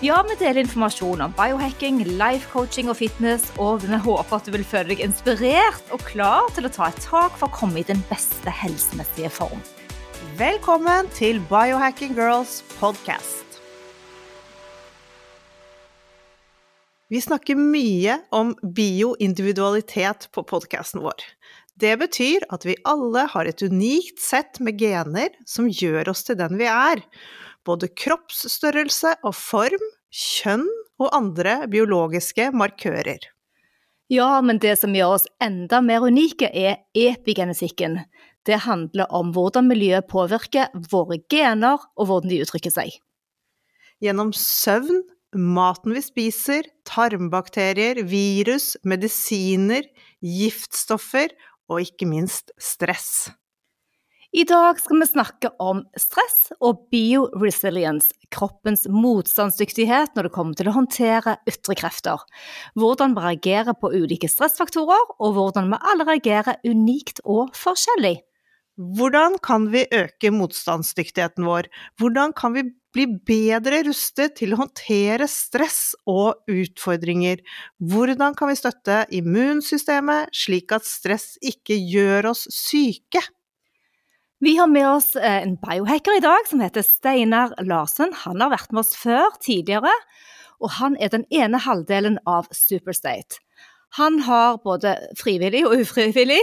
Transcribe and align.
Ja, 0.00 0.22
vi 0.24 0.32
deler 0.40 0.62
informasjon 0.62 1.20
om 1.20 1.32
biohacking, 1.36 1.98
life 2.16 2.48
coaching 2.48 2.88
og 2.88 2.96
fitness, 2.96 3.42
og 3.60 3.82
vi 3.82 3.98
håper 4.00 4.32
at 4.38 4.46
du 4.48 4.54
vil 4.54 4.62
føle 4.64 4.94
deg 4.94 5.02
inspirert 5.04 5.90
og 5.92 6.00
klar 6.08 6.46
til 6.56 6.64
å 6.64 6.70
ta 6.72 6.86
et 6.88 7.02
tak 7.04 7.34
for 7.36 7.50
å 7.50 7.52
komme 7.52 7.82
i 7.82 7.84
den 7.84 8.00
beste 8.08 8.48
helsemessige 8.48 9.28
form. 9.28 9.60
Velkommen 10.38 11.10
til 11.18 11.42
Biohacking 11.50 12.14
Girls 12.16 12.62
podcast. 12.78 13.60
Vi 17.12 17.20
snakker 17.20 17.60
mye 17.60 18.22
om 18.32 18.54
bioindividualitet 18.64 20.30
på 20.32 20.46
podkasten 20.48 21.04
vår. 21.04 21.28
Det 21.76 21.92
betyr 22.00 22.48
at 22.48 22.64
vi 22.64 22.80
alle 22.88 23.28
har 23.34 23.52
et 23.52 23.60
unikt 23.60 24.16
sett 24.24 24.64
med 24.64 24.80
gener 24.80 25.36
som 25.44 25.68
gjør 25.68 26.14
oss 26.14 26.24
til 26.24 26.40
den 26.40 26.56
vi 26.56 26.72
er. 26.72 27.04
Både 27.66 27.90
kroppsstørrelse 27.92 29.16
og 29.26 29.34
form, 29.36 29.84
kjønn 30.10 30.66
og 31.00 31.12
andre 31.16 31.60
biologiske 31.70 32.50
markører. 32.56 33.28
Ja, 34.10 34.40
men 34.42 34.58
det 34.58 34.74
som 34.80 34.94
gjør 34.96 35.14
oss 35.20 35.28
enda 35.42 35.78
mer 35.84 36.02
unike, 36.02 36.48
er 36.50 36.80
epigenetikken. 36.98 38.00
Det 38.48 38.64
handler 38.64 39.06
om 39.14 39.30
hvordan 39.36 39.68
miljøet 39.70 40.08
påvirker 40.10 40.72
våre 40.90 41.20
gener, 41.30 41.78
og 41.94 42.08
hvordan 42.08 42.32
de 42.32 42.40
uttrykker 42.42 42.74
seg. 42.74 42.96
Gjennom 44.02 44.32
søvn, 44.34 45.04
maten 45.36 45.94
vi 45.94 46.02
spiser, 46.02 46.66
tarmbakterier, 46.88 48.02
virus, 48.08 48.72
medisiner, 48.82 49.86
giftstoffer 50.24 51.30
og 51.70 51.84
ikke 51.84 52.08
minst 52.10 52.50
stress. 52.58 53.28
I 54.30 54.44
dag 54.46 54.78
skal 54.78 55.00
vi 55.00 55.06
snakke 55.10 55.48
om 55.58 55.80
stress 55.98 56.52
og 56.62 56.84
bioresilience, 56.94 58.12
kroppens 58.30 58.84
motstandsdyktighet 58.86 60.12
når 60.14 60.28
det 60.28 60.32
kommer 60.36 60.54
til 60.54 60.68
å 60.70 60.74
håndtere 60.76 61.32
ytre 61.50 61.74
krefter. 61.80 62.22
Hvordan 62.78 63.16
vi 63.16 63.24
reagerer 63.24 63.74
på 63.74 63.90
ulike 63.90 64.30
stressfaktorer, 64.30 65.16
og 65.18 65.34
hvordan 65.34 65.72
vi 65.72 65.80
alle 65.82 66.06
reagerer 66.06 66.60
unikt 66.62 67.18
og 67.24 67.50
forskjellig. 67.58 68.20
Hvordan 68.78 69.34
kan 69.42 69.66
vi 69.74 69.82
øke 69.98 70.30
motstandsdyktigheten 70.30 71.50
vår? 71.50 71.66
Hvordan 71.98 72.30
kan 72.38 72.54
vi 72.54 72.68
bli 72.94 73.08
bedre 73.26 73.82
rustet 73.90 74.38
til 74.38 74.54
å 74.54 74.60
håndtere 74.62 75.26
stress 75.30 75.96
og 76.06 76.38
utfordringer? 76.46 77.42
Hvordan 77.82 78.38
kan 78.38 78.54
vi 78.54 78.62
støtte 78.62 79.02
immunsystemet 79.10 80.30
slik 80.38 80.70
at 80.78 80.86
stress 80.86 81.34
ikke 81.42 81.82
gjør 81.82 82.30
oss 82.30 82.46
syke? 82.54 83.26
Vi 84.42 84.56
har 84.56 84.66
med 84.66 84.88
oss 84.88 85.16
eh, 85.16 85.42
en 85.42 85.56
biohacker 85.56 86.16
i 86.16 86.20
dag 86.20 86.46
som 86.48 86.60
heter 86.60 86.82
Steinar 86.82 87.50
Larsen. 87.60 88.14
Han 88.22 88.40
har 88.40 88.48
vært 88.54 88.70
med 88.72 88.80
oss 88.80 88.94
før 88.96 89.34
tidligere, 89.44 89.92
og 90.64 90.72
han 90.78 90.96
er 90.96 91.10
den 91.12 91.26
ene 91.28 91.60
halvdelen 91.60 92.16
av 92.24 92.48
Superstate. 92.56 93.42
Han 93.98 94.16
har 94.24 94.56
både 94.64 94.94
frivillig 95.20 95.60
og 95.68 95.82
ufrivillig 95.82 96.40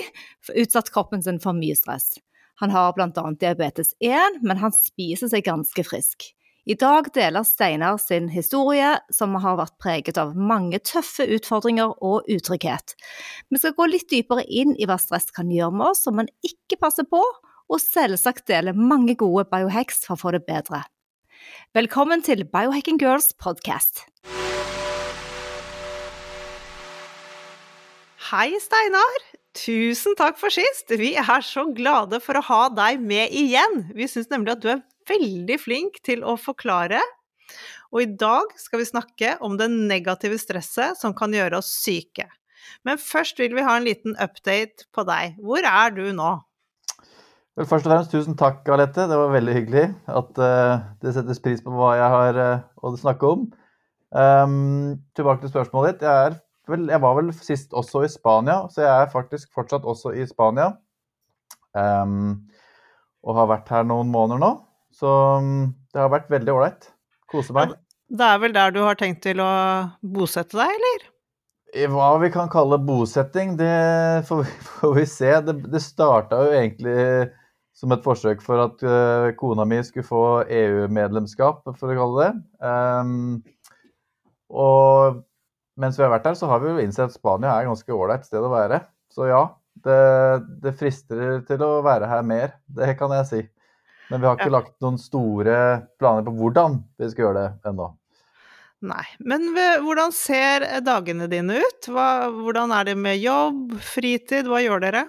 utsatt 0.53 0.91
kroppen 0.93 1.25
sin 1.25 1.41
for 1.41 1.57
mye 1.57 1.73
stress. 1.79 2.19
Han 2.61 2.69
har 2.75 2.93
bl.a. 2.93 3.09
diabetes 3.41 3.95
1, 3.97 4.43
men 4.45 4.61
han 4.61 4.77
spiser 4.77 5.33
seg 5.33 5.47
ganske 5.49 5.87
frisk. 5.89 6.29
I 6.69 6.77
dag 6.77 7.09
deler 7.17 7.49
Steinar 7.49 7.97
sin 7.97 8.29
historie, 8.29 8.93
som 9.09 9.33
har 9.41 9.57
vært 9.57 9.77
preget 9.81 10.21
av 10.21 10.37
mange 10.37 10.83
tøffe 10.85 11.25
utfordringer 11.33 11.97
og 11.97 12.29
utrygghet. 12.29 12.93
Vi 13.49 13.57
skal 13.57 13.73
gå 13.73 13.89
litt 13.89 14.09
dypere 14.13 14.45
inn 14.45 14.77
i 14.77 14.85
hva 14.85 15.01
stress 15.01 15.31
kan 15.33 15.49
gjøre 15.49 15.73
med 15.81 15.95
oss 15.95 16.05
om 16.05 16.21
man 16.21 16.29
ikke 16.45 16.77
passer 16.83 17.09
på, 17.09 17.25
og 17.67 17.81
selvsagt 17.83 18.47
dele 18.49 18.73
mange 18.75 19.15
gode 19.19 19.45
biohacks 19.51 20.05
for 20.07 20.15
å 20.15 20.21
få 20.21 20.35
det 20.35 20.43
bedre. 20.47 20.83
Velkommen 21.75 22.23
til 22.25 22.45
Biohacking 22.47 22.99
Girls 23.01 23.33
podcast. 23.37 24.05
Hei, 28.29 28.51
Steinar! 28.59 29.19
Tusen 29.57 30.15
takk 30.19 30.39
for 30.39 30.53
sist! 30.53 30.91
Vi 30.99 31.13
er 31.17 31.43
så 31.45 31.65
glade 31.75 32.19
for 32.23 32.39
å 32.39 32.45
ha 32.47 32.63
deg 32.73 33.03
med 33.03 33.33
igjen. 33.35 33.85
Vi 33.95 34.07
syns 34.09 34.31
nemlig 34.31 34.55
at 34.55 34.63
du 34.63 34.71
er 34.73 34.83
veldig 35.09 35.59
flink 35.61 36.01
til 36.07 36.23
å 36.27 36.35
forklare. 36.39 37.01
Og 37.95 38.03
i 38.03 38.09
dag 38.19 38.51
skal 38.59 38.81
vi 38.81 38.89
snakke 38.89 39.37
om 39.43 39.55
det 39.59 39.69
negative 39.71 40.39
stresset 40.41 40.99
som 40.99 41.15
kan 41.15 41.33
gjøre 41.35 41.61
oss 41.61 41.71
syke. 41.71 42.27
Men 42.83 42.99
først 42.99 43.39
vil 43.39 43.55
vi 43.55 43.63
ha 43.63 43.77
en 43.77 43.87
liten 43.87 44.17
update 44.19 44.89
på 44.95 45.07
deg. 45.07 45.39
Hvor 45.39 45.63
er 45.63 45.95
du 45.95 46.03
nå? 46.15 46.33
Vel, 47.57 47.65
først 47.65 47.87
og 47.87 47.89
fremst 47.89 48.11
tusen 48.13 48.35
takk, 48.37 48.59
Alette. 48.69 49.07
Det 49.09 49.15
var 49.17 49.31
veldig 49.33 49.53
hyggelig 49.55 49.85
at 50.13 50.41
uh, 50.41 50.83
det 51.01 51.13
settes 51.15 51.39
pris 51.41 51.63
på 51.65 51.71
hva 51.73 51.95
jeg 51.97 52.09
har 52.13 52.37
uh, 52.37 52.65
å 52.85 52.91
snakke 53.01 53.31
om. 53.33 53.47
Um, 54.13 54.99
tilbake 55.17 55.41
til 55.41 55.49
spørsmålet 55.55 55.95
ditt. 55.95 56.05
Jeg, 56.05 56.35
vel, 56.69 56.83
jeg, 56.93 57.01
var 57.01 57.15
vel 57.17 57.31
sist 57.33 57.73
også 57.73 58.03
i 58.05 58.11
Spania, 58.13 58.59
så 58.69 58.83
jeg 58.83 58.91
er 58.91 59.09
faktisk 59.09 59.49
fortsatt 59.57 59.87
også 59.89 60.13
i 60.13 60.27
Spania. 60.29 60.75
Um, 61.73 62.45
og 63.25 63.41
har 63.41 63.49
vært 63.49 63.73
her 63.73 63.89
noen 63.89 64.13
måneder 64.13 64.43
nå. 64.43 64.51
Så 64.93 65.09
um, 65.41 65.73
det 65.89 66.03
har 66.03 66.13
vært 66.13 66.29
veldig 66.29 66.53
ålreit. 66.59 66.91
Kose 67.25 67.57
meg. 67.57 67.73
Det 68.07 68.29
er 68.35 68.37
vel 68.45 68.53
der 68.53 68.77
du 68.77 68.83
har 68.85 69.01
tenkt 69.01 69.23
til 69.25 69.41
å 69.41 69.49
bosette 70.05 70.61
deg, 70.61 70.77
eller? 70.77 71.09
Hva 71.89 72.13
vi 72.21 72.29
kan 72.31 72.53
kalle 72.53 72.77
bosetting, 72.85 73.57
det 73.57 73.73
får 74.29 74.45
vi, 74.45 74.55
får 74.77 74.95
vi 75.01 75.09
se. 75.09 75.33
Det, 75.49 75.59
det 75.73 75.81
starta 75.81 76.45
jo 76.45 76.53
egentlig 76.61 77.01
som 77.77 77.93
et 77.93 78.03
forsøk 78.05 78.41
for 78.41 78.63
at 78.63 78.81
uh, 78.85 79.29
kona 79.37 79.65
mi 79.69 79.77
skulle 79.85 80.07
få 80.07 80.23
EU-medlemskap, 80.49 81.61
for 81.77 81.93
å 81.93 81.97
kalle 81.99 82.25
det. 82.25 82.31
Um, 82.65 83.43
og 84.49 85.21
mens 85.77 85.99
vi 85.99 86.05
har 86.05 86.13
vært 86.15 86.25
her, 86.31 86.37
så 86.39 86.49
har 86.49 86.63
vi 86.63 86.71
jo 86.71 86.81
innsett 86.81 87.11
at 87.11 87.17
Spania 87.17 87.53
er 87.53 87.65
et 87.65 87.69
ganske 87.69 87.93
ålreit 87.93 88.25
sted 88.25 88.41
å 88.41 88.49
være. 88.49 88.81
Så 89.13 89.29
ja, 89.29 89.43
det, 89.85 89.99
det, 90.63 90.73
frister 90.79 91.43
til 91.45 91.63
å 91.65 91.83
være 91.85 92.09
her 92.09 92.25
mer. 92.25 92.57
Det 92.65 92.95
kan 92.97 93.13
jeg 93.13 93.29
si. 93.29 93.43
Men 94.09 94.23
vi 94.23 94.29
har 94.29 94.39
ikke 94.39 94.49
ja. 94.49 94.55
lagt 94.57 94.75
noen 94.81 94.97
store 95.01 95.57
planer 95.99 96.25
på 96.25 96.33
hvordan 96.37 96.79
vi 96.97 97.09
skal 97.11 97.27
gjøre 97.27 97.43
det 97.43 97.69
ennå. 97.69 97.91
Nei. 98.87 99.03
Men 99.25 99.51
hvordan 99.83 100.13
ser 100.13 100.65
dagene 100.85 101.29
dine 101.29 101.61
ut? 101.61 101.89
Hva, 101.89 102.29
hvordan 102.33 102.73
er 102.77 102.89
det 102.89 102.97
med 102.97 103.21
jobb, 103.21 103.77
fritid, 103.83 104.49
hva 104.49 104.61
gjør 104.63 104.85
dere? 104.85 105.05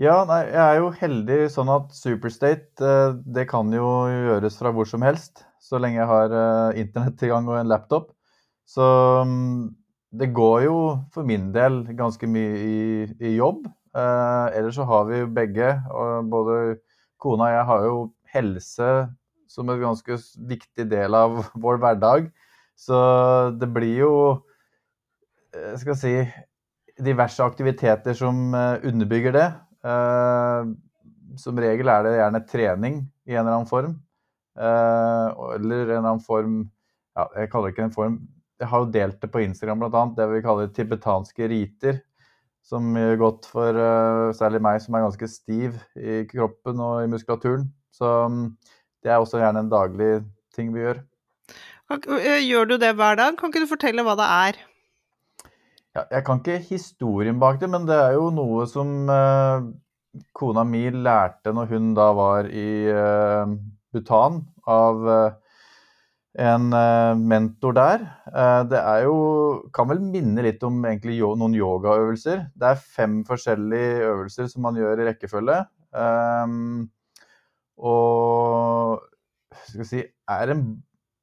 Ja, 0.00 0.22
nei, 0.24 0.46
jeg 0.48 0.60
er 0.64 0.78
jo 0.78 0.86
heldig 0.96 1.34
sånn 1.52 1.68
at 1.68 1.90
Superstate 1.92 2.86
eh, 2.88 3.18
det 3.36 3.42
kan 3.50 3.68
jo 3.74 3.88
gjøres 4.08 4.54
fra 4.56 4.70
hvor 4.72 4.88
som 4.88 5.04
helst, 5.04 5.42
så 5.60 5.76
lenge 5.76 5.98
jeg 5.98 6.08
har 6.08 6.32
eh, 6.32 6.78
internettilgang 6.80 7.50
og 7.50 7.58
en 7.58 7.68
laptop. 7.68 8.06
Så 8.64 8.86
mm, 9.28 9.68
det 10.16 10.30
går 10.32 10.64
jo 10.64 10.78
for 11.12 11.28
min 11.28 11.50
del 11.52 11.82
ganske 12.00 12.30
mye 12.32 12.56
i, 12.64 12.80
i 13.20 13.34
jobb. 13.34 13.68
Eh, 13.92 14.56
ellers 14.56 14.80
så 14.80 14.88
har 14.88 15.04
vi 15.12 15.20
begge, 15.36 15.68
og 15.92 16.32
både 16.32 16.58
kona 17.20 17.50
og 17.50 17.56
jeg 17.58 17.68
har 17.74 17.88
jo 17.90 18.02
helse 18.32 18.90
som 19.52 19.68
en 19.68 19.84
ganske 19.84 20.22
viktig 20.48 20.88
del 20.96 21.22
av 21.26 21.42
vår 21.68 21.84
hverdag. 21.84 22.32
Så 22.72 22.96
det 23.60 23.68
blir 23.68 24.06
jo 24.06 24.14
skal 25.76 25.96
si 25.98 26.20
diverse 26.96 27.44
aktiviteter 27.44 28.16
som 28.16 28.54
underbygger 28.54 29.36
det. 29.36 29.50
Uh, 29.86 30.74
som 31.40 31.58
regel 31.60 31.88
er 31.88 32.04
det 32.04 32.18
gjerne 32.18 32.42
trening 32.48 33.00
i 33.28 33.34
en 33.34 33.44
eller 33.44 33.60
annen 33.60 33.70
form. 33.70 33.96
Uh, 34.58 35.56
eller 35.56 35.86
en 35.86 35.86
eller 35.86 35.98
annen 36.02 36.24
form 36.24 36.54
ja, 37.14 37.24
Jeg 37.38 37.50
kaller 37.52 37.70
det 37.70 37.76
ikke 37.76 37.88
en 37.88 37.96
form. 37.96 38.20
Jeg 38.60 38.68
har 38.68 38.82
jo 38.82 38.92
delt 38.92 39.20
det 39.22 39.30
på 39.32 39.42
Instagram 39.44 39.80
bl.a. 39.80 40.06
Det 40.16 40.28
vi 40.34 40.44
kaller 40.44 40.72
tibetanske 40.74 41.48
riter. 41.52 42.00
Som 42.66 42.92
gjør 42.96 43.22
godt 43.22 43.48
for 43.48 43.76
uh, 43.76 44.32
særlig 44.36 44.60
meg 44.62 44.82
som 44.84 44.96
er 44.96 45.06
ganske 45.06 45.30
stiv 45.32 45.78
i 45.96 46.22
kroppen 46.28 46.82
og 46.84 47.04
i 47.04 47.10
muskulaturen. 47.10 47.70
Så 47.94 48.10
um, 48.28 48.42
det 49.00 49.12
er 49.12 49.20
også 49.20 49.40
gjerne 49.40 49.64
en 49.64 49.72
daglig 49.72 50.10
ting 50.54 50.74
vi 50.74 50.84
gjør. 50.84 51.00
Gjør 51.90 52.68
du 52.70 52.76
det 52.78 52.92
hver 52.94 53.16
dag? 53.18 53.34
Kan 53.38 53.50
ikke 53.50 53.64
du 53.64 53.70
fortelle 53.70 54.04
hva 54.06 54.14
det 54.18 54.28
er? 54.28 54.60
Ja, 55.96 56.04
jeg 56.10 56.22
kan 56.26 56.38
ikke 56.38 56.58
historien 56.68 57.40
bak 57.42 57.58
det, 57.60 57.68
men 57.70 57.86
det 57.88 57.96
er 57.98 58.12
jo 58.14 58.28
noe 58.30 58.66
som 58.70 59.10
eh, 59.10 59.64
kona 60.38 60.62
mi 60.66 60.84
lærte 60.94 61.50
når 61.54 61.72
hun 61.72 61.88
da 61.98 62.10
var 62.14 62.46
i 62.46 62.70
eh, 62.94 63.54
Bhutan 63.90 64.38
av 64.70 65.08
eh, 65.10 65.32
en 66.38 66.68
uh, 66.70 67.18
mentor 67.18 67.74
der. 67.74 68.04
Uh, 68.30 68.62
det 68.70 68.78
er 68.78 69.00
jo 69.02 69.16
Kan 69.74 69.88
vel 69.90 69.98
minne 69.98 70.44
litt 70.46 70.62
om 70.62 70.78
egentlig 70.86 71.16
yo, 71.18 71.32
noen 71.34 71.56
yogaøvelser. 71.58 72.44
Det 72.54 72.68
er 72.68 72.84
fem 72.94 73.20
forskjellige 73.26 74.04
øvelser 74.12 74.46
som 74.52 74.62
man 74.62 74.78
gjør 74.78 75.02
i 75.02 75.08
rekkefølge. 75.08 75.58
Um, 75.90 76.86
og 77.82 79.02
skal 79.66 79.82
vi 79.82 79.88
si 79.88 80.04
er 80.06 80.54
en 80.54 80.62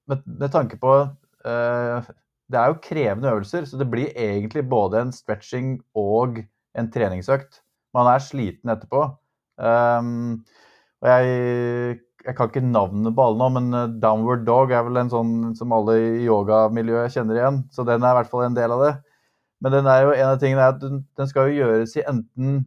Med, 0.07 0.21
med 0.25 0.51
tanke 0.51 0.77
på 0.79 0.91
uh, 1.03 2.09
Det 2.47 2.59
er 2.59 2.71
jo 2.71 2.81
krevende 2.83 3.31
øvelser, 3.33 3.65
så 3.67 3.79
det 3.79 3.89
blir 3.91 4.13
egentlig 4.15 4.63
både 4.69 5.01
en 5.01 5.11
stretching 5.11 5.77
og 5.95 6.39
en 6.77 6.91
treningsøkt. 6.91 7.61
Man 7.95 8.07
er 8.07 8.23
sliten 8.23 8.71
etterpå. 8.71 9.03
Um, 9.57 10.45
og 11.01 11.09
jeg 11.11 11.97
jeg 12.27 12.35
kan 12.35 12.49
ikke 12.49 12.63
navnet 12.65 13.15
på 13.15 13.23
alle 13.23 13.39
nå, 13.39 13.47
men 13.55 13.67
eh, 13.77 13.91
Downward 14.03 14.41
Dog 14.47 14.71
er 14.75 14.83
vel 14.83 14.99
en 14.99 15.11
sånn 15.11 15.35
som 15.55 15.71
alle 15.75 15.95
i 16.01 16.25
yogamiljøet 16.25 17.13
kjenner 17.13 17.39
igjen. 17.39 17.61
Så 17.71 17.85
den 17.87 18.03
er 18.03 18.11
i 18.11 18.17
hvert 18.19 18.31
fall 18.33 18.43
en 18.49 18.57
del 18.57 18.73
av 18.75 18.83
det. 18.83 18.89
Men 19.63 19.73
den 19.77 19.87
er 19.89 20.01
jo, 20.03 20.09
en 20.11 20.31
av 20.33 20.41
tingene 20.41 20.65
er 20.65 20.75
at 20.75 20.83
den 20.83 21.29
skal 21.29 21.47
jo 21.47 21.61
gjøres 21.61 21.95
i 21.95 22.03
enten 22.03 22.59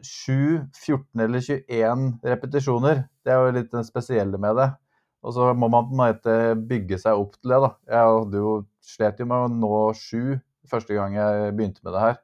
7, 0.00 0.64
14 0.72 1.24
eller 1.26 1.44
21 1.44 2.06
repetisjoner. 2.32 3.04
Det 3.20 3.34
er 3.34 3.42
jo 3.42 3.54
litt 3.58 3.68
det 3.74 3.84
spesielle 3.88 4.40
med 4.40 4.56
det. 4.62 4.70
Og 5.26 5.36
så 5.36 5.50
må 5.58 5.68
man 5.72 5.90
på 5.90 5.96
en 5.96 6.00
måte 6.00 6.38
bygge 6.70 7.00
seg 7.02 7.20
opp 7.20 7.36
til 7.36 7.52
det. 7.52 7.60
da. 7.66 7.70
Jeg 7.92 8.16
hadde 8.16 8.42
jo, 8.42 8.56
slet 8.86 9.20
jo 9.20 9.26
med 9.28 9.46
å 9.46 9.52
nå 9.52 9.80
sju 9.98 10.38
første 10.70 10.96
gang 10.96 11.16
jeg 11.16 11.52
begynte 11.58 11.82
med 11.86 11.94
det 11.94 12.04
her. 12.04 12.16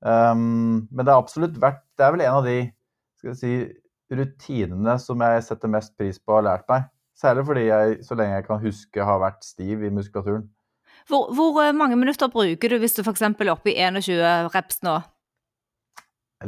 Um, 0.00 0.88
men 0.88 1.04
det 1.04 1.12
er 1.12 1.18
absolutt 1.20 1.58
verdt 1.60 1.82
Det 1.98 2.06
er 2.06 2.14
vel 2.14 2.22
en 2.24 2.38
av 2.38 2.46
de 2.46 2.54
skal 3.20 3.34
si, 3.36 3.50
rutinene 4.08 4.94
som 5.02 5.20
jeg 5.20 5.42
setter 5.44 5.70
mest 5.70 5.92
pris 6.00 6.16
på 6.18 6.32
og 6.32 6.40
har 6.40 6.46
lært 6.48 6.70
meg. 6.72 6.88
Særlig 7.20 7.44
fordi 7.50 7.66
jeg, 7.66 7.98
så 8.06 8.16
lenge 8.16 8.38
jeg 8.38 8.46
kan 8.46 8.62
huske, 8.62 9.04
har 9.04 9.20
vært 9.20 9.44
stiv 9.44 9.84
i 9.84 9.92
muskulaturen. 9.92 10.46
Hvor, 11.10 11.30
hvor 11.36 11.60
eh, 11.62 11.76
mange 11.76 11.98
minutter 12.00 12.30
bruker 12.32 12.72
du 12.72 12.78
hvis 12.80 12.96
du 12.96 13.02
f.eks. 13.04 13.22
er 13.28 13.52
oppe 13.52 13.72
i 13.72 13.76
21 13.76 14.50
reps 14.54 14.80
nå? 14.86 14.96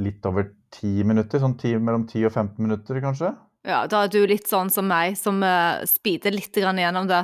Litt 0.01 0.25
over 0.29 0.49
10 0.73 1.05
minutter. 1.09 1.43
Sånn 1.43 1.59
10, 1.59 1.83
mellom 1.85 2.07
10 2.09 2.31
og 2.31 2.33
15 2.33 2.57
minutter, 2.65 3.01
kanskje. 3.05 3.35
Ja, 3.69 3.85
da 3.87 4.07
er 4.07 4.13
du 4.13 4.23
litt 4.27 4.49
sånn 4.51 4.73
som 4.73 4.89
meg, 4.91 5.19
som 5.21 5.43
uh, 5.45 5.85
speeder 5.87 6.35
litt 6.35 6.57
gjennom 6.57 7.11
det. 7.11 7.21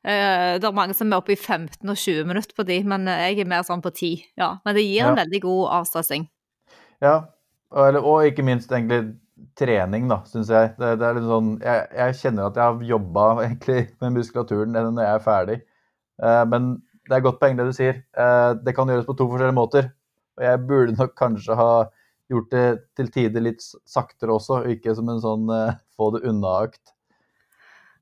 Uh, 0.00 0.56
det 0.56 0.64
er 0.64 0.76
mange 0.76 0.96
som 0.96 1.10
er 1.12 1.20
oppe 1.20 1.34
i 1.34 1.38
15 1.38 1.84
og 1.84 1.96
20 1.96 2.28
minutter 2.28 2.56
på 2.56 2.64
de, 2.68 2.78
men 2.88 3.08
jeg 3.10 3.42
er 3.42 3.50
mer 3.50 3.66
sånn 3.66 3.82
på 3.84 3.92
10. 3.92 4.22
Ja, 4.40 4.54
men 4.64 4.76
det 4.78 4.86
gir 4.86 5.10
en 5.10 5.18
veldig 5.18 5.42
god 5.44 5.64
avstressing. 5.80 6.28
Ja, 7.04 7.16
og, 7.70 7.98
og 8.00 8.28
ikke 8.28 8.44
minst 8.46 8.72
egentlig 8.72 9.14
trening, 9.58 10.08
da, 10.10 10.20
syns 10.28 10.50
jeg. 10.52 10.74
Det, 10.78 10.94
det, 11.00 11.06
er 11.06 11.16
litt 11.16 11.28
sånn, 11.28 11.50
jeg, 11.64 11.86
jeg 11.96 12.18
kjenner 12.20 12.48
at 12.48 12.58
jeg 12.58 12.66
har 12.66 12.84
jobba 12.90 13.26
med 13.40 14.16
muskulaturen 14.16 14.76
når 14.76 15.02
jeg 15.04 15.12
er 15.14 15.24
ferdig. 15.24 15.58
Uh, 16.20 16.44
men 16.50 16.70
det 17.08 17.16
er 17.16 17.24
godt 17.24 17.40
poeng 17.40 17.56
det 17.58 17.66
du 17.68 17.74
sier. 17.76 18.02
Uh, 18.16 18.52
det 18.60 18.74
kan 18.76 18.90
gjøres 18.90 19.08
på 19.08 19.16
to 19.18 19.26
forskjellige 19.30 19.56
måter. 19.56 19.90
Og 20.38 20.46
jeg 20.46 20.62
burde 20.68 20.96
nok 20.98 21.16
kanskje 21.18 21.58
ha 21.58 21.70
gjort 22.30 22.52
det 22.54 22.66
til 22.98 23.10
tider 23.10 23.44
litt 23.44 23.64
saktere 23.88 24.36
også, 24.36 24.62
ikke 24.76 24.94
som 24.96 25.10
en 25.10 25.22
sånn 25.22 25.50
uh, 25.50 25.76
få 25.98 26.12
det 26.14 26.22
unna-økt. 26.30 26.94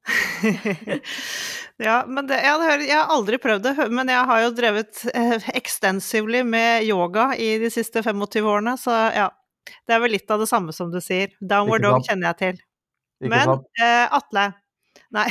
ja, 1.88 1.96
men 2.08 2.28
det, 2.28 2.38
jeg, 2.44 2.78
jeg, 2.86 2.96
har 2.96 3.12
aldri 3.14 3.40
prøvd 3.42 3.66
det, 3.66 3.74
men 3.94 4.12
jeg 4.12 4.28
har 4.30 4.44
jo 4.44 4.54
drevet 4.56 5.02
eh, 5.12 5.50
extensively 5.58 6.44
med 6.46 6.86
yoga 6.88 7.30
i 7.36 7.56
de 7.62 7.70
siste 7.72 8.02
25 8.06 8.48
årene, 8.48 8.78
så 8.80 9.02
ja. 9.16 9.28
Det 9.84 9.92
er 9.92 10.00
vel 10.00 10.14
litt 10.16 10.30
av 10.32 10.40
det 10.40 10.46
samme 10.48 10.72
som 10.72 10.88
du 10.88 10.96
sier. 11.04 11.34
Downward 11.44 11.82
dog 11.84 12.06
kjenner 12.06 12.30
jeg 12.30 12.38
til. 12.40 12.62
Ikke 13.20 13.32
Men 13.34 13.50
eh, 13.84 14.14
Atle 14.16 14.46
Nei. 15.14 15.28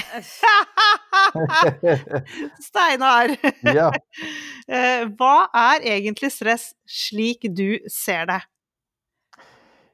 Steinar. 2.68 3.38
Ja. 3.62 3.92
Eh, 4.68 5.06
hva 5.16 5.46
er 5.56 5.86
egentlig 5.94 6.28
stress 6.36 6.74
slik 6.92 7.46
du 7.56 7.78
ser 7.88 8.26
det? 8.28 8.42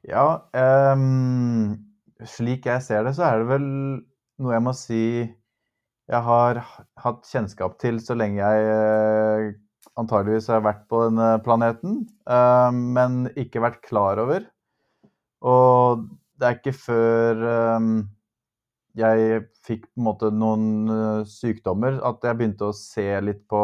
Ja, 0.10 0.24
um, 0.50 1.76
slik 2.26 2.66
jeg 2.66 2.82
ser 2.82 3.06
det, 3.06 3.12
så 3.14 3.28
er 3.28 3.44
det 3.44 3.52
vel 3.52 3.68
noe 4.44 4.56
jeg 4.56 4.66
må 4.66 4.74
si 4.78 5.04
jeg 6.12 6.20
har 6.28 6.60
hatt 7.00 7.30
kjennskap 7.30 7.78
til 7.80 8.00
så 8.04 8.16
lenge 8.20 8.42
jeg 8.42 8.66
eh, 8.74 9.54
antageligvis 10.00 10.50
har 10.52 10.64
vært 10.66 10.84
på 10.92 11.04
denne 11.06 11.30
planeten, 11.46 12.02
uh, 12.28 12.72
men 12.74 13.28
ikke 13.40 13.62
vært 13.64 13.84
klar 13.86 14.20
over. 14.20 14.48
Og 15.46 16.04
det 16.40 16.48
er 16.48 16.58
ikke 16.58 16.76
før 16.76 17.44
um, 17.78 17.90
jeg 18.98 19.44
fikk 19.66 19.86
på 19.88 20.02
en 20.02 20.08
måte 20.08 20.32
noen 20.34 21.26
sykdommer 21.30 22.00
at 22.06 22.26
jeg 22.26 22.40
begynte 22.40 22.70
å 22.70 22.78
se 22.78 23.06
litt 23.24 23.44
på 23.50 23.62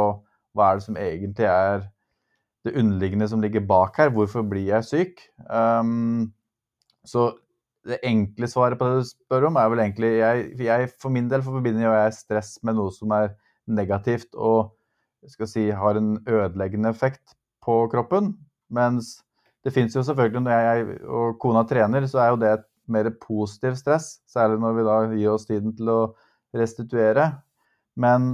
hva 0.57 0.69
er 0.69 0.79
det 0.79 0.85
som 0.85 0.99
egentlig 0.99 1.49
er 1.49 1.83
det 2.65 2.75
underliggende 2.77 3.27
som 3.31 3.43
ligger 3.43 3.65
bak 3.67 3.99
her. 4.01 4.13
Hvorfor 4.13 4.45
blir 4.47 4.67
jeg 4.71 4.87
syk? 4.87 5.21
Så 7.07 7.25
det 7.89 8.01
enkle 8.07 8.47
svaret 8.49 8.79
på 8.79 8.87
det 8.87 9.01
du 9.01 9.07
spør 9.09 9.49
om, 9.49 9.57
er 9.59 9.69
vel 9.71 9.83
egentlig 9.83 10.11
jeg, 10.17 10.49
jeg 10.65 10.89
For 11.01 11.13
min 11.13 11.29
del 11.31 11.43
forbinder 11.45 11.87
jeg 11.87 12.17
stress 12.17 12.57
med 12.65 12.77
noe 12.79 12.93
som 12.95 13.13
er 13.15 13.33
negativt. 13.69 14.29
og 14.35 14.75
skal 15.27 15.49
si, 15.51 15.65
har 15.75 15.97
en 15.99 16.13
ødeleggende 16.27 16.89
effekt 16.93 17.35
på 17.65 17.81
kroppen. 17.91 18.33
Mens 18.71 19.17
det 19.65 19.73
fins 19.75 19.95
jo 19.95 20.03
selvfølgelig, 20.05 20.43
når 20.45 20.51
jeg 20.51 20.99
og 21.03 21.39
kona 21.41 21.65
trener, 21.67 22.07
så 22.07 22.21
er 22.23 22.29
jo 22.31 22.39
det 22.39 22.51
et 22.53 22.67
mer 22.87 23.09
positivt 23.21 23.81
stress. 23.81 24.19
Særlig 24.31 24.61
når 24.63 24.77
vi 24.77 24.85
da 24.87 24.99
gir 25.11 25.33
oss 25.33 25.47
tiden 25.49 25.75
til 25.75 25.91
å 25.91 25.99
restituere. 26.55 27.33
Men 27.99 28.31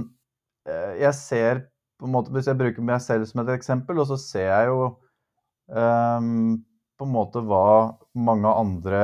eh, 0.68 1.00
jeg 1.02 1.14
ser 1.18 1.64
på 1.96 2.06
en 2.06 2.12
måte, 2.12 2.30
Hvis 2.30 2.46
jeg 2.46 2.58
bruker 2.58 2.84
meg 2.84 3.00
selv 3.00 3.24
som 3.24 3.40
et 3.40 3.54
eksempel, 3.54 3.98
og 3.98 4.10
så 4.10 4.18
ser 4.20 4.50
jeg 4.50 4.66
jo 4.68 4.80
um, 5.72 6.58
på 6.96 7.06
en 7.06 7.12
måte 7.14 7.40
hva 7.40 7.96
mange 8.12 8.52
andre, 8.52 9.00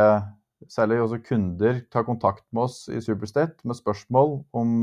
særlig 0.71 1.01
også 1.03 1.23
kunder, 1.27 1.81
tar 1.93 2.07
kontakt 2.07 2.45
med 2.53 2.69
oss 2.69 2.85
i 2.93 3.01
Superstate 3.03 3.63
med 3.67 3.79
spørsmål 3.79 4.39
om 4.55 4.77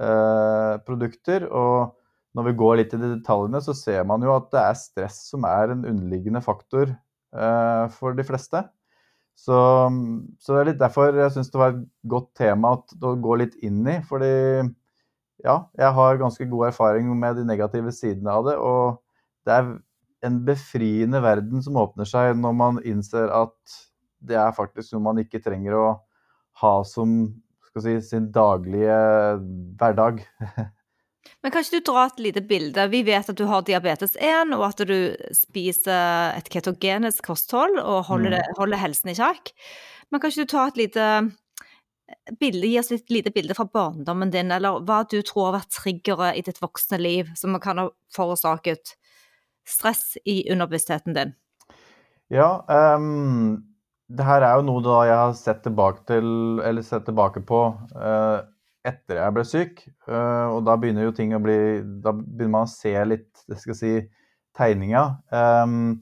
eh, 0.00 0.74
produkter. 0.86 1.46
og 1.50 1.94
når 2.36 2.50
vi 2.50 2.58
går 2.60 2.74
litt 2.78 2.92
i 2.94 3.00
de 3.00 3.12
detaljene, 3.16 3.60
så 3.64 3.74
ser 3.74 4.04
man 4.06 4.22
jo 4.22 4.34
at 4.34 4.50
det 4.52 4.60
er 4.62 4.76
stress 4.78 5.22
som 5.32 5.46
er 5.48 5.72
en 5.72 5.86
underliggende 5.88 6.42
faktor 6.44 6.92
eh, 6.92 7.84
for 7.94 8.14
de 8.14 8.26
fleste. 8.26 8.62
Så, 9.38 9.56
så, 10.42 10.52
det 10.52 10.60
er 10.60 10.68
litt 10.72 10.80
derfor 10.80 11.14
jeg 11.14 11.32
syns 11.34 11.50
det 11.52 11.60
var 11.60 11.74
et 11.74 11.82
godt 12.10 12.32
tema 12.38 12.74
å 12.76 13.12
gå 13.22 13.38
litt 13.38 13.58
inn 13.64 13.80
i. 13.86 13.98
Fordi 14.06 14.30
ja, 15.46 15.56
jeg 15.78 15.92
har 15.98 16.22
ganske 16.22 16.46
god 16.50 16.70
erfaring 16.72 17.10
med 17.18 17.38
de 17.38 17.46
negative 17.46 17.94
sidene 17.94 18.34
av 18.34 18.48
det. 18.48 18.56
Og 18.58 18.98
det 19.46 19.54
er 19.54 19.70
en 20.26 20.40
befriende 20.46 21.22
verden 21.22 21.62
som 21.62 21.78
åpner 21.78 22.08
seg 22.08 22.34
når 22.38 22.56
man 22.58 22.80
innser 22.82 23.30
at 23.30 23.78
det 24.18 24.38
er 24.38 24.56
faktisk 24.56 24.94
noe 24.94 25.06
man 25.10 25.20
ikke 25.22 25.42
trenger 25.44 25.76
å 25.78 25.86
ha 26.62 26.72
som 26.86 27.20
si, 27.78 27.94
sin 28.02 28.30
daglige 28.34 28.98
hverdag. 29.78 30.24
Men 31.42 31.52
kan 31.52 31.62
ikke 31.62 31.78
du 31.78 31.86
dra 31.86 32.06
et 32.08 32.22
lite 32.22 32.42
bilde? 32.48 32.86
Vi 32.90 33.02
vet 33.06 33.28
at 33.30 33.38
du 33.38 33.44
har 33.46 33.66
diabetes 33.66 34.16
1, 34.16 34.54
og 34.56 34.64
at 34.70 34.80
du 34.88 34.96
spiser 35.36 36.32
et 36.34 36.48
ketogenisk 36.50 37.28
kosthold 37.28 37.78
og 37.78 38.08
holder, 38.08 38.38
det, 38.38 38.46
mm. 38.48 38.56
holder 38.58 38.82
helsen 38.82 39.12
i 39.12 39.18
sjakk. 39.18 39.52
Men 40.10 40.22
kan 40.22 40.32
ikke 40.32 40.48
du 40.48 40.50
ta 40.50 40.64
et 40.70 40.80
lite 40.80 41.08
bilde, 42.40 42.66
gi 42.66 42.78
oss 42.80 42.90
et 42.96 43.12
lite 43.12 43.32
bilde 43.34 43.54
fra 43.54 43.68
barndommen 43.68 44.32
din, 44.32 44.50
eller 44.54 44.80
hva 44.88 45.02
du 45.08 45.20
tror 45.22 45.50
har 45.50 45.58
vært 45.60 45.76
triggeret 45.76 46.40
i 46.40 46.44
ditt 46.46 46.60
voksne 46.62 46.98
liv 47.00 47.30
som 47.38 47.56
kan 47.62 47.82
ha 47.82 47.88
forårsaket 48.16 48.96
stress 49.68 50.16
i 50.24 50.40
underbevisstheten 50.50 51.16
din? 51.16 51.34
Ja, 52.32 52.64
um, 52.96 53.60
det 54.08 54.24
her 54.24 54.44
er 54.46 54.58
jo 54.58 54.68
noe 54.68 54.84
da 54.84 55.00
jeg 55.08 55.18
har 55.20 55.34
sett 55.36 55.64
tilbake, 55.64 56.04
til, 56.08 56.62
sett 56.86 57.04
tilbake 57.08 57.42
på. 57.48 57.64
Uh, 57.92 58.40
etter 58.88 59.20
jeg 59.20 59.34
ble 59.36 59.44
syk. 59.46 59.82
Eh, 60.08 60.46
og 60.52 60.62
da 60.66 60.76
begynner 60.80 61.08
jo 61.08 61.14
ting 61.16 61.34
å 61.36 61.42
bli 61.42 61.58
Da 62.04 62.14
begynner 62.14 62.54
man 62.54 62.68
å 62.68 62.72
se 62.72 62.94
litt, 63.08 63.30
jeg 63.50 63.62
skal 63.62 63.78
si, 63.78 63.92
tegninga. 64.58 65.04
Ehm, 65.34 66.00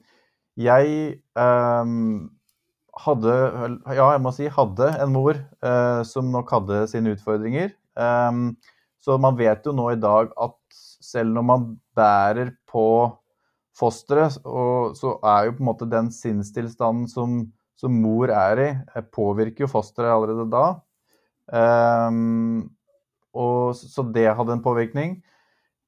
jeg 0.57 1.19
hadde 2.97 3.35
Ja, 3.93 4.07
jeg 4.15 4.23
må 4.23 4.33
si 4.33 4.49
hadde 4.49 4.89
en 5.03 5.13
mor 5.13 5.37
eh, 5.37 6.01
som 6.07 6.31
nok 6.33 6.53
hadde 6.55 6.85
sine 6.91 7.13
utfordringer. 7.17 7.73
Så 9.03 9.15
man 9.21 9.37
vet 9.39 9.65
jo 9.65 9.71
nå 9.75 9.91
i 9.93 10.01
dag 10.01 10.33
at 10.41 10.57
selv 11.01 11.31
når 11.37 11.45
man 11.45 11.67
bærer 11.95 12.51
på 12.69 12.87
fosteret, 13.77 14.39
så 14.41 15.11
er 15.21 15.47
jo 15.47 15.53
på 15.55 15.61
en 15.61 15.69
måte 15.69 15.87
den 15.89 16.09
sinnstilstanden 16.11 17.05
som, 17.09 17.37
som 17.77 17.93
mor 18.01 18.31
er 18.33 18.63
i, 18.63 18.69
eh, 18.73 19.05
påvirker 19.13 19.65
jo 19.65 19.71
fosteret 19.71 20.13
allerede 20.13 20.47
da. 20.51 20.65
Um, 21.47 22.67
og, 23.37 23.77
så 23.77 24.03
det 24.13 24.27
hadde 24.35 24.57
en 24.57 24.63
påvirkning. 24.65 25.19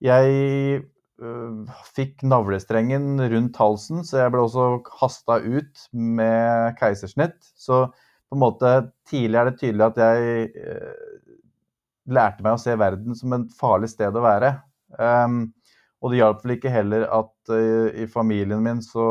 Jeg 0.06 0.84
uh, 1.20 1.80
fikk 1.96 2.24
navlestrengen 2.24 3.18
rundt 3.34 3.58
halsen, 3.60 4.06
så 4.08 4.22
jeg 4.24 4.36
ble 4.36 4.46
også 4.46 4.70
hasta 5.02 5.40
ut 5.44 5.90
med 5.92 6.78
keisersnitt. 6.80 7.40
Så 7.60 7.88
på 8.30 8.38
en 8.38 8.44
måte 8.46 8.74
tidlig 9.10 9.42
er 9.42 9.50
det 9.50 9.60
tydelig 9.60 9.88
at 9.90 10.02
jeg 10.06 10.52
uh, 10.62 11.06
lærte 12.10 12.46
meg 12.46 12.56
å 12.56 12.62
se 12.62 12.78
verden 12.80 13.18
som 13.18 13.34
et 13.36 13.50
farlig 13.58 13.92
sted 13.92 14.16
å 14.16 14.26
være. 14.26 14.54
Um, 14.98 15.48
og 16.00 16.14
det 16.14 16.22
hjalp 16.22 16.46
vel 16.46 16.56
ikke 16.56 16.72
heller 16.72 17.10
at 17.12 17.52
uh, 17.52 17.90
i 17.92 18.06
familien 18.10 18.64
min 18.64 18.80
så 18.86 19.10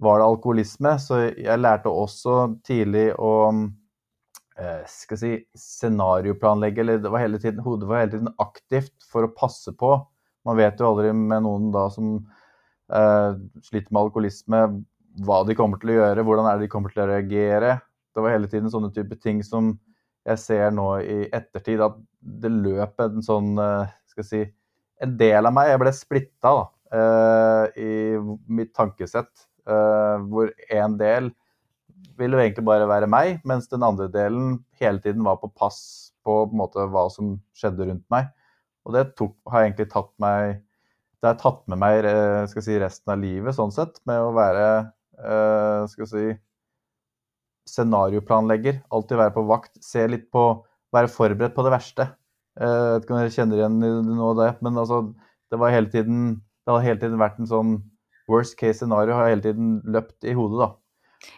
var 0.00 0.20
det 0.20 0.28
alkoholisme, 0.30 0.94
så 1.02 1.20
jeg 1.28 1.60
lærte 1.60 1.92
også 1.92 2.36
tidlig 2.66 3.10
å 3.20 3.32
uh, 3.52 4.82
skal 4.88 5.20
si, 5.20 5.32
scenarioplanlegge, 5.56 6.84
eller 6.84 7.02
det 7.04 7.12
var 7.12 7.24
hele 7.24 7.40
tiden, 7.42 7.60
hodet 7.64 7.88
var 7.90 8.04
hele 8.04 8.14
tiden 8.14 8.32
aktivt 8.40 8.94
for 9.10 9.26
å 9.26 9.34
passe 9.36 9.74
på. 9.76 9.92
Man 10.48 10.56
vet 10.56 10.80
jo 10.80 10.88
aldri 10.88 11.12
med 11.12 11.44
noen 11.44 11.68
da 11.74 11.82
som 11.92 12.14
eh, 12.16 13.34
sliter 13.60 13.92
med 13.92 14.06
alkoholisme, 14.06 14.60
hva 15.26 15.42
de 15.44 15.56
kommer 15.58 15.80
til 15.82 15.92
å 15.92 15.96
gjøre, 15.98 16.24
hvordan 16.24 16.48
er 16.48 16.56
det 16.56 16.64
de 16.64 16.70
kommer 16.72 16.94
til 16.94 17.02
å 17.04 17.10
reagere. 17.10 17.74
Det 18.16 18.24
var 18.24 18.32
hele 18.32 18.48
tiden 18.48 18.72
sånne 18.72 18.88
type 18.94 19.18
ting 19.20 19.42
som 19.44 19.74
jeg 20.24 20.40
ser 20.40 20.72
nå 20.72 20.86
i 21.04 21.18
ettertid, 21.28 21.84
at 21.84 22.00
det 22.20 22.54
løp 22.54 23.04
en 23.04 23.20
sånn 23.24 23.52
skal 24.08 24.24
jeg 24.24 24.30
si, 24.30 24.42
en 25.00 25.14
del 25.20 25.48
av 25.48 25.54
meg 25.56 25.70
Jeg 25.70 25.80
ble 25.82 25.92
splitta 25.96 26.54
da, 26.56 26.64
eh, 26.96 27.84
i 27.84 27.92
mitt 28.48 28.72
tankesett. 28.76 29.46
Uh, 29.70 30.18
hvor 30.26 30.50
en 30.74 30.96
del 30.98 31.30
ville 32.18 32.40
egentlig 32.42 32.64
bare 32.66 32.88
være 32.90 33.08
meg, 33.10 33.38
mens 33.46 33.68
den 33.70 33.84
andre 33.86 34.08
delen 34.12 34.58
hele 34.80 35.00
tiden 35.04 35.22
var 35.24 35.38
på 35.40 35.52
pass 35.54 35.78
på, 36.26 36.42
på 36.50 36.58
måte, 36.58 36.84
hva 36.92 37.06
som 37.12 37.36
skjedde 37.56 37.86
rundt 37.88 38.04
meg. 38.12 38.28
Og 38.84 38.96
det 38.96 39.06
tok, 39.16 39.36
har 39.48 39.64
egentlig 39.64 39.88
tatt 39.92 40.10
meg 40.20 40.58
Det 41.20 41.28
har 41.28 41.36
tatt 41.36 41.60
med 41.68 41.76
meg 41.80 42.06
skal 42.48 42.64
si, 42.64 42.78
resten 42.80 43.12
av 43.12 43.20
livet, 43.20 43.52
sånn 43.52 43.72
sett, 43.74 43.98
med 44.08 44.22
å 44.24 44.32
være 44.32 44.68
skal 45.92 46.08
si, 46.08 46.22
scenarioplanlegger. 47.68 48.80
Alltid 48.88 49.20
være 49.20 49.34
på 49.34 49.44
vakt. 49.50 49.74
Se 49.84 50.06
litt 50.08 50.30
på 50.32 50.46
Være 50.90 51.06
forberedt 51.06 51.54
på 51.54 51.62
det 51.62 51.70
verste. 51.70 52.04
Eh, 52.58 52.66
jeg 52.66 52.94
vet 52.96 53.04
ikke 53.04 53.14
om 53.14 53.20
dere 53.20 53.34
kjenner 53.34 53.60
igjen 53.60 53.76
noe 54.08 54.30
av 54.32 54.38
det, 54.40 54.48
men 54.66 54.78
altså, 54.82 54.96
det, 55.52 55.58
var 55.62 55.70
hele 55.70 55.90
tiden, 55.92 56.40
det 56.66 56.72
hadde 56.72 56.86
hele 56.86 57.02
tiden 57.04 57.20
vært 57.20 57.38
en 57.38 57.50
sånn 57.50 57.76
worst 58.30 58.56
case 58.60 58.80
scenario 58.80 59.16
har 59.18 59.30
hele 59.32 59.44
tiden 59.44 59.80
løpt 59.90 60.26
i 60.28 60.36
hodet, 60.36 60.62
da. 60.62 60.70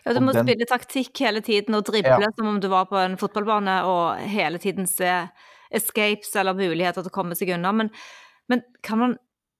Ja, 0.04 0.14
du 0.14 0.20
må 0.22 0.34
den... 0.34 0.46
spille 0.46 0.66
taktikk 0.70 1.24
hele 1.24 1.42
tiden 1.42 1.74
og 1.74 1.86
drible 1.88 2.20
ja. 2.22 2.30
som 2.36 2.52
om 2.52 2.60
du 2.62 2.68
var 2.70 2.86
på 2.90 2.98
en 3.00 3.16
fotballbane 3.18 3.80
og 3.90 4.20
hele 4.30 4.60
tiden 4.62 4.86
se 4.86 5.10
escapes 5.74 6.30
eller 6.38 6.54
muligheter 6.54 7.02
til 7.02 7.10
å 7.10 7.14
komme 7.14 7.38
seg 7.38 7.54
unna. 7.56 7.72
Men, 7.74 7.90
men 8.52 8.62
kan, 8.86 9.00
man, 9.00 9.16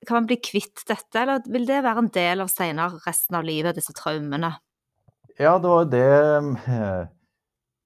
kan, 0.07 0.21
man, 0.21 0.29
bli 0.31 0.39
kvitt 0.45 0.85
dette, 0.87 1.25
eller 1.25 1.43
vil 1.51 1.67
det 1.67 1.81
være 1.83 2.05
en 2.05 2.13
del 2.15 2.45
av 2.45 2.53
senere 2.53 3.03
resten 3.07 3.41
av 3.41 3.49
livet, 3.49 3.79
disse 3.79 3.97
traumene? 3.97 4.53
Ja, 5.41 5.57
det 5.59 5.73
var 5.73 5.91
det 5.91 6.07
eh, 6.71 7.03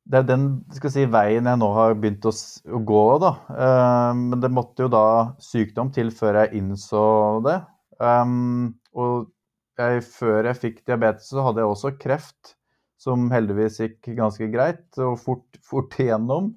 det 0.07 0.21
er 0.21 0.27
den 0.29 0.45
skal 0.75 0.93
si, 0.95 1.05
veien 1.11 1.49
jeg 1.51 1.59
nå 1.59 1.69
har 1.75 1.97
begynt 1.99 2.27
å, 2.29 2.31
å 2.31 2.81
gå. 2.87 3.05
Da. 3.23 3.33
Uh, 3.51 4.11
men 4.15 4.43
det 4.43 4.53
måtte 4.55 4.87
jo 4.87 4.91
da 4.93 5.07
sykdom 5.43 5.91
til 5.95 6.13
før 6.15 6.45
jeg 6.45 6.61
innså 6.61 7.07
det. 7.47 7.57
Um, 7.99 8.77
og 8.95 9.33
jeg, 9.81 10.05
før 10.09 10.49
jeg 10.49 10.61
fikk 10.63 10.79
diabetes, 10.89 11.31
så 11.33 11.45
hadde 11.47 11.63
jeg 11.63 11.73
også 11.73 11.93
kreft, 12.01 12.55
som 13.01 13.29
heldigvis 13.33 13.81
gikk 13.83 14.13
ganske 14.17 14.49
greit 14.53 15.01
og 15.03 15.19
fort, 15.21 15.59
fort 15.65 15.97
igjennom. 16.01 16.55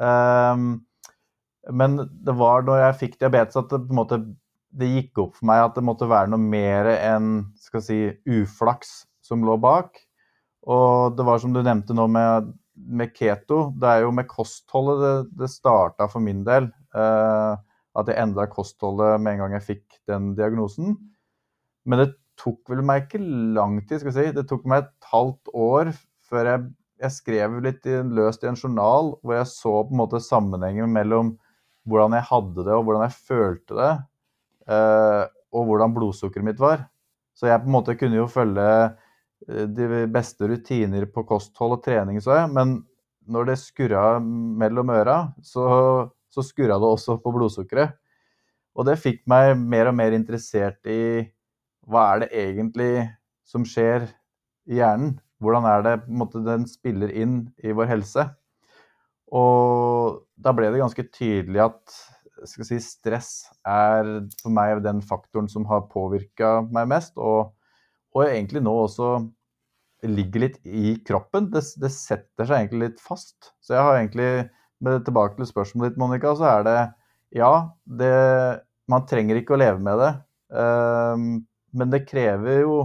Um, 0.00 0.68
men 1.76 1.98
det 2.24 2.36
var 2.38 2.64
når 2.64 2.84
jeg 2.84 3.00
fikk 3.02 3.18
diabetes 3.20 3.58
at 3.58 3.72
det, 3.74 3.82
måte, 3.94 4.20
det 4.70 4.92
gikk 4.92 5.24
opp 5.24 5.34
for 5.38 5.50
meg 5.50 5.64
at 5.64 5.76
det 5.76 5.84
måtte 5.84 6.08
være 6.10 6.30
noe 6.32 6.40
mer 6.40 6.88
enn 6.94 7.32
skal 7.60 7.84
si, 7.84 8.00
uflaks 8.30 9.02
som 9.26 9.44
lå 9.46 9.58
bak. 9.60 9.98
Og 10.70 11.18
det 11.18 11.26
var 11.26 11.42
som 11.42 11.52
du 11.56 11.62
nevnte 11.64 11.96
nå 11.96 12.06
med 12.12 12.54
med 12.88 13.12
keto, 13.16 13.70
det 13.76 13.88
er 13.88 14.04
jo 14.04 14.12
med 14.14 14.28
kostholdet 14.30 15.00
det, 15.02 15.14
det 15.42 15.50
starta 15.52 16.06
for 16.10 16.22
min 16.24 16.44
del. 16.46 16.70
Uh, 16.96 17.58
at 17.98 18.08
jeg 18.08 18.22
endra 18.22 18.46
kostholdet 18.50 19.20
med 19.20 19.34
en 19.34 19.44
gang 19.44 19.56
jeg 19.58 19.66
fikk 19.66 19.98
den 20.08 20.32
diagnosen. 20.38 20.94
Men 21.84 22.04
det 22.04 22.10
tok 22.40 22.72
vel 22.72 22.82
meg 22.86 23.04
ikke 23.04 23.20
lang 23.56 23.78
tid, 23.84 24.00
skal 24.00 24.10
vi 24.10 24.16
si. 24.16 24.34
Det 24.36 24.46
tok 24.48 24.64
meg 24.70 24.84
et 24.84 25.10
halvt 25.12 25.52
år 25.54 25.92
før 26.30 26.52
jeg, 26.52 26.64
jeg 27.04 27.16
skrev 27.16 27.58
litt 27.64 27.86
i, 27.88 27.98
løst 28.18 28.44
i 28.44 28.50
en 28.50 28.58
journal 28.58 29.14
hvor 29.20 29.36
jeg 29.38 29.50
så 29.52 29.74
på 29.84 29.94
en 29.94 30.00
måte 30.02 30.22
sammenhengen 30.24 30.90
mellom 30.94 31.34
hvordan 31.88 32.16
jeg 32.18 32.28
hadde 32.28 32.64
det 32.66 32.74
og 32.76 32.86
hvordan 32.86 33.06
jeg 33.06 33.20
følte 33.28 33.76
det, 33.78 33.92
eh, 34.70 35.22
og 35.56 35.70
hvordan 35.70 35.94
blodsukkeret 35.96 36.46
mitt 36.46 36.60
var. 36.62 36.84
Så 37.34 37.48
jeg 37.48 37.62
på 37.62 37.70
en 37.70 37.76
måte 37.78 37.96
kunne 37.98 38.20
jo 38.20 38.28
følge 38.30 38.68
Eh, 39.48 39.66
de 39.68 40.04
beste 40.12 40.48
rutiner 40.48 41.06
på 41.08 41.24
kosthold 41.28 41.78
og 41.78 41.84
trening, 41.84 42.20
så 42.20 42.36
jeg. 42.42 42.52
Men 42.56 42.78
når 43.30 43.50
det 43.50 43.60
skurra 43.62 44.04
mellom 44.20 44.92
øra, 44.92 45.18
så, 45.42 45.64
så 46.32 46.44
skurra 46.44 46.78
det 46.80 46.90
også 46.90 47.20
på 47.22 47.32
blodsukkeret. 47.34 47.96
Og 48.76 48.86
det 48.86 49.00
fikk 49.00 49.24
meg 49.30 49.56
mer 49.58 49.90
og 49.90 49.96
mer 49.98 50.14
interessert 50.16 50.86
i 50.88 51.26
hva 51.88 52.06
er 52.12 52.24
det 52.24 52.30
egentlig 52.42 52.92
som 53.48 53.64
skjer 53.66 54.08
i 54.70 54.80
hjernen? 54.80 55.18
Hvordan 55.40 55.66
er 55.68 55.84
det 55.86 55.94
måte, 56.12 56.42
den 56.44 56.66
spiller 56.68 57.12
inn 57.16 57.46
i 57.64 57.72
vår 57.72 57.88
helse? 57.94 58.26
Og 59.32 60.20
da 60.36 60.52
ble 60.56 60.68
det 60.72 60.82
ganske 60.82 61.06
tydelig 61.14 61.62
at 61.64 62.00
si, 62.44 62.80
stress 62.82 63.32
er 63.68 64.04
for 64.42 64.52
meg 64.52 64.82
den 64.84 65.00
faktoren 65.04 65.48
som 65.48 65.64
har 65.70 65.88
påvirka 65.92 66.58
meg 66.68 66.90
mest. 66.92 67.16
Og 67.16 67.54
og 68.16 68.26
egentlig 68.26 68.62
nå 68.64 68.72
også 68.84 69.10
ligger 70.10 70.46
litt 70.46 70.56
i 70.64 70.96
kroppen. 71.06 71.50
Det, 71.52 71.62
det, 71.82 71.92
setter 71.94 72.48
seg 72.48 72.56
egentlig 72.56 72.88
litt 72.88 73.04
fast. 73.04 73.52
Så 73.62 73.76
jeg 73.76 73.86
har 73.86 73.98
egentlig, 73.98 74.30
med 74.80 75.04
tilbake 75.06 75.36
til 75.36 75.50
spørsmålet 75.50 75.92
ditt, 75.92 76.00
Monica, 76.00 76.32
så 76.38 76.48
er 76.54 76.66
det 76.66 76.78
ja, 77.36 77.52
det, 78.00 78.14
man 78.90 79.06
trenger 79.06 79.38
ikke 79.38 79.54
å 79.54 79.60
leve 79.60 79.82
med 79.84 80.00
det. 80.02 80.10
Um, 80.50 81.26
men 81.76 81.92
det 81.92 82.06
krever 82.08 82.64
jo 82.64 82.76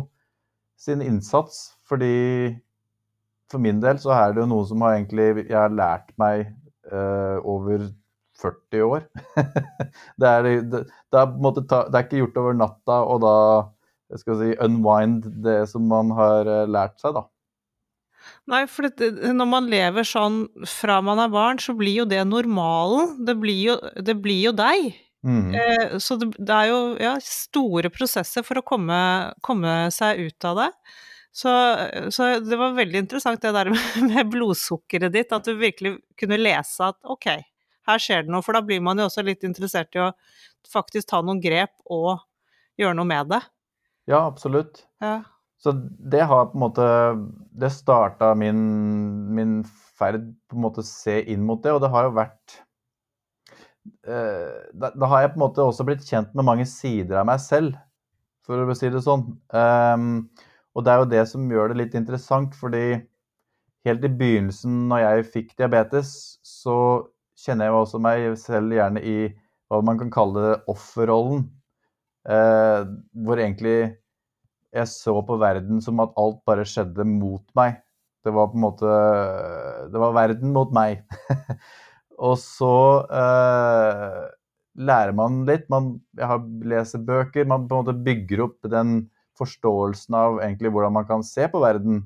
sin 0.79 1.01
innsats, 1.01 1.75
fordi 1.87 2.55
for 3.51 3.61
min 3.61 3.79
del 3.83 3.99
så 4.01 4.13
er 4.15 4.33
det 4.33 4.43
jo 4.43 4.49
noe 4.51 4.65
som 4.67 4.81
har 4.85 4.97
egentlig 4.97 5.45
jeg 5.45 5.57
har 5.57 5.73
lært 5.73 6.11
meg 6.21 6.49
uh, 6.91 7.37
over 7.45 7.87
40 8.41 8.83
år. 8.83 9.05
det, 10.19 10.27
er, 10.27 10.43
det, 10.43 10.55
det, 10.71 10.81
er, 11.21 11.29
det, 11.55 11.63
er, 11.71 12.01
ikke 12.03 12.19
gjort 12.23 12.41
over 12.41 12.57
natta, 12.57 12.99
og 13.05 13.21
da 13.23 13.37
jeg 14.11 14.21
skal 14.21 14.41
si, 14.41 14.49
unwind 14.61 15.29
det 15.45 15.61
som 15.71 15.87
man 15.89 16.11
har 16.13 16.49
eh, 16.51 16.67
lært 16.69 16.99
seg, 17.01 17.15
da. 17.15 17.25
Nei, 18.49 18.63
for 18.69 18.89
det, 18.89 19.09
når 19.33 19.47
man 19.49 19.69
lever 19.69 20.05
sånn 20.05 20.43
fra 20.69 20.99
man 21.05 21.21
er 21.21 21.31
barn, 21.33 21.61
så 21.61 21.73
blir 21.77 22.03
jo 22.03 22.05
det 22.09 22.21
normalen. 22.27 23.15
Det 23.25 23.37
blir 23.41 23.61
jo, 23.71 23.75
det 24.05 24.17
blir 24.21 24.49
jo 24.49 24.53
deg. 24.57 24.93
Mm. 25.25 25.55
Eh, 25.57 25.97
så 25.97 26.15
det, 26.21 26.29
det, 26.37 26.53
er 26.53 26.69
jo 26.69 26.79
ja, 27.01 27.15
store 27.23 27.89
prosesser 27.93 28.45
for 28.45 28.61
å 28.61 28.65
komme, 28.65 28.99
komme 29.45 29.73
seg 29.93 30.21
ut 30.27 30.47
av 30.47 30.61
det. 30.61 30.69
Så, 31.35 31.51
så, 32.15 32.29
det 32.39 32.55
var 32.55 32.77
veldig 32.77 33.01
interessant 33.01 33.41
det 33.43 33.51
der 33.57 33.73
med 34.11 34.31
blodsukkeret 34.31 35.11
ditt, 35.15 35.33
at 35.35 35.47
du 35.49 35.57
virkelig 35.59 35.97
kunne 36.19 36.39
lese 36.39 36.91
at 36.93 36.99
ok, 37.03 37.27
her 37.89 38.01
skjer 38.01 38.25
det 38.25 38.31
noe. 38.31 38.45
For 38.45 38.55
da 38.55 38.63
blir 38.65 38.83
man 38.85 39.01
jo 39.01 39.09
også 39.09 39.25
litt 39.25 39.43
interessert 39.47 39.97
i 39.97 40.05
å 40.05 40.13
faktisk 40.71 41.09
ta 41.11 41.21
noen 41.25 41.41
grep 41.43 41.73
og 41.91 42.21
gjøre 42.79 42.95
noe 42.97 43.09
med 43.09 43.33
det. 43.33 43.41
Ja, 44.07 44.21
absolutt. 44.27 44.85
Ja. 45.03 45.23
Så 45.59 45.73
det 45.73 46.21
har 46.29 46.51
på 46.51 46.57
en 46.59 46.61
måte 46.61 46.85
Det 47.57 47.71
starta 47.73 48.33
min, 48.37 48.59
min 49.33 49.53
ferd 49.97 50.27
på 50.51 50.57
en 50.57 50.65
måte 50.65 50.83
se 50.85 51.21
inn 51.31 51.45
mot 51.47 51.63
det, 51.63 51.73
og 51.73 51.81
det 51.81 51.89
har 51.93 52.09
jo 52.09 52.17
vært 52.17 52.57
da, 54.05 54.89
da, 54.91 55.07
har 55.11 55.23
jeg 55.23 55.33
på 55.33 55.39
en 55.39 55.43
måte 55.43 55.65
også 55.65 55.85
blitt 55.87 56.05
kjent 56.07 56.31
med 56.37 56.47
mange 56.47 56.65
sider 56.69 57.21
av 57.21 57.27
meg 57.29 57.41
selv, 57.43 57.75
for 58.45 58.61
å 58.61 58.77
si 58.77 58.89
det 58.93 59.01
sånn. 59.05 59.27
Um, 59.53 60.07
og 60.75 60.85
det 60.85 60.91
er 60.91 61.01
jo 61.01 61.11
det 61.11 61.23
som 61.31 61.51
gjør 61.51 61.71
det 61.71 61.79
litt 61.79 61.97
interessant, 61.97 62.55
fordi 62.59 62.99
helt 63.85 64.05
i 64.05 64.11
begynnelsen 64.19 64.85
når 64.89 65.03
jeg 65.03 65.27
fikk 65.37 65.53
diabetes, 65.59 66.11
så 66.45 66.77
kjenner 67.39 67.69
jeg 67.69 67.77
også 67.79 68.01
meg 68.01 68.27
selv 68.41 68.73
gjerne 68.75 69.03
i 69.03 69.17
hva 69.69 69.81
man 69.85 69.99
kan 70.01 70.11
kalle 70.13 70.57
offerrollen. 70.71 71.45
Eh, 72.25 72.81
hvor 73.25 73.37
egentlig 73.37 73.77
jeg 74.75 74.91
så 74.91 75.13
på 75.25 75.37
verden 75.39 75.81
som 75.83 76.01
at 76.03 76.15
alt 76.19 76.41
bare 76.47 76.65
skjedde 76.67 77.05
mot 77.07 77.43
meg. 77.57 77.77
Det 78.25 78.33
var 78.33 78.49
på 78.49 78.57
en 78.57 78.63
måte 78.63 78.93
Det 79.93 79.99
var 80.01 80.15
verden 80.17 80.53
mot 80.55 80.71
meg. 80.73 81.03
og 82.15 82.37
så 82.39 82.75
eh, 83.11 84.23
lærer 84.75 85.15
man 85.15 85.43
litt. 85.47 85.67
Man 85.71 85.95
leser 86.65 87.03
bøker. 87.05 87.47
Man 87.49 87.67
på 87.67 87.75
en 87.75 87.85
måte 87.85 88.05
bygger 88.05 88.45
opp 88.47 88.71
den 88.71 89.05
forståelsen 89.39 90.15
av 90.15 90.41
egentlig 90.43 90.71
hvordan 90.71 90.95
man 90.95 91.07
kan 91.09 91.23
se 91.27 91.47
på 91.51 91.61
verden. 91.63 92.03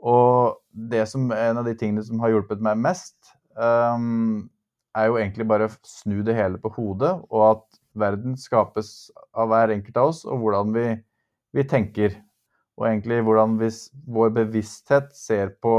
Og 0.00 0.60
det 0.70 1.06
som 1.10 1.28
en 1.32 1.60
av 1.60 1.66
de 1.68 1.76
tingene 1.76 2.04
som 2.04 2.20
har 2.22 2.32
hjulpet 2.32 2.62
meg 2.64 2.80
mest, 2.80 3.16
um, 3.56 4.48
er 4.96 5.10
jo 5.10 5.18
egentlig 5.20 5.46
bare 5.48 5.68
å 5.68 5.74
snu 5.86 6.20
det 6.26 6.34
hele 6.36 6.60
på 6.60 6.72
hodet, 6.74 7.12
og 7.30 7.44
at 7.50 7.80
verden 8.00 8.36
skapes 8.38 9.10
av 9.36 9.50
hver 9.50 9.74
enkelt 9.74 10.00
av 10.00 10.12
oss, 10.12 10.24
og 10.24 10.42
hvordan 10.42 10.74
vi, 10.74 10.86
vi 11.56 11.66
tenker. 11.68 12.16
Og 12.80 12.88
egentlig 12.88 13.20
hvordan 13.26 13.58
vi, 13.60 13.68
vår 14.08 14.32
bevissthet 14.38 15.12
ser 15.16 15.54
på, 15.62 15.74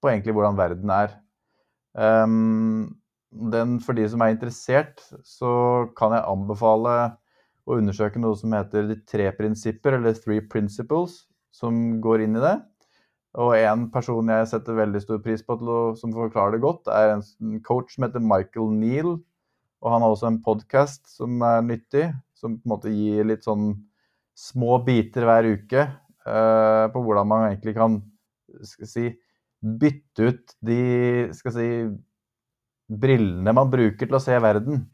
på, 0.00 0.10
egentlig 0.10 0.36
hvordan 0.36 0.58
verden 0.58 0.92
er. 0.94 1.16
Um, 1.96 2.96
den, 3.52 3.78
for 3.80 3.96
de 3.96 4.04
som 4.08 4.22
er 4.22 4.34
interessert, 4.34 5.00
så 5.24 5.88
kan 5.98 6.14
jeg 6.14 6.28
anbefale 6.28 6.96
å 7.66 7.78
undersøke 7.80 8.20
noe 8.22 8.36
som 8.38 8.54
heter 8.54 8.86
de 8.90 8.98
tre 9.08 9.30
prinsipper, 9.36 9.98
eller 9.98 10.16
three 10.20 10.44
principles, 10.44 11.24
som 11.54 11.98
går 12.04 12.26
inn 12.26 12.38
i 12.38 12.44
det. 12.44 12.56
Og 13.36 13.52
en 13.58 13.88
person 13.92 14.30
jeg 14.32 14.48
setter 14.48 14.78
veldig 14.78 15.02
stor 15.02 15.18
pris 15.24 15.42
på 15.44 15.58
som 16.00 16.14
forklarer 16.14 16.56
det 16.56 16.64
godt, 16.64 16.88
er 16.88 17.16
en 17.16 17.58
coach 17.66 17.96
som 17.96 18.06
heter 18.06 18.24
Michael 18.24 18.72
Neal. 18.72 19.16
Og 19.84 19.92
han 19.92 20.02
har 20.02 20.14
også 20.14 20.30
en 20.30 20.40
podkast 20.44 21.04
som 21.10 21.42
er 21.44 21.60
nyttig, 21.66 22.08
som 22.36 22.56
på 22.56 22.64
en 22.64 22.72
måte 22.72 22.92
gir 22.92 23.28
litt 23.28 23.44
sånn 23.44 23.74
små 24.36 24.78
biter 24.84 25.26
hver 25.28 25.48
uke 25.48 25.84
uh, 26.28 26.86
på 26.92 27.02
hvordan 27.02 27.28
man 27.28 27.46
egentlig 27.50 27.76
kan 27.76 28.00
si, 28.64 29.10
bytte 29.66 30.30
ut 30.30 30.54
de 30.64 30.80
skal 31.34 31.54
si, 31.54 31.68
brillene 32.86 33.54
man 33.56 33.70
bruker 33.70 34.06
til 34.06 34.18
å 34.18 34.22
se 34.22 34.36
verden. 34.42 34.84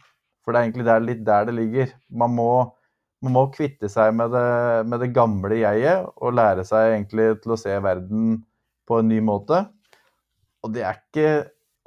For 0.42 0.52
det 0.52 0.60
er 0.60 0.68
egentlig 0.68 0.86
der, 0.88 1.04
litt 1.04 1.24
der 1.26 1.48
det 1.48 1.56
ligger. 1.56 1.92
Man 2.22 2.34
må, 2.36 2.50
man 3.22 3.36
må 3.36 3.44
kvitte 3.54 3.90
seg 3.92 4.14
med 4.18 4.32
det, 4.34 4.46
med 4.90 5.04
det, 5.04 5.12
gamle 5.14 5.60
jeget 5.60 6.08
og 6.16 6.36
lære 6.38 6.64
seg 6.66 6.96
egentlig 6.96 7.28
til 7.42 7.54
å 7.54 7.60
se 7.60 7.76
verden 7.84 8.40
på 8.88 8.98
en 8.98 9.10
ny 9.12 9.20
måte. 9.24 9.62
Og 10.62 10.74
det 10.74 10.86
er 10.86 10.98
ikke 10.98 11.28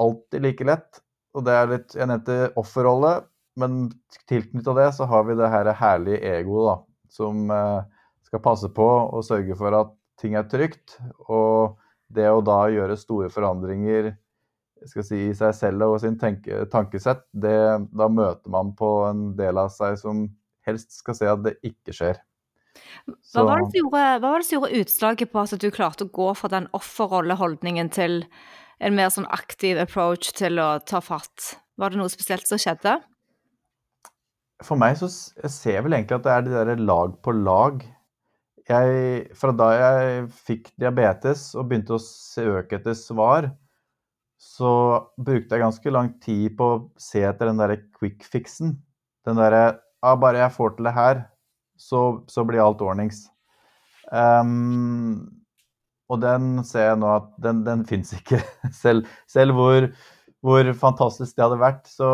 alltid 0.02 0.46
like 0.46 0.68
lett. 0.68 1.02
Og 1.36 1.44
det 1.44 1.56
er 1.56 1.72
litt 1.72 1.96
Jeg 1.98 2.08
nevnte 2.08 2.54
offerrolle, 2.60 3.18
men 3.60 3.90
tilknytta 4.30 4.76
det 4.78 4.88
så 4.96 5.08
har 5.10 5.26
vi 5.28 5.36
det 5.36 5.52
her 5.52 5.68
herlige 5.76 6.22
egoet, 6.38 6.70
da. 6.70 6.76
Som 7.12 7.52
eh, 7.52 7.84
skal 8.28 8.44
passe 8.44 8.70
på 8.76 8.86
og 8.86 9.24
sørge 9.24 9.56
for 9.60 9.76
at 9.76 9.92
ting 10.20 10.36
er 10.40 10.48
trygt. 10.52 10.98
Og 11.28 11.76
det 12.14 12.28
å 12.30 12.44
da 12.46 12.66
gjøre 12.72 12.98
store 13.00 13.32
forandringer 13.34 14.14
skal 14.86 15.06
si, 15.08 15.20
i 15.30 15.36
seg 15.38 15.54
selv 15.58 15.88
og 15.88 16.00
sin 16.04 16.18
tenke, 16.22 16.66
tankesett, 16.72 17.24
det, 17.32 17.58
da 17.96 18.10
møter 18.12 18.52
man 18.54 18.74
på 18.78 18.92
en 19.08 19.28
del 19.38 19.58
av 19.62 19.72
seg 19.74 19.98
som 20.02 20.28
helst 20.68 21.00
skal 21.00 21.18
se 21.18 21.30
at 21.32 21.44
det 21.46 21.56
ikke 21.66 21.96
skjer. 21.96 22.20
Hva 23.06 23.46
var, 23.48 23.64
gjorde, 23.72 24.04
det 24.20 24.46
som 24.48 24.58
gjorde, 24.58 24.84
utslaget 24.84 25.32
på 25.32 25.42
at 25.42 25.58
du 25.62 25.70
klarte 25.74 26.08
å 26.08 26.14
gå 26.14 26.30
fra 26.38 26.52
den 26.52 26.68
offerrolleholdningen 26.76 27.92
til 27.96 28.24
en 28.84 28.98
mer 28.98 29.12
sånn 29.14 29.30
aktiv 29.32 29.80
approach 29.80 30.34
til 30.38 30.60
å 30.60 30.76
ta 30.84 31.02
fatt? 31.04 31.56
Var 31.80 31.92
det 31.92 32.02
noe 32.02 32.12
spesielt 32.12 32.48
som 32.50 32.60
skjedde? 32.62 32.98
For 34.64 34.80
meg 34.80 34.96
så 35.00 35.10
jeg 35.10 35.52
ser 35.52 35.84
vel 35.84 35.98
egentlig 35.98 36.20
at 36.20 36.26
det 36.26 36.34
er 36.34 36.46
de 36.46 36.56
der 36.56 36.84
lag 36.84 37.16
på 37.24 37.34
lag. 37.36 37.82
Jeg, 38.66 39.28
fra 39.38 39.54
da 39.54 39.68
jeg 39.78 40.26
fikk 40.48 40.72
diabetes 40.82 41.52
og 41.54 41.68
begynte 41.70 41.98
å 41.98 42.02
søke 42.02 42.80
etter 42.80 42.98
svar, 42.98 43.52
så 44.42 44.72
brukte 45.22 45.56
jeg 45.56 45.64
ganske 45.64 45.94
lang 45.94 46.12
tid 46.24 46.56
på 46.58 46.68
å 46.72 46.82
se 47.02 47.22
etter 47.26 47.52
den 47.52 47.62
derre 47.62 47.78
quick 47.98 48.26
fixen. 48.26 48.76
Den 49.26 49.40
derre 49.40 49.64
ah, 50.02 50.18
Bare 50.18 50.42
jeg 50.42 50.54
får 50.58 50.76
til 50.76 50.90
det 50.90 50.96
her, 50.98 51.24
så, 51.78 52.02
så 52.30 52.46
blir 52.48 52.64
alt 52.64 52.84
ordnings. 52.86 53.26
Um, 54.12 55.26
og 56.12 56.22
den 56.22 56.60
ser 56.68 56.92
jeg 56.92 57.00
nå 57.02 57.10
at 57.16 57.32
den, 57.42 57.64
den 57.66 57.86
fins 57.90 58.14
ikke. 58.18 58.42
Selv, 58.84 59.10
selv 59.30 59.58
hvor, 59.58 59.90
hvor, 60.46 60.74
fantastisk 60.78 61.38
det 61.38 61.46
hadde 61.46 61.62
vært, 61.62 61.90
så, 61.90 62.10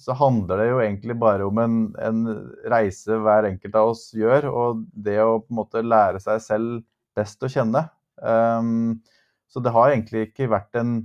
så, 0.00 0.14
handler 0.18 0.60
det 0.60 0.68
jo 0.68 0.82
egentlig 0.82 1.16
bare 1.20 1.46
om 1.46 1.60
en, 1.62 1.78
en, 2.02 2.24
reise 2.70 3.18
hver 3.22 3.48
enkelt 3.50 3.76
av 3.78 3.92
oss 3.94 4.08
gjør, 4.16 4.48
og 4.50 4.84
det 4.94 5.18
å 5.22 5.40
på 5.42 5.52
en 5.52 5.60
måte 5.60 5.84
lære 5.84 6.22
seg 6.22 6.42
selv 6.42 6.84
best 7.14 7.42
å 7.44 7.50
kjenne. 7.50 7.86
Um, 8.18 9.02
så 9.50 9.62
det 9.62 9.74
har 9.74 9.92
egentlig 9.92 10.28
ikke 10.28 10.50
vært 10.50 10.78
en 10.80 10.96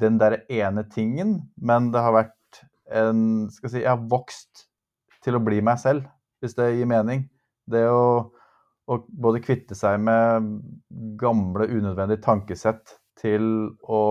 den 0.00 0.18
der 0.20 0.42
ene 0.52 0.84
tingen, 0.92 1.38
men 1.56 1.90
det 1.92 2.02
har 2.04 2.14
vært 2.16 2.32
en 2.86 3.48
Skal 3.50 3.70
si 3.72 3.80
Jeg 3.80 3.90
har 3.90 4.02
vokst 4.10 4.66
til 5.24 5.34
å 5.34 5.42
bli 5.42 5.58
meg 5.64 5.80
selv, 5.82 6.04
hvis 6.38 6.54
det 6.54 6.68
gir 6.76 6.86
mening. 6.86 7.24
Det 7.66 7.82
å, 7.90 8.30
å 8.86 8.98
både 9.10 9.40
kvitte 9.42 9.74
seg 9.74 9.98
med 10.06 10.52
gamle, 11.18 11.66
unødvendige 11.66 12.22
tankesett 12.22 12.94
til 13.18 13.72
å 13.82 14.02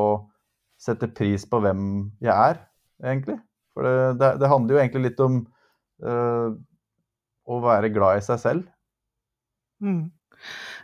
sette 0.82 1.08
pris 1.08 1.46
på 1.48 1.62
hvem 1.64 1.86
jeg 2.20 2.34
er, 2.34 2.60
egentlig. 3.00 3.38
For 3.76 3.86
det, 3.86 3.96
det, 4.22 4.32
det 4.42 4.52
handler 4.52 4.76
jo 4.76 4.82
egentlig 4.82 5.10
litt 5.10 5.24
om 5.24 5.42
uh, 6.08 6.56
å 7.46 7.62
være 7.64 7.92
glad 7.94 8.22
i 8.22 8.26
seg 8.26 8.42
selv. 8.42 8.70
Mm. 9.84 10.06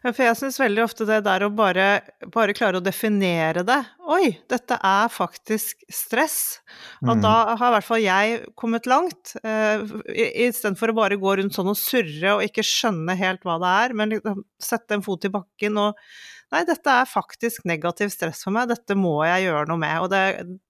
For 0.02 0.24
jeg 0.26 0.38
syns 0.40 0.58
veldig 0.58 0.82
ofte 0.82 1.06
det 1.06 1.20
der 1.28 1.44
å 1.46 1.52
bare, 1.54 1.86
bare, 2.34 2.56
klare 2.58 2.80
å 2.80 2.84
definere 2.84 3.62
det 3.68 3.78
Oi, 4.12 4.32
dette 4.50 4.78
er 4.88 5.12
faktisk 5.14 5.84
stress. 5.94 6.58
Og 7.06 7.14
mm. 7.20 7.22
da 7.22 7.34
har 7.54 7.68
i 7.68 7.76
hvert 7.76 7.88
fall 7.88 8.02
jeg 8.02 8.40
kommet 8.60 8.90
langt. 8.90 9.36
Uh, 9.46 9.86
Istedenfor 10.10 10.92
å 10.92 10.98
bare 10.98 11.20
gå 11.22 11.38
rundt 11.38 11.56
sånn 11.56 11.70
og 11.72 11.80
surre 11.80 12.36
og 12.36 12.44
ikke 12.48 12.66
skjønne 12.66 13.16
helt 13.20 13.46
hva 13.48 13.60
det 13.62 13.72
er, 13.86 13.96
men 14.02 14.16
liksom 14.16 14.44
sette 14.62 14.98
en 14.98 15.06
fot 15.06 15.30
i 15.30 15.32
bakken 15.32 15.80
og 15.80 16.02
Nei, 16.52 16.66
dette 16.68 16.92
er 16.92 17.08
faktisk 17.08 17.64
negativ 17.70 18.12
stress 18.12 18.44
for 18.44 18.52
meg, 18.56 18.68
dette 18.72 18.96
må 19.00 19.14
jeg 19.24 19.48
gjøre 19.48 19.70
noe 19.70 19.80
med. 19.80 19.96
Og 20.04 20.12
det, 20.12 20.22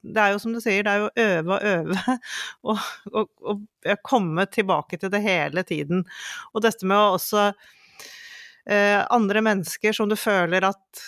det 0.05 0.23
er 0.23 0.35
jo 0.35 0.41
som 0.43 0.53
du 0.53 0.61
sier, 0.61 0.85
det 0.85 0.93
er 0.93 1.01
jo 1.01 1.09
å 1.09 1.25
øve 1.25 1.57
og 1.57 1.67
øve 1.73 2.17
og, 2.71 2.87
og, 3.11 3.61
og 3.89 4.05
komme 4.05 4.45
tilbake 4.53 5.01
til 5.01 5.13
det 5.13 5.23
hele 5.25 5.65
tiden. 5.65 6.05
Og 6.53 6.65
dette 6.65 6.85
med 6.85 6.99
å 6.99 7.15
også 7.15 7.49
eh, 8.69 9.01
andre 9.09 9.41
mennesker 9.45 9.95
som 9.97 10.09
du 10.11 10.17
føler 10.19 10.69
at 10.69 11.05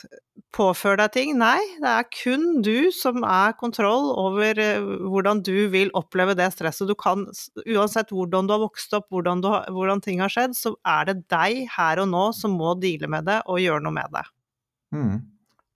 påfører 0.54 1.04
deg 1.04 1.14
ting. 1.16 1.34
Nei, 1.40 1.60
det 1.82 1.90
er 1.90 2.10
kun 2.14 2.62
du 2.66 2.90
som 2.94 3.24
er 3.26 3.56
kontroll 3.60 4.12
over 4.20 4.60
eh, 4.62 4.92
hvordan 5.10 5.42
du 5.46 5.68
vil 5.74 5.94
oppleve 5.98 6.36
det 6.38 6.52
stresset. 6.54 6.90
Du 6.90 6.98
kan, 6.98 7.26
uansett 7.66 8.14
hvordan 8.14 8.50
du 8.50 8.56
har 8.56 8.64
vokst 8.64 8.94
opp, 8.98 9.10
hvordan, 9.14 9.44
du, 9.44 9.50
hvordan, 9.74 10.04
ting 10.04 10.22
har 10.24 10.34
skjedd, 10.34 10.58
så 10.58 10.76
er 10.82 11.10
det 11.10 11.20
deg 11.34 11.66
her 11.78 12.04
og 12.04 12.10
nå 12.14 12.30
som 12.38 12.58
må 12.58 12.76
deale 12.82 13.10
med 13.10 13.30
det 13.30 13.42
og 13.48 13.62
gjøre 13.62 13.86
noe 13.86 14.02
med 14.02 14.18
det. 14.18 14.26
Mm. 14.94 15.22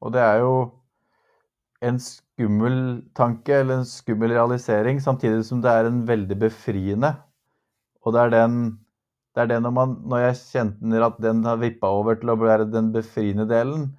Og 0.01 0.13
det 0.13 0.21
er 0.23 0.41
jo 0.43 0.55
en 1.87 1.99
skummel 2.01 2.77
tanke, 3.17 3.61
eller 3.61 3.81
en 3.81 3.87
skummel 3.89 4.33
realisering, 4.33 5.01
samtidig 5.01 5.45
som 5.45 5.61
det 5.61 5.73
er 5.73 5.89
en 5.89 6.03
veldig 6.07 6.37
befriende. 6.47 7.13
Og 8.05 8.13
det 8.15 8.27
er 8.27 8.35
den 8.35 8.59
det 9.37 9.43
er 9.43 9.49
det 9.51 9.57
når, 9.61 9.73
man, 9.75 9.91
når 10.09 10.21
jeg 10.23 10.37
kjenner 10.41 11.03
at 11.05 11.17
den 11.21 11.43
har 11.45 11.59
vippa 11.61 11.91
over 11.93 12.15
til 12.17 12.31
å 12.33 12.39
være 12.41 12.65
den 12.73 12.87
befriende 12.89 13.45
delen, 13.45 13.91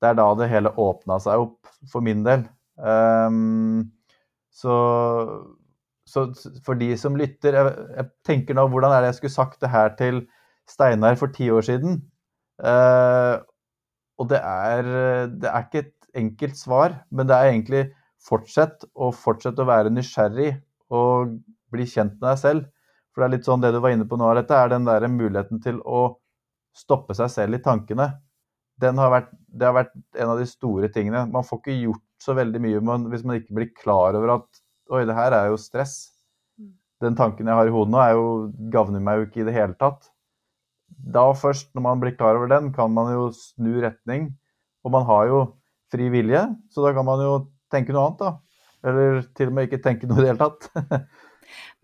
det 0.00 0.08
er 0.08 0.16
da 0.16 0.30
det 0.38 0.48
hele 0.48 0.72
åpna 0.80 1.18
seg 1.20 1.42
opp 1.42 1.68
for 1.92 2.04
min 2.04 2.22
del. 2.24 2.46
Um, 2.80 3.90
så, 4.48 4.76
så, 6.08 6.24
for 6.64 6.80
de 6.80 6.88
som 6.96 7.18
lytter 7.20 7.58
jeg, 7.58 7.74
jeg, 7.98 8.08
tenker 8.24 8.56
nå 8.56 8.64
hvordan 8.72 8.94
er 8.96 9.04
det 9.04 9.10
jeg 9.12 9.18
skulle 9.20 9.36
sagt 9.36 9.60
det 9.60 9.72
her 9.74 9.92
til 10.00 10.22
Steinar 10.64 11.20
for 11.20 11.36
ti 11.36 11.50
år 11.52 11.68
siden? 11.68 12.00
Uh, 12.56 13.44
og 14.16 14.30
det 14.30 14.40
er, 14.40 14.88
det 15.32 15.50
er 15.50 15.66
ikke 15.66 15.82
et 15.84 15.94
enkelt 16.16 16.58
svar, 16.58 16.94
men 17.10 17.28
det 17.28 17.36
er 17.36 17.50
egentlig 17.50 17.82
fortsett 18.26 18.86
å 18.94 19.10
fortsette 19.14 19.62
å 19.62 19.68
være 19.68 19.92
nysgjerrig 19.92 20.54
og 20.96 21.36
bli 21.74 21.86
kjent 21.88 22.16
med 22.16 22.30
deg 22.30 22.40
selv. 22.40 22.68
For 23.12 23.22
det 23.22 23.26
er 23.26 23.34
litt 23.36 23.48
sånn 23.48 23.62
det 23.64 23.72
du 23.74 23.80
var 23.84 23.94
inne 23.94 24.06
på 24.08 24.18
nå, 24.20 24.28
dette 24.36 24.56
er 24.56 24.72
den 24.72 24.88
der 24.88 25.06
muligheten 25.08 25.60
til 25.64 25.80
å 25.84 26.06
stoppe 26.76 27.16
seg 27.16 27.30
selv 27.32 27.58
i 27.58 27.62
tankene. 27.64 28.10
Har 28.82 29.12
vært, 29.12 29.30
det 29.32 29.64
har 29.64 29.76
vært 29.76 29.94
en 30.20 30.34
av 30.34 30.40
de 30.40 30.48
store 30.48 30.90
tingene. 30.92 31.24
Man 31.32 31.46
får 31.48 31.62
ikke 31.62 31.78
gjort 31.78 32.04
så 32.20 32.34
veldig 32.36 32.60
mye 32.60 32.82
man, 32.84 33.06
hvis 33.12 33.24
man 33.24 33.38
ikke 33.40 33.56
blir 33.56 33.72
klar 33.76 34.16
over 34.18 34.38
at 34.40 34.62
Oi, 34.94 35.00
det 35.02 35.16
her 35.16 35.34
er 35.34 35.48
jo 35.50 35.56
stress. 35.58 36.12
Mm. 36.60 36.68
Den 37.02 37.16
tanken 37.18 37.48
jeg 37.50 37.58
har 37.58 37.66
i 37.66 37.72
hodet 37.74 37.90
nå, 37.90 37.98
er 37.98 38.12
jo, 38.14 38.26
gagner 38.70 39.00
meg 39.02 39.18
jo 39.18 39.24
ikke 39.26 39.40
i 39.42 39.46
det 39.48 39.54
hele 39.56 39.74
tatt. 39.80 40.12
Da 40.86 41.28
først, 41.36 41.70
når 41.74 41.84
man 41.84 42.02
blir 42.02 42.16
klar 42.16 42.38
over 42.38 42.50
den, 42.50 42.72
kan 42.74 42.92
man 42.94 43.12
jo 43.14 43.28
snu 43.34 43.78
retning. 43.84 44.32
Og 44.86 44.94
man 44.94 45.06
har 45.08 45.28
jo 45.30 45.44
fri 45.92 46.08
vilje, 46.10 46.42
så 46.70 46.82
da 46.84 46.92
kan 46.96 47.06
man 47.06 47.22
jo 47.22 47.36
tenke 47.72 47.94
noe 47.94 48.08
annet, 48.08 48.22
da. 48.22 48.32
Eller 48.86 49.22
til 49.36 49.50
og 49.50 49.56
med 49.56 49.68
ikke 49.68 49.82
tenke 49.82 50.08
noe 50.08 50.20
i 50.20 50.26
det 50.26 50.34
hele 50.34 50.42
tatt. 50.46 50.68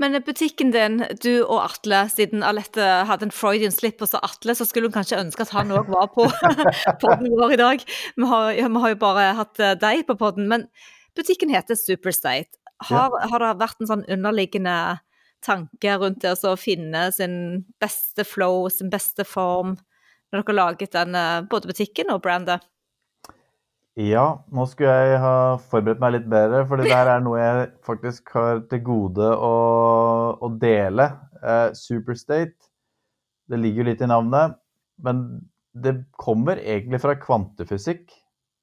Men 0.03 0.17
butikken 0.27 0.73
din, 0.75 1.03
du 1.23 1.45
og 1.45 1.61
Atle, 1.63 2.01
siden 2.11 2.43
Alette 2.47 2.87
hadde 3.07 3.29
en 3.29 3.35
Freudian 3.35 3.75
slip 3.75 4.03
hos 4.03 4.15
Atle, 4.19 4.57
så 4.59 4.67
skulle 4.67 4.89
hun 4.91 4.97
kanskje 4.97 5.21
ønske 5.21 5.47
at 5.47 5.53
han 5.55 5.71
òg 5.75 5.91
var 5.93 6.11
på 6.15 6.27
podden 7.03 7.31
vår 7.31 7.55
i 7.55 7.61
dag. 7.61 7.85
Vi 8.17 8.31
har, 8.33 8.49
vi 8.57 8.83
har, 8.85 8.95
jo 8.95 8.99
bare 9.05 9.29
hatt 9.39 9.63
eh, 9.63 9.77
deg 9.79 10.03
på 10.09 10.19
podden. 10.19 10.49
Men 10.51 10.67
butikken 11.19 11.53
heter 11.55 11.79
Superstate. 11.79 12.59
Har, 12.89 13.15
har 13.31 13.45
det 13.45 13.53
vært 13.61 13.83
en 13.83 13.91
sånn 13.93 14.07
underliggende 14.11 14.75
tanke 15.45 15.97
rundt 16.01 16.23
det 16.25 16.35
å 16.49 16.57
finne 16.61 17.07
sin 17.15 17.37
beste 17.83 18.27
flow, 18.29 18.69
sin 18.73 18.93
beste 18.93 19.27
form, 19.29 19.77
når 20.31 20.43
dere 20.43 20.49
har 20.53 20.59
laget 20.59 20.95
den, 20.95 21.17
både 21.51 21.71
butikken 21.71 22.13
og 22.15 22.23
brandet? 22.25 22.65
Ja, 24.01 24.41
nå 24.49 24.65
skulle 24.71 24.93
jeg 25.05 25.19
ha 25.21 25.59
forberedt 25.69 26.01
meg 26.01 26.15
litt 26.15 26.29
bedre, 26.33 26.63
for 26.65 26.81
det 26.81 26.89
der 26.89 27.11
er 27.13 27.21
noe 27.21 27.37
jeg 27.37 27.67
faktisk 27.85 28.31
har 28.33 28.63
til 28.71 28.81
gode 28.87 29.27
å, 29.37 29.57
å 30.41 30.49
dele. 30.57 31.11
Eh, 31.45 31.75
Superstate, 31.77 32.71
det 33.53 33.61
ligger 33.61 33.83
jo 33.83 33.89
litt 33.91 34.05
i 34.05 34.09
navnet, 34.09 34.57
men 35.05 35.27
det 35.77 35.99
kommer 36.17 36.57
egentlig 36.63 37.03
fra 37.03 37.19
kvantefysikk. 37.21 38.07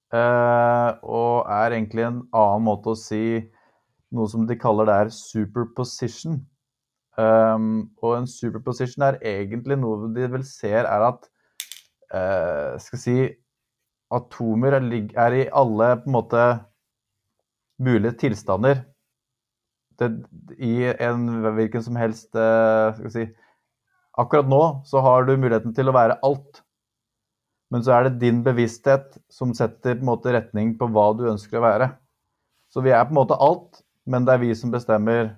Eh, 0.09 0.89
og 1.05 1.45
er 1.45 1.77
egentlig 1.77 2.07
en 2.07 2.23
annen 2.33 2.65
måte 2.65 2.95
å 2.95 2.97
si 2.97 3.21
noe 4.09 4.25
som 4.31 4.47
de 4.49 4.57
kaller 4.57 4.89
det 4.89 4.95
er 5.03 5.13
superposition. 5.13 6.39
Um, 7.19 7.89
og 7.99 8.13
en 8.19 8.27
superposition 8.29 9.03
er 9.03 9.17
egentlig 9.25 9.75
noe 9.81 10.07
de 10.15 10.27
vel 10.31 10.45
ser 10.47 10.85
er 10.87 11.03
at 11.09 11.25
uh, 12.15 12.77
skal 12.79 13.01
si 13.01 13.15
atomer 14.13 14.77
er, 14.77 14.85
er, 15.19 15.35
i 15.35 15.49
alle 15.51 15.89
på 15.99 16.07
en 16.07 16.15
måte 16.15 16.45
mulige 17.81 18.15
tilstander. 18.23 18.85
Det, 19.99 20.13
I 20.63 20.93
en 21.09 21.27
hvilken 21.57 21.83
som 21.83 21.99
helst 21.99 22.31
uh, 22.37 22.95
skal 23.01 23.15
si 23.17 23.27
Akkurat 24.19 24.49
nå 24.51 24.81
så 24.83 24.99
har 24.99 25.23
du 25.23 25.37
muligheten 25.37 25.71
til 25.71 25.87
å 25.87 25.95
være 25.95 26.17
alt. 26.27 26.59
Men 27.71 27.85
så 27.85 27.93
er 27.95 28.07
det 28.07 28.19
din 28.19 28.41
bevissthet 28.43 29.13
som 29.31 29.53
setter 29.55 29.95
på 29.95 30.03
en 30.03 30.09
måte 30.09 30.33
retning 30.35 30.73
på 30.75 30.89
hva 30.91 31.13
du 31.15 31.23
ønsker 31.29 31.59
å 31.59 31.63
være. 31.63 31.87
Så 32.67 32.83
vi 32.83 32.91
er 32.91 33.05
på 33.05 33.13
en 33.13 33.19
måte 33.21 33.37
alt, 33.39 33.79
men 34.09 34.27
det 34.27 34.33
er 34.35 34.41
vi 34.43 34.49
som 34.57 34.73
bestemmer 34.73 35.37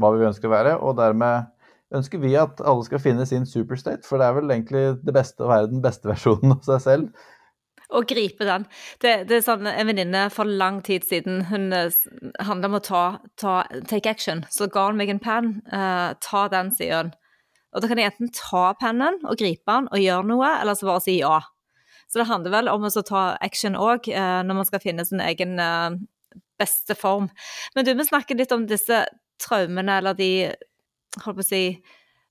hva 0.00 0.12
vi 0.14 0.28
ønsker 0.28 0.48
å 0.48 0.54
være. 0.54 0.78
Og 0.80 0.96
dermed 1.00 1.50
ønsker 1.96 2.22
vi 2.22 2.32
at 2.40 2.62
alle 2.64 2.86
skal 2.86 3.02
finne 3.02 3.26
sin 3.28 3.46
superstate, 3.48 4.06
for 4.08 4.20
det 4.20 4.28
er 4.28 4.38
vel 4.38 4.54
egentlig 4.54 4.84
det 5.04 5.14
beste 5.14 5.44
å 5.44 5.52
være 5.52 5.70
den 5.72 5.84
beste 5.84 6.08
versjonen 6.10 6.56
av 6.56 6.66
seg 6.68 6.84
selv. 6.86 7.28
Og 7.92 8.06
gripe 8.08 8.46
den. 8.48 8.64
Det, 9.04 9.10
det 9.28 9.36
er 9.36 9.42
sånn 9.44 9.68
En 9.68 9.88
venninne 9.90 10.22
for 10.32 10.48
lang 10.48 10.80
tid 10.84 11.04
siden 11.04 11.42
hun 11.50 11.72
eh, 11.76 11.92
handla 12.40 12.70
om 12.70 12.78
å 12.78 12.84
ta, 12.84 13.02
ta, 13.40 13.56
take 13.88 14.08
action. 14.08 14.46
Så 14.52 14.70
ga 14.72 14.86
hun 14.88 14.96
meg 15.00 15.12
en 15.12 15.20
penn. 15.20 15.58
Uh, 15.68 16.16
ta 16.24 16.46
den, 16.52 16.72
sier 16.72 17.02
hun. 17.02 17.12
Og 17.72 17.84
da 17.84 17.88
kan 17.90 18.00
jeg 18.00 18.12
enten 18.12 18.32
ta 18.36 18.70
pennen 18.80 19.18
og 19.24 19.36
gripe 19.40 19.68
den 19.68 19.90
og 19.92 20.00
gjøre 20.00 20.28
noe, 20.28 20.54
eller 20.60 20.76
så 20.76 20.88
bare 20.88 21.04
si 21.04 21.18
ja. 21.20 21.38
Så 22.08 22.20
det 22.20 22.28
handler 22.28 22.52
vel 22.52 22.72
om 22.72 22.84
å 22.84 23.04
ta 23.08 23.22
action 23.44 23.76
òg, 23.76 24.08
uh, 24.12 24.40
når 24.44 24.60
man 24.60 24.68
skal 24.68 24.82
finne 24.84 25.04
sin 25.08 25.20
egen 25.24 25.60
uh, 25.60 25.92
beste 26.60 26.96
form. 26.96 27.28
Men 27.76 27.88
du, 27.88 27.92
vi 27.96 28.08
snakker 28.08 28.40
litt 28.40 28.52
om 28.56 28.66
disse 28.68 29.04
traumene, 29.42 29.98
eller 30.00 30.16
de 30.18 30.30
holdt 31.22 31.42
på 31.42 31.44
å 31.44 31.50
si 31.50 31.64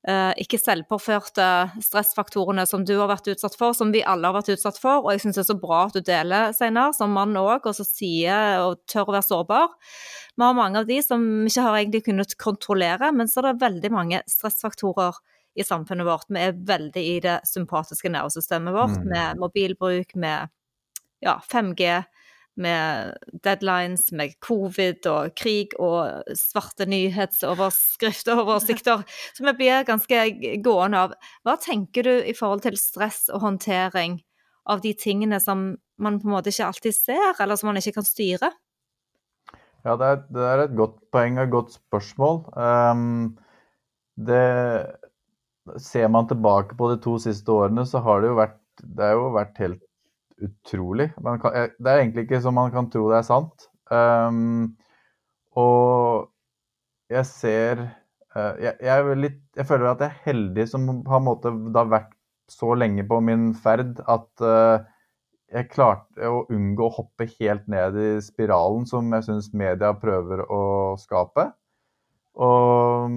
Uh, 0.01 0.31
ikke 0.41 0.57
selvpåførte 0.57 1.45
stressfaktorene 1.85 2.63
som 2.65 2.81
du 2.81 2.95
har 2.97 3.05
vært 3.11 3.27
utsatt 3.35 3.53
for, 3.53 3.75
som 3.77 3.91
vi 3.93 3.99
alle 4.01 4.31
har 4.31 4.33
vært 4.33 4.49
utsatt 4.55 4.79
for. 4.81 5.03
Og 5.03 5.11
jeg 5.13 5.21
syns 5.21 5.37
det 5.37 5.43
er 5.43 5.49
så 5.51 5.55
bra 5.61 5.83
at 5.85 5.93
du 5.93 6.01
deler, 6.01 6.55
Steinar, 6.57 6.95
som 6.97 7.13
mann 7.13 7.37
òg, 7.37 7.67
og 7.69 7.75
så 7.77 7.85
sier 7.85 8.63
og 8.63 8.79
tør 8.89 9.11
å 9.11 9.13
være 9.13 9.27
sårbar. 9.27 9.75
Vi 10.33 10.41
har 10.41 10.57
mange 10.57 10.81
av 10.81 10.89
de 10.89 10.97
som 11.05 11.21
vi 11.43 11.51
ikke 11.51 11.67
har 11.67 11.77
egentlig 11.77 12.01
kunnet 12.07 12.33
kontrollere, 12.41 13.11
men 13.13 13.29
så 13.29 13.43
er 13.43 13.51
det 13.51 13.61
veldig 13.61 13.91
mange 13.93 14.23
stressfaktorer 14.31 15.21
i 15.53 15.67
samfunnet 15.67 16.09
vårt. 16.09 16.25
Vi 16.33 16.47
er 16.47 16.57
veldig 16.73 17.05
i 17.05 17.15
det 17.21 17.37
sympatiske 17.51 18.09
nervesystemet 18.09 18.73
vårt, 18.73 18.97
mm. 18.97 19.07
med 19.13 19.45
mobilbruk, 19.45 20.17
med 20.17 20.49
ja, 21.21 21.37
5G, 21.51 22.01
med 22.59 23.17
deadlines, 23.45 24.09
med 24.11 24.35
covid 24.43 25.07
og 25.09 25.35
krig 25.39 25.75
og 25.79 26.33
svarte 26.37 26.87
nyhetsoverskrifter 26.89 28.35
og 28.35 28.43
oversikter. 28.49 29.05
Så 29.35 29.45
vi 29.45 29.55
blir 29.61 29.87
ganske 29.87 30.23
gående 30.63 31.05
av. 31.05 31.15
Hva 31.47 31.55
tenker 31.61 32.07
du 32.07 32.13
i 32.19 32.35
forhold 32.37 32.65
til 32.65 32.79
stress 32.79 33.27
og 33.31 33.45
håndtering 33.45 34.19
av 34.69 34.83
de 34.83 34.93
tingene 34.97 35.39
som 35.41 35.71
man 36.01 36.19
på 36.21 36.27
en 36.27 36.35
måte 36.35 36.51
ikke 36.51 36.67
alltid 36.67 36.97
ser, 36.97 37.39
eller 37.39 37.59
som 37.59 37.71
man 37.71 37.79
ikke 37.81 37.95
kan 37.99 38.07
styre? 38.07 38.51
Ja, 39.81 39.95
det 39.97 40.07
er, 40.07 40.19
det 40.29 40.43
er 40.45 40.65
et 40.65 40.75
godt 40.77 40.99
poeng 41.13 41.39
og 41.39 41.47
et 41.47 41.55
godt 41.55 41.77
spørsmål. 41.79 42.43
Um, 42.53 43.31
det, 44.21 44.43
ser 45.77 46.07
man 46.07 46.27
tilbake 46.27 46.75
på 46.77 46.89
de 46.91 46.99
to 47.01 47.17
siste 47.21 47.51
årene, 47.51 47.85
så 47.85 48.01
har 48.05 48.21
det 48.21 48.31
jo 48.31 48.37
vært, 48.39 48.59
det 48.81 49.09
jo 49.13 49.31
vært 49.35 49.61
helt 49.61 49.81
utrolig. 50.45 51.09
Kan, 51.17 51.57
det 51.77 51.91
er 51.91 52.01
egentlig 52.01 52.27
ikke 52.27 52.41
som 52.43 52.57
man 52.57 52.71
kan 52.73 52.89
tro 52.91 53.07
det 53.11 53.19
er 53.21 53.27
sant. 53.27 53.67
Um, 53.91 54.77
og 55.59 56.31
jeg 57.11 57.27
ser 57.27 57.81
uh, 57.83 58.55
jeg, 58.61 58.77
jeg, 58.79 59.17
litt, 59.19 59.41
jeg, 59.57 59.67
føler 59.67 59.91
at 59.91 60.03
jeg 60.05 60.13
er 60.13 60.25
heldig 60.29 60.67
som 60.71 60.87
har 61.11 61.23
måte, 61.23 61.51
da 61.75 61.83
vært 61.91 62.13
så 62.51 62.73
lenge 62.75 63.03
på 63.07 63.19
min 63.23 63.51
ferd 63.55 63.99
at 64.11 64.43
uh, 64.43 64.83
jeg 65.51 65.67
klarte 65.71 66.29
å 66.31 66.45
unngå 66.51 66.87
å 66.87 66.95
hoppe 66.95 67.27
helt 67.39 67.65
ned 67.71 67.97
i 67.99 68.11
spiralen 68.23 68.85
som 68.87 69.11
jeg 69.11 69.27
syns 69.27 69.49
media 69.51 69.91
prøver 69.99 70.45
å 70.47 70.61
skape. 70.99 71.49
Og 72.39 73.11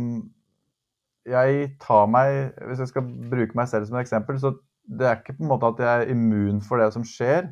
jeg 1.31 1.69
tar 1.81 2.09
meg 2.11 2.57
Hvis 2.67 2.81
jeg 2.83 2.91
skal 2.91 3.05
bruke 3.31 3.55
meg 3.55 3.69
selv 3.71 3.87
som 3.87 3.97
et 3.97 4.03
eksempel, 4.03 4.41
så 4.43 4.51
det 4.85 5.09
er 5.09 5.21
ikke 5.21 5.37
på 5.39 5.45
en 5.45 5.51
måte 5.55 5.71
at 5.73 5.83
jeg 5.83 6.03
er 6.03 6.13
immun 6.13 6.61
for 6.65 6.81
det 6.81 6.91
som 6.95 7.05
skjer. 7.07 7.49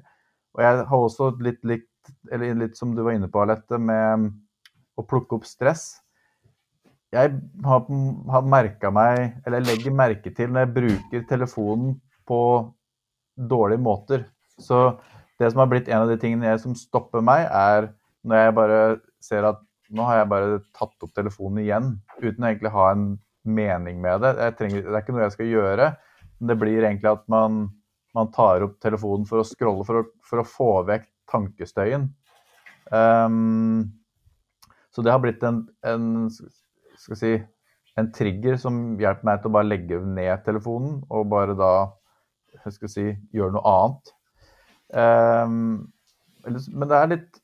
Og 0.57 0.64
jeg 0.64 0.85
har 0.90 0.99
også 0.99 1.31
litt 1.45 1.62
likt, 1.64 1.88
eller 2.33 2.59
litt 2.61 2.77
som 2.79 2.92
du 2.97 3.03
var 3.07 3.16
inne 3.16 3.31
på, 3.33 3.42
Alette, 3.42 3.79
med 3.81 4.29
å 4.99 5.05
plukke 5.09 5.38
opp 5.38 5.49
stress. 5.49 6.03
Jeg 7.12 7.33
har, 7.64 7.83
har 8.33 8.45
merka 8.49 8.92
meg, 8.92 9.38
eller 9.47 9.64
legger 9.64 9.97
merke 9.97 10.33
til 10.35 10.53
når 10.53 10.66
jeg 10.66 10.75
bruker 10.77 11.27
telefonen 11.29 11.97
på 12.29 12.40
dårlige 13.37 13.85
måter. 13.85 14.25
Så 14.61 14.99
det 15.40 15.51
som 15.53 15.62
har 15.64 15.73
blitt 15.73 15.90
en 15.90 16.05
av 16.05 16.12
de 16.12 16.18
tingene 16.21 16.49
jeg, 16.51 16.62
som 16.64 16.77
stopper 16.79 17.25
meg, 17.25 17.49
er 17.49 17.90
når 18.29 18.45
jeg 18.45 18.57
bare 18.57 18.81
ser 19.25 19.49
at 19.49 19.61
nå 19.92 20.05
har 20.09 20.23
jeg 20.23 20.31
bare 20.31 20.61
tatt 20.77 21.05
opp 21.05 21.12
telefonen 21.16 21.64
igjen, 21.64 21.92
uten 22.23 22.45
å 22.45 22.49
egentlig 22.49 22.73
ha 22.73 22.87
en 22.95 23.07
mening 23.45 24.01
med 24.01 24.23
det. 24.25 24.33
Trenger, 24.57 24.87
det 24.87 24.95
er 24.95 25.05
ikke 25.05 25.16
noe 25.16 25.27
jeg 25.27 25.35
skal 25.37 25.51
gjøre. 25.51 25.88
Det 26.43 26.57
blir 26.59 26.83
egentlig 26.83 27.11
at 27.13 27.23
man, 27.31 27.65
man 28.17 28.31
tar 28.35 28.65
opp 28.67 28.79
telefonen 28.83 29.27
for 29.29 29.43
å 29.43 29.47
scrolle, 29.47 29.87
for 29.87 30.03
å, 30.03 30.05
for 30.27 30.43
å 30.43 30.49
få 30.49 30.71
vekk 30.89 31.07
tankestøyen. 31.31 32.09
Um, 32.93 33.93
så 34.93 35.05
det 35.05 35.15
har 35.15 35.23
blitt 35.23 35.45
en, 35.47 35.63
en, 35.87 36.27
skal 37.01 37.19
si, 37.19 37.33
en 37.97 38.11
trigger 38.13 38.59
som 38.61 38.83
hjelper 39.01 39.29
meg 39.29 39.41
til 39.41 39.53
å 39.53 39.57
bare 39.57 39.71
legge 39.71 40.01
ned 40.03 40.43
telefonen 40.47 40.99
og 41.09 41.31
bare 41.33 41.57
da 41.57 41.73
skal 42.69 42.91
si, 42.91 43.07
gjøre 43.33 43.57
noe 43.57 43.77
annet. 43.77 44.13
Um, 44.93 45.63
men 46.45 46.91
det 46.91 46.99
er 46.99 47.13
litt 47.15 47.41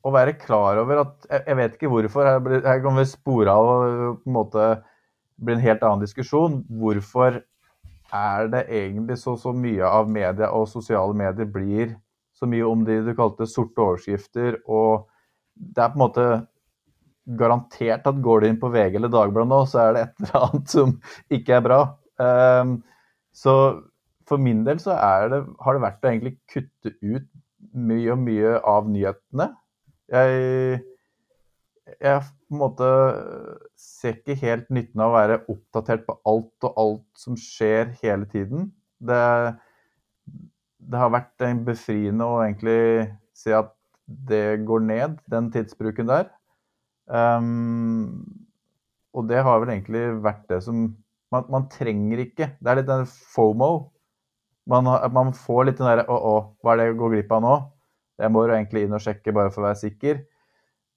å 0.00 0.10
være 0.14 0.38
klar 0.40 0.80
over 0.80 1.02
at 1.02 1.26
Jeg, 1.28 1.42
jeg 1.46 1.58
vet 1.58 1.74
ikke 1.76 1.90
hvorfor. 1.92 2.26
Her, 2.26 2.62
her 2.64 2.82
kan 2.82 2.96
vi 2.96 3.06
spore 3.08 3.52
av 3.52 3.68
og 3.70 4.22
på 4.22 4.30
en 4.30 4.36
måte 4.36 4.68
bli 5.40 5.56
en 5.56 5.64
helt 5.64 5.84
annen 5.86 6.04
diskusjon. 6.04 6.60
Hvorfor 6.80 7.42
er 8.14 8.48
det 8.52 8.64
egentlig 8.68 9.18
så, 9.20 9.36
så 9.38 9.52
mye 9.54 9.86
av 9.86 10.10
media 10.10 10.50
og 10.56 10.68
sosiale 10.70 11.16
medier 11.16 11.48
blir 11.50 11.94
så 12.36 12.48
mye 12.48 12.66
om 12.66 12.84
de 12.86 13.00
du 13.04 13.12
kalte 13.16 13.46
sorte 13.48 13.82
overskrifter, 13.84 14.62
og 14.64 15.06
det 15.54 15.82
er 15.82 15.92
på 15.92 15.98
en 15.98 16.04
måte 16.06 16.26
garantert 17.38 18.06
at 18.08 18.22
går 18.24 18.40
du 18.40 18.48
inn 18.48 18.60
på 18.60 18.70
VG 18.72 18.96
eller 18.96 19.12
Dagbladet 19.12 19.50
nå, 19.50 19.60
så 19.68 19.82
er 19.84 19.92
det 19.94 20.04
et 20.06 20.22
eller 20.24 20.46
annet 20.46 20.72
som 20.72 20.94
ikke 21.36 21.58
er 21.58 21.66
bra. 21.66 21.80
Um, 22.20 22.78
så 23.36 23.54
for 24.28 24.40
min 24.40 24.64
del 24.66 24.80
så 24.82 24.96
det, 25.30 25.42
har 25.60 25.76
det 25.76 25.84
vært 25.84 26.04
å 26.04 26.10
egentlig 26.10 26.36
kutte 26.50 26.94
ut 27.02 27.28
mye 27.76 28.14
og 28.14 28.22
mye 28.24 28.54
av 28.66 28.88
nyhetene. 28.90 29.50
Jeg, 30.10 30.80
jeg 32.00 32.22
på 32.24 32.56
en 32.56 32.60
måte 32.60 32.86
ser 33.78 34.16
ikke 34.16 34.38
helt 34.40 34.70
nytten 34.72 35.02
av 35.02 35.12
å 35.12 35.18
være 35.18 35.40
oppdatert 35.52 36.06
på 36.06 36.16
alt 36.28 36.66
og 36.68 36.80
alt 36.82 37.20
som 37.20 37.36
skjer 37.38 37.92
hele 38.00 38.26
tiden. 38.30 38.70
Det, 38.98 39.20
det 40.80 41.02
har 41.02 41.12
vært 41.12 41.46
en 41.46 41.62
befriende 41.66 42.26
å 42.26 42.40
egentlig 42.42 43.10
se 43.36 43.54
at 43.56 43.70
det 44.06 44.64
går 44.66 44.82
ned, 44.88 45.20
den 45.30 45.52
tidsbruken 45.54 46.10
der. 46.10 46.30
Um, 47.06 48.24
og 49.14 49.26
det 49.30 49.42
har 49.42 49.60
vel 49.62 49.72
egentlig 49.74 50.02
vært 50.24 50.44
det 50.50 50.60
som 50.66 50.82
man, 51.30 51.46
man, 51.50 51.64
trenger 51.70 52.20
ikke 52.22 52.52
Det 52.58 52.70
er 52.70 52.78
litt 52.78 52.88
den 52.90 53.06
FOMO. 53.06 53.90
Man, 54.70 54.86
man 55.14 55.32
får 55.34 55.66
litt 55.66 55.80
den 55.80 55.88
derre 55.88 56.04
Å, 56.10 56.16
å, 56.16 56.34
hva 56.62 56.74
er 56.74 56.80
det 56.80 56.88
jeg 56.88 56.98
går 57.00 57.14
glipp 57.16 57.32
av 57.34 57.42
nå? 57.42 57.54
Jeg 58.20 58.34
må 58.34 58.44
jo 58.44 58.54
egentlig 58.54 58.84
inn 58.84 58.94
og 58.94 59.02
sjekke 59.02 59.34
bare 59.34 59.50
for 59.54 59.62
å 59.62 59.70
være 59.70 59.80
sikker. 59.80 60.20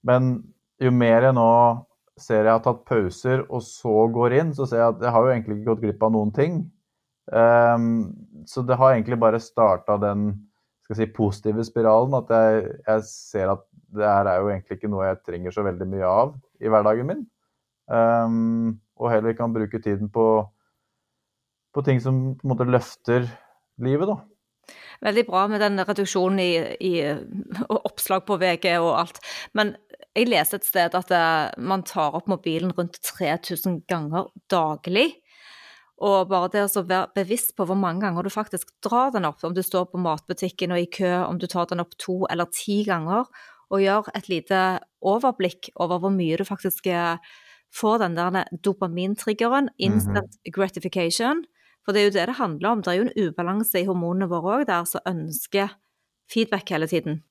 Men 0.06 0.34
jo 0.82 0.92
mer 0.96 1.28
jeg 1.30 1.36
nå 1.38 1.50
ser 2.20 2.46
jeg 2.46 2.54
har 2.54 2.64
tatt 2.64 2.86
pauser 2.86 3.44
og 3.48 3.64
så 3.66 4.08
går 4.14 4.38
inn, 4.40 4.54
så 4.54 4.68
ser 4.70 4.84
jeg 4.84 4.96
at 4.96 5.06
jeg 5.06 5.14
har 5.16 5.26
jo 5.26 5.34
egentlig 5.34 5.58
ikke 5.58 5.70
gått 5.72 5.84
glipp 5.84 6.06
av 6.06 6.14
noen 6.14 6.34
ting. 6.36 6.64
Um, 7.32 7.88
så 8.50 8.62
det 8.68 8.78
har 8.78 8.94
egentlig 8.94 9.18
bare 9.22 9.42
starta 9.42 9.98
den 10.02 10.34
skal 10.84 11.00
si, 11.00 11.08
positive 11.16 11.66
spiralen. 11.66 12.16
At 12.20 12.34
jeg, 12.34 12.66
jeg, 12.88 13.06
ser 13.10 13.54
at 13.56 13.64
det 13.94 14.10
her 14.10 14.30
er 14.30 14.42
jo 14.42 14.52
egentlig 14.52 14.80
ikke 14.80 14.92
noe 14.92 15.08
jeg 15.08 15.22
trenger 15.28 15.56
så 15.56 15.66
veldig 15.66 15.88
mye 15.90 16.10
av 16.10 16.36
i 16.64 16.72
hverdagen 16.72 17.10
min. 17.10 17.24
Um, 17.88 18.76
og 19.00 19.10
heller 19.12 19.36
kan 19.38 19.56
bruke 19.56 19.82
tiden 19.84 20.12
på, 20.14 20.28
på 21.74 21.84
ting 21.88 22.00
som 22.04 22.22
på 22.38 22.46
en 22.46 22.54
måte 22.54 22.70
løfter 22.70 23.28
livet, 23.82 24.12
da. 24.12 24.20
Veldig 25.04 25.26
bra 25.28 25.48
med 25.52 25.60
den 25.60 25.82
reduksjonen 25.84 26.40
i, 26.40 26.52
i 26.80 26.94
oppslag 27.68 28.24
på 28.28 28.38
VG 28.40 28.70
og 28.78 28.94
alt. 29.02 29.20
Men 29.58 29.74
jeg 30.14 30.30
leser 30.30 30.60
et 30.60 30.68
sted 30.68 30.96
at 30.98 31.12
eh, 31.14 31.54
man 31.58 31.84
tar 31.88 32.16
opp 32.18 32.30
mobilen 32.30 32.74
rundt 32.78 33.00
3000 33.06 33.82
ganger 33.90 34.30
daglig. 34.52 35.10
Og 36.04 36.28
bare 36.30 36.50
det 36.54 36.66
å 36.66 36.84
være 36.84 37.14
bevisst 37.16 37.54
på 37.58 37.66
hvor 37.70 37.78
mange 37.80 38.04
ganger 38.04 38.26
du 38.26 38.34
faktisk 38.34 38.74
drar 38.84 39.14
den 39.14 39.28
opp, 39.30 39.44
om 39.46 39.56
du 39.56 39.62
står 39.64 39.88
på 39.92 40.02
matbutikken 40.02 40.74
og 40.76 40.82
i 40.82 40.90
kø, 40.92 41.12
om 41.26 41.40
du 41.40 41.48
tar 41.48 41.70
den 41.70 41.82
opp 41.84 41.96
to 42.02 42.24
eller 42.34 42.50
ti 42.54 42.82
ganger, 42.88 43.30
og 43.74 43.82
gjør 43.82 44.12
et 44.18 44.30
lite 44.30 44.60
overblikk 45.02 45.72
over 45.82 46.04
hvor 46.04 46.14
mye 46.14 46.38
du 46.38 46.46
faktisk 46.46 46.90
eh, 46.92 47.18
får 47.74 48.04
den 48.04 48.18
der 48.20 48.44
dopamintriggeren, 48.66 49.72
instant 49.82 50.38
gratification. 50.54 51.46
For 51.84 51.96
det 51.96 52.02
er 52.02 52.10
jo 52.10 52.16
det 52.20 52.28
det 52.30 52.40
handler 52.40 52.70
om. 52.70 52.84
Det 52.84 52.92
er 52.92 53.00
jo 53.00 53.08
en 53.08 53.30
ubalanse 53.30 53.82
i 53.82 53.88
hormonene 53.88 54.30
våre 54.32 54.60
òg 54.60 54.68
der 54.70 54.86
som 54.88 55.04
ønsker 55.10 55.74
feedback 56.32 56.70
hele 56.70 56.88
tiden. 56.88 57.24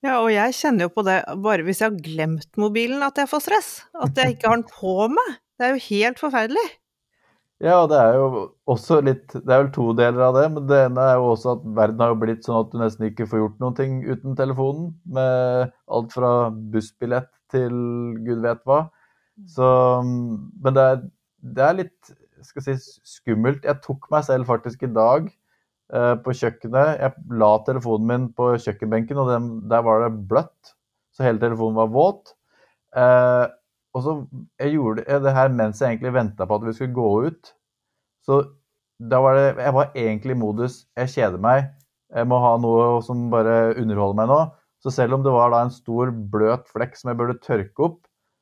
Ja, 0.00 0.16
og 0.22 0.30
jeg 0.32 0.56
kjenner 0.56 0.86
jo 0.86 0.92
på 0.94 1.04
det 1.04 1.18
bare 1.44 1.64
hvis 1.66 1.82
jeg 1.82 1.90
har 1.90 2.04
glemt 2.04 2.60
mobilen 2.60 3.02
at 3.04 3.18
jeg 3.20 3.28
får 3.28 3.42
stress. 3.44 3.70
At 3.92 4.16
jeg 4.16 4.36
ikke 4.36 4.48
har 4.48 4.60
den 4.60 4.68
på 4.70 4.94
meg. 5.12 5.34
Det 5.60 5.66
er 5.66 5.74
jo 5.74 5.88
helt 5.90 6.22
forferdelig. 6.22 6.68
Ja, 7.60 7.82
det 7.84 7.98
er 8.00 8.14
jo 8.16 8.28
også 8.72 9.02
litt 9.04 9.34
Det 9.34 9.44
er 9.44 9.58
vel 9.60 9.68
to 9.74 9.90
deler 9.92 10.30
av 10.30 10.38
det. 10.38 10.46
Men 10.54 10.68
det 10.70 10.78
ene 10.86 11.04
er 11.04 11.18
jo 11.20 11.26
også 11.34 11.52
at 11.58 11.66
verden 11.76 12.00
har 12.00 12.14
jo 12.14 12.20
blitt 12.22 12.48
sånn 12.48 12.62
at 12.62 12.70
du 12.72 12.78
nesten 12.80 13.10
ikke 13.10 13.28
får 13.28 13.42
gjort 13.42 13.60
noen 13.60 13.76
ting 13.76 13.98
uten 14.06 14.38
telefonen. 14.38 14.94
Med 15.04 15.74
alt 15.92 16.16
fra 16.16 16.32
bussbillett 16.72 17.28
til 17.52 17.76
gud 18.24 18.40
vet 18.46 18.64
hva. 18.64 18.86
Så 19.52 19.68
Men 20.00 20.78
det 20.78 20.86
er, 20.86 21.04
det 21.58 21.66
er 21.66 21.78
litt 21.82 22.14
skal 22.46 22.64
si, 22.64 22.78
skummelt. 23.04 23.68
Jeg 23.68 23.84
tok 23.84 24.08
meg 24.12 24.24
selv 24.24 24.48
faktisk 24.48 24.88
i 24.88 24.92
dag 24.96 25.28
på 26.24 26.34
kjøkkenet. 26.38 27.00
Jeg 27.02 27.38
la 27.40 27.48
telefonen 27.66 28.06
min 28.06 28.26
på 28.36 28.52
kjøkkenbenken, 28.62 29.18
og 29.18 29.30
den, 29.32 29.48
der 29.70 29.82
var 29.86 30.04
det 30.04 30.12
bløtt. 30.30 30.74
Så 31.16 31.26
hele 31.26 31.42
telefonen 31.42 31.78
var 31.80 31.90
våt. 31.94 32.34
Eh, 32.96 33.46
og 33.94 34.04
så 34.04 34.14
jeg 34.60 34.76
gjorde 34.76 35.04
jeg 35.06 35.22
det 35.24 35.34
her 35.34 35.50
mens 35.54 35.80
jeg 35.80 35.94
egentlig 35.94 36.14
venta 36.14 36.46
på 36.46 36.58
at 36.58 36.66
vi 36.66 36.74
skulle 36.76 36.94
gå 36.96 37.08
ut. 37.26 37.52
Så 38.26 38.42
da 39.00 39.20
var 39.24 39.36
det 39.38 39.62
Jeg 39.62 39.72
var 39.74 39.92
egentlig 39.96 40.34
i 40.34 40.38
modus 40.38 40.74
Jeg 40.98 41.08
kjeder 41.14 41.40
meg. 41.40 41.70
Jeg 42.12 42.26
må 42.28 42.38
ha 42.42 42.56
noe 42.60 43.00
som 43.06 43.28
bare 43.32 43.74
underholder 43.78 44.18
meg 44.18 44.30
nå. 44.30 44.40
Så 44.82 44.92
selv 44.94 45.14
om 45.14 45.24
det 45.24 45.32
var 45.32 45.52
da 45.52 45.64
en 45.64 45.74
stor, 45.74 46.10
bløt 46.10 46.70
flekk 46.72 46.96
som 46.96 47.10
jeg 47.10 47.18
burde 47.20 47.36
tørke 47.44 47.84
opp, 47.84 47.98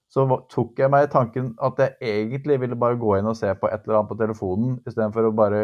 så 0.09 0.25
tok 0.49 0.79
jeg 0.81 0.91
meg 0.93 1.05
i 1.05 1.11
tanken 1.13 1.51
at 1.67 1.81
jeg 1.83 1.97
egentlig 2.01 2.61
ville 2.63 2.79
bare 2.79 2.97
gå 3.01 3.19
inn 3.19 3.29
og 3.29 3.37
se 3.37 3.51
på 3.59 3.69
et 3.69 3.83
eller 3.83 3.99
annet 3.99 4.13
på 4.13 4.19
telefonen, 4.23 4.77
istedenfor 4.87 5.29
å 5.29 5.35
bare 5.37 5.63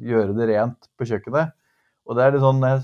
gjøre 0.00 0.34
det 0.36 0.48
rent 0.50 0.90
på 0.98 1.08
kjøkkenet. 1.08 1.54
Og 2.08 2.16
det 2.16 2.24
er 2.24 2.34
litt 2.34 2.44
sånn 2.44 2.64
jeg 2.66 2.82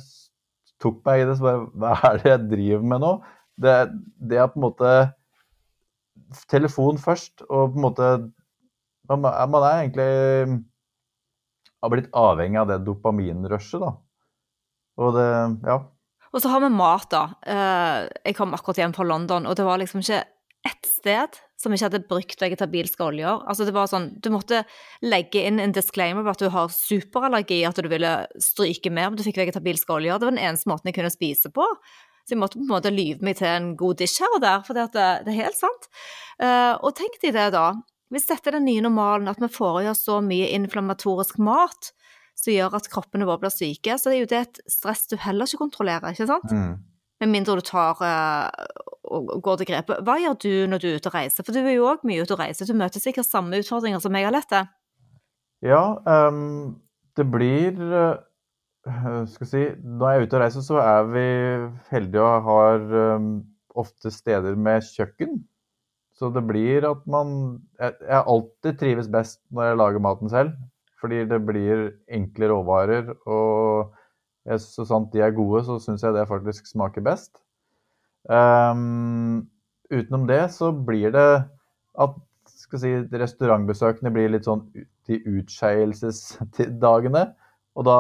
tok 0.83 1.01
meg 1.09 1.23
i 1.23 1.27
det, 1.29 1.37
så 1.39 1.47
bare 1.47 1.67
Hva 1.73 1.95
er 2.11 2.23
det 2.23 2.33
jeg 2.33 2.49
driver 2.53 2.89
med 2.93 3.05
nå? 3.05 3.13
Det, 3.57 3.77
det 4.29 4.41
er 4.41 4.51
på 4.53 4.61
en 4.61 4.67
måte 4.67 4.95
telefon 6.51 6.99
først, 7.01 7.45
og 7.49 7.73
på 7.73 7.79
en 7.79 7.85
måte 7.87 8.09
Man 9.09 9.27
er 9.31 9.85
egentlig 9.85 10.65
har 11.83 11.93
blitt 11.93 12.09
avhengig 12.17 12.59
av 12.61 12.71
det 12.71 12.81
dopaminrushet, 12.87 13.83
da. 13.83 13.93
Og 14.97 15.15
det 15.17 15.29
Ja. 15.69 15.83
Og 16.33 16.43
så 16.43 16.51
har 16.51 16.61
vi 16.61 16.69
mat, 16.69 17.07
da. 17.11 17.23
Eh, 17.47 18.09
jeg 18.27 18.37
kom 18.37 18.53
akkurat 18.53 18.77
hjem 18.77 18.93
fra 18.93 19.05
London, 19.05 19.47
og 19.47 19.57
det 19.57 19.65
var 19.65 19.79
liksom 19.79 20.03
ikke 20.03 20.25
ett 20.67 20.89
sted 20.89 21.39
som 21.61 21.73
ikke 21.73 21.87
hadde 21.87 22.03
brukt 22.11 22.43
vegetabilske 22.43 23.05
oljer. 23.05 23.41
Altså 23.49 23.65
det 23.67 23.75
var 23.77 23.89
sånn, 23.91 24.11
Du 24.21 24.29
måtte 24.35 24.65
legge 25.05 25.45
inn 25.49 25.61
en 25.63 25.75
disclaimer 25.75 26.27
på 26.27 26.35
at 26.35 26.43
du 26.43 26.51
har 26.53 26.73
superallergi, 26.73 27.63
at 27.65 27.79
du 27.81 27.89
ville 27.89 28.13
stryke 28.43 28.93
mer 28.93 29.11
om 29.11 29.17
du 29.17 29.25
fikk 29.25 29.41
vegetabilske 29.41 29.97
oljer. 29.97 30.19
Det 30.19 30.29
var 30.29 30.37
den 30.37 30.45
eneste 30.45 30.71
måten 30.71 30.91
jeg 30.91 30.99
kunne 30.99 31.15
spise 31.15 31.53
på. 31.55 31.67
Så 32.27 32.35
jeg 32.35 32.43
måtte 32.43 32.59
på 32.59 32.67
en 32.67 32.73
måte 32.75 32.91
lyve 32.91 33.23
meg 33.25 33.39
til 33.39 33.49
en 33.49 33.69
god 33.79 34.01
dish 34.03 34.19
her 34.23 34.33
og 34.35 34.43
der, 34.43 34.65
for 34.67 34.77
det, 34.77 34.89
det, 34.97 35.31
er 35.31 35.45
helt 35.47 35.59
sant. 35.59 35.87
Uh, 36.43 36.75
og 36.83 36.91
tenk 36.99 37.21
deg 37.23 37.37
det, 37.39 37.53
da. 37.55 37.69
Hvis 38.11 38.27
dette 38.27 38.51
er 38.51 38.59
den 38.59 38.67
nye 38.67 38.83
normalen, 38.83 39.31
at 39.31 39.39
vi 39.43 39.51
får 39.51 39.85
i 39.85 39.91
oss 39.93 40.03
så 40.07 40.19
mye 40.23 40.51
inflammatorisk 40.55 41.39
mat 41.43 41.93
som 42.37 42.53
gjør 42.53 42.77
at 42.77 42.91
kroppene 42.93 43.27
våre 43.27 43.45
blir 43.47 43.55
syke, 43.55 43.97
så 43.97 44.11
det 44.11 44.19
er 44.19 44.25
jo 44.25 44.31
det 44.35 44.43
et 44.43 44.61
stress 44.71 45.07
du 45.11 45.17
heller 45.23 45.49
ikke 45.49 45.63
kontrollerer, 45.63 46.13
ikke 46.13 46.29
sant? 46.29 46.53
Mm. 46.53 46.75
Med 47.23 47.33
mindre 47.33 47.57
du 47.57 47.65
tar 47.65 48.01
uh, 48.03 48.49
og 49.07 49.37
går 49.43 49.61
til 49.61 49.71
grepet. 49.71 50.03
Hva 50.05 50.17
gjør 50.21 50.39
du 50.43 50.53
når 50.71 50.83
du 50.83 50.89
er 50.91 50.99
ute 50.99 51.11
og 51.11 51.17
reiser? 51.17 51.47
For 51.47 51.55
du 51.55 51.63
er 51.63 51.77
jo 51.77 51.89
òg 51.89 52.05
mye 52.09 52.25
ute 52.25 52.35
og 52.35 52.43
reiser. 52.43 52.69
Du 52.69 52.77
møter 52.77 53.03
sikkert 53.03 53.29
samme 53.29 53.61
utfordringer 53.63 54.03
som 54.03 54.17
jeg 54.19 54.27
har 54.27 54.35
lett 54.35 54.49
til. 54.51 54.69
Ja, 55.65 55.83
um, 56.29 56.77
det 57.17 57.27
blir 57.33 57.79
uh, 57.81 59.27
skal 59.33 59.51
si, 59.51 59.63
Når 59.83 60.11
jeg 60.11 60.21
er 60.21 60.27
ute 60.27 60.39
og 60.39 60.43
reiser, 60.45 60.65
så 60.67 60.81
er 60.83 61.11
vi 61.11 61.27
heldige 61.91 62.23
og 62.23 62.49
har 62.51 62.89
um, 63.17 63.31
ofte 63.79 64.13
steder 64.13 64.59
med 64.59 64.85
kjøkken. 64.85 65.41
Så 66.17 66.31
det 66.33 66.47
blir 66.49 66.87
at 66.89 67.03
man 67.05 67.61
Jeg, 67.81 67.97
jeg 68.01 68.23
alltid 68.25 68.79
trives 68.81 69.09
best 69.13 69.41
når 69.53 69.71
jeg 69.71 69.81
lager 69.83 70.05
maten 70.05 70.33
selv. 70.33 70.57
Fordi 71.01 71.25
det 71.29 71.43
blir 71.45 71.91
enkle 72.09 72.49
råvarer, 72.49 73.11
og 73.29 73.96
så 74.63 74.87
sant 74.87 75.13
de 75.13 75.21
er 75.25 75.35
gode, 75.35 75.65
så 75.67 75.79
syns 75.83 76.05
jeg 76.07 76.15
det 76.15 76.29
faktisk 76.31 76.69
smaker 76.71 77.03
best. 77.07 77.33
Um, 78.31 79.47
utenom 79.91 80.27
det 80.31 80.51
så 80.55 80.73
blir 80.73 81.11
det 81.15 81.31
at 82.03 82.15
skal 82.57 82.81
si, 82.83 82.93
restaurantbesøkene 83.11 84.11
blir 84.15 84.31
litt 84.33 84.47
sånn 84.47 84.65
de 85.07 85.21
utskeielsesdagene. 85.39 87.25
Og 87.77 87.83
da 87.87 87.99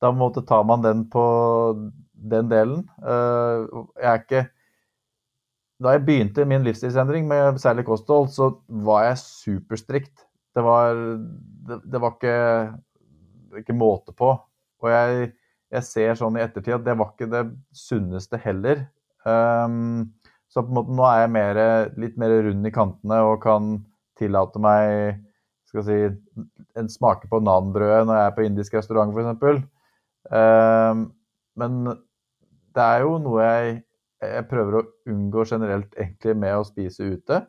da 0.00 0.10
måtte 0.16 0.42
tar 0.48 0.64
man 0.64 0.82
den 0.84 1.04
på 1.12 1.24
den 2.32 2.48
delen. 2.50 2.86
Uh, 3.04 3.84
jeg 4.00 4.08
er 4.08 4.24
ikke 4.24 4.46
Da 5.80 5.94
jeg 5.94 6.04
begynte 6.04 6.44
min 6.44 6.64
livsstilsendring 6.66 7.24
med 7.28 7.56
særlig 7.56 7.86
kosthold, 7.86 8.26
så 8.28 8.50
var 8.84 9.06
jeg 9.06 9.20
superstrikt. 9.22 10.26
Det 10.52 10.60
var, 10.64 10.92
det, 11.68 11.78
det 11.88 12.00
var 12.02 12.18
ikke, 12.18 12.34
ikke, 13.62 13.76
måte 13.80 14.12
på. 14.12 14.34
Og 14.82 14.90
jeg, 14.92 15.30
jeg, 15.70 15.86
ser 15.86 16.18
sånn 16.18 16.38
i 16.38 16.44
ettertid 16.44 16.76
at 16.78 16.86
det 16.86 16.96
var 16.98 17.12
ikke 17.12 17.30
det 17.30 17.44
sunneste 17.76 18.40
heller. 18.42 18.84
Um, 19.24 20.10
så 20.50 20.64
på 20.64 20.72
en 20.72 20.78
måte 20.80 20.96
nå 20.96 21.06
er 21.06 21.24
jeg 21.24 21.32
mer, 21.36 21.60
litt 22.00 22.16
mer 22.18 22.34
rund 22.48 22.66
i 22.66 22.74
kantene 22.74 23.20
og 23.28 23.42
kan 23.44 23.76
tillate 24.18 24.60
meg 24.62 25.20
skal 25.70 25.84
si, 25.86 25.98
en 26.78 26.90
smake 26.90 27.28
på 27.30 27.38
nanbrødet 27.46 28.08
når 28.08 28.18
jeg 28.18 28.26
er 28.26 28.34
på 28.36 28.46
indisk 28.46 28.74
restaurant 28.78 29.14
f.eks. 29.14 29.62
Um, 30.30 31.04
men 31.60 31.78
det 32.74 32.84
er 32.84 33.04
jo 33.04 33.16
noe 33.22 33.46
jeg, 33.46 33.80
jeg 34.24 34.48
prøver 34.50 34.78
å 34.80 34.84
unngå 35.10 35.46
generelt 35.48 35.94
egentlig 35.96 36.36
med 36.42 36.58
å 36.58 36.66
spise 36.66 37.06
ute. 37.14 37.42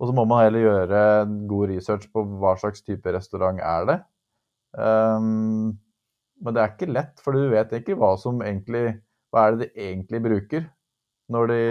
Og 0.00 0.08
så 0.08 0.16
må 0.16 0.24
man 0.28 0.42
heller 0.44 0.64
gjøre 0.66 1.02
god 1.50 1.72
research 1.72 2.08
på 2.12 2.24
hva 2.42 2.56
slags 2.60 2.84
type 2.84 3.12
restaurant 3.14 3.60
er 3.62 3.88
det. 3.88 3.98
Um, 4.72 5.78
men 6.42 6.54
det 6.54 6.62
er 6.62 6.74
ikke 6.74 6.90
lett, 6.92 7.20
for 7.22 7.36
du 7.36 7.50
vet 7.52 7.72
ikke 7.78 7.96
hva 7.98 8.14
som 8.20 8.42
egentlig 8.42 8.98
Hva 9.32 9.46
er 9.46 9.54
det 9.56 9.68
de 9.68 9.84
egentlig 9.86 10.20
bruker 10.24 10.66
når 11.32 11.46
de 11.52 11.62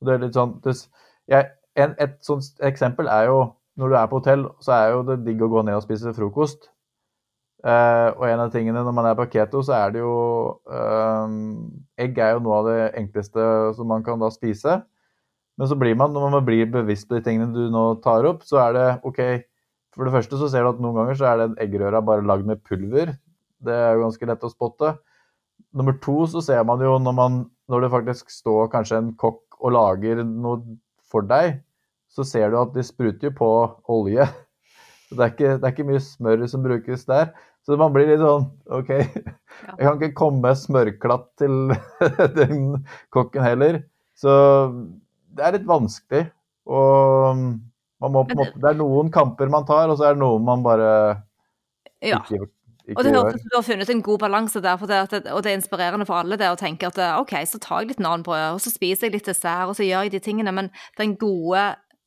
Det 0.00 0.14
er 0.14 0.22
litt 0.22 0.36
sånn 0.36 0.54
jeg, 0.62 1.50
en, 1.76 1.94
Et 1.98 2.16
sånt 2.24 2.62
eksempel 2.64 3.10
er 3.12 3.28
jo 3.30 3.40
når 3.76 3.92
du 3.92 3.96
er 3.98 4.08
på 4.08 4.20
hotell, 4.22 4.46
så 4.64 4.72
er 4.72 4.86
jo 4.94 5.02
det 5.04 5.18
digg 5.26 5.42
å 5.44 5.50
gå 5.52 5.60
ned 5.66 5.76
og 5.76 5.82
spise 5.84 6.14
frokost. 6.16 6.70
Eh, 7.66 8.08
og 8.14 8.22
en 8.24 8.40
av 8.44 8.52
tingene 8.54 8.80
når 8.86 8.94
man 8.96 9.08
er 9.10 9.16
på 9.18 9.26
keto, 9.32 9.60
så 9.66 9.74
er 9.76 9.92
det 9.92 10.00
jo 10.00 10.14
eh, 10.70 11.34
Egg 12.06 12.20
er 12.22 12.36
jo 12.36 12.42
noe 12.44 12.60
av 12.60 12.68
det 12.70 12.78
enkleste 13.02 13.44
som 13.76 13.90
man 13.92 14.04
kan 14.06 14.22
da 14.22 14.30
spise. 14.32 14.78
Men 15.56 15.70
så 15.70 15.76
blir 15.80 15.96
man, 15.96 16.12
når 16.12 16.32
man 16.38 16.46
blir 16.46 16.68
bevisst 16.72 17.08
på 17.08 17.16
de 17.18 17.24
tingene 17.26 17.52
du 17.52 17.68
nå 17.72 17.84
tar 18.04 18.28
opp, 18.28 18.44
så 18.48 18.60
er 18.66 18.76
det 18.76 18.88
OK 19.08 19.20
For 19.96 20.04
det 20.04 20.12
første 20.12 20.36
så 20.40 20.50
ser 20.52 20.64
du 20.64 20.74
at 20.74 20.80
noen 20.84 20.98
ganger 20.98 21.16
så 21.16 21.28
er 21.30 21.38
den 21.40 21.54
eggerøra 21.60 22.02
bare 22.04 22.24
lagd 22.28 22.48
med 22.48 22.60
pulver. 22.64 23.14
Det 23.64 23.74
er 23.74 23.96
jo 23.96 24.06
ganske 24.06 24.28
lett 24.28 24.46
å 24.46 24.52
spotte. 24.52 24.94
Nummer 25.76 25.96
to 26.04 26.24
så 26.30 26.42
ser 26.44 26.64
man 26.68 26.82
jo 26.84 26.96
når, 27.00 27.16
man, 27.16 27.38
når 27.72 27.86
det 27.86 27.92
faktisk 27.94 28.32
står 28.32 28.70
kanskje 28.72 29.00
en 29.00 29.12
kokk 29.20 29.58
og 29.60 29.72
lager 29.76 30.22
noe 30.26 30.60
for 31.08 31.26
deg, 31.26 31.60
så 32.12 32.24
ser 32.26 32.52
du 32.52 32.58
at 32.60 32.74
de 32.76 32.84
spruter 32.86 33.30
jo 33.30 33.36
på 33.38 33.50
olje. 33.92 34.26
Så 35.06 35.14
det 35.14 35.22
er, 35.22 35.32
ikke, 35.36 35.50
det 35.54 35.66
er 35.68 35.70
ikke 35.70 35.84
mye 35.86 36.02
smør 36.02 36.40
som 36.50 36.64
brukes 36.64 37.04
der. 37.06 37.28
Så 37.62 37.76
man 37.78 37.92
blir 37.94 38.08
litt 38.08 38.18
sånn 38.18 38.48
OK, 38.74 38.88
jeg 38.96 39.78
kan 39.78 40.00
ikke 40.00 40.16
komme 40.18 40.50
smørklatt 40.58 41.28
til 41.38 41.76
den 42.40 42.64
kokken 43.14 43.46
heller. 43.46 43.78
Så 44.18 44.32
det 45.36 45.46
er 45.46 45.54
litt 45.54 45.68
vanskelig. 45.68 46.24
Og 46.66 47.38
måte, 48.02 48.48
det 48.58 48.72
er 48.72 48.80
noen 48.80 49.12
kamper 49.14 49.50
man 49.52 49.66
tar, 49.68 49.86
og 49.92 50.00
så 50.00 50.08
er 50.08 50.16
det 50.16 50.24
noen 50.24 50.42
man 50.46 50.66
bare 50.66 50.90
ikke 52.02 52.18
ikke, 52.36 52.48
ikke 52.86 52.98
og 52.98 53.04
det 53.04 53.14
høres 53.14 53.34
ut 53.34 53.40
som 53.42 53.50
du 53.52 53.56
har 53.56 53.66
funnet 53.66 53.90
en 53.90 54.02
god 54.06 54.18
balanse 54.22 54.62
der, 54.62 54.84
det, 54.90 55.22
og 55.32 55.42
det 55.42 55.52
er 55.52 55.58
inspirerende 55.58 56.06
for 56.06 56.20
alle 56.20 56.38
det 56.38 56.50
å 56.52 56.58
tenke 56.60 56.90
at 56.90 57.00
OK, 57.18 57.34
så 57.48 57.58
tar 57.62 57.82
jeg 57.82 57.94
litt 57.94 58.04
nanbrød, 58.04 58.56
og 58.56 58.62
så 58.62 58.70
spiser 58.70 59.08
jeg 59.08 59.16
litt 59.16 59.30
dessert, 59.30 59.66
og 59.70 59.74
så 59.78 59.86
gjør 59.86 60.06
jeg 60.06 60.14
de 60.14 60.22
tingene, 60.22 60.54
men 60.54 60.70
den 61.00 61.16
gode 61.18 61.64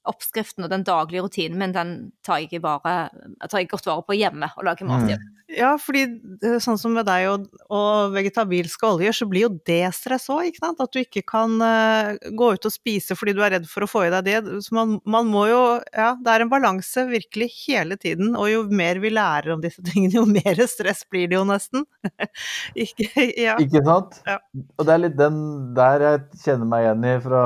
oppskriften 0.09 0.65
og 0.65 0.71
den 0.73 0.85
daglige 0.87 1.25
rutinen 1.25 1.59
min, 1.61 1.75
den 1.75 1.97
tar 2.25 2.41
jeg, 2.43 2.61
bare, 2.63 3.09
tar 3.45 3.61
jeg 3.61 3.69
godt 3.71 3.89
vare 3.89 4.05
på 4.07 4.17
hjemme 4.17 4.51
og 4.55 4.65
lager 4.67 4.89
mat 4.89 5.05
hjemme. 5.07 5.27
Mm. 5.29 5.35
Ja, 5.49 5.71
fordi 5.81 6.03
eh, 6.45 6.57
sånn 6.61 6.77
som 6.77 6.93
med 6.93 7.07
deg 7.09 7.25
og, 7.31 7.47
og 7.73 8.13
vegetabilske 8.13 8.85
oljer, 8.85 9.15
så 9.17 9.25
blir 9.29 9.47
jo 9.47 9.51
det 9.65 9.81
stress 9.97 10.27
òg, 10.29 10.45
ikke 10.51 10.61
sant. 10.61 10.83
At 10.83 10.93
du 10.93 10.99
ikke 11.01 11.23
kan 11.25 11.55
uh, 11.57 12.13
gå 12.37 12.51
ut 12.53 12.67
og 12.69 12.73
spise 12.73 13.17
fordi 13.17 13.33
du 13.33 13.41
er 13.41 13.55
redd 13.55 13.65
for 13.69 13.85
å 13.85 13.89
få 13.89 14.03
i 14.05 14.11
deg 14.13 14.27
det. 14.27 14.59
Så 14.65 14.77
man, 14.77 14.99
man, 15.09 15.29
må 15.29 15.47
jo 15.49 15.61
Ja, 15.95 16.11
det 16.21 16.35
er 16.35 16.45
en 16.45 16.51
balanse 16.51 17.05
virkelig 17.09 17.49
hele 17.65 17.97
tiden. 17.97 18.35
Og 18.37 18.51
jo 18.51 18.61
mer 18.69 19.01
vi 19.01 19.11
lærer 19.13 19.55
om 19.55 19.63
disse 19.63 19.81
tingene, 19.89 20.19
jo 20.19 20.25
mer 20.29 20.61
stress 20.69 21.01
blir 21.09 21.31
det 21.31 21.39
jo 21.39 21.47
nesten. 21.49 21.87
ikke, 22.85 23.09
ja. 23.33 23.57
ikke 23.57 23.81
sant? 23.87 24.21
Ja. 24.29 24.37
Og 24.77 24.85
det 24.85 24.95
er 24.95 25.03
litt 25.07 25.17
den 25.17 25.41
der 25.77 26.05
jeg 26.05 26.43
kjenner 26.45 26.69
meg 26.69 26.85
igjen 26.85 27.09
i 27.09 27.15
fra, 27.25 27.43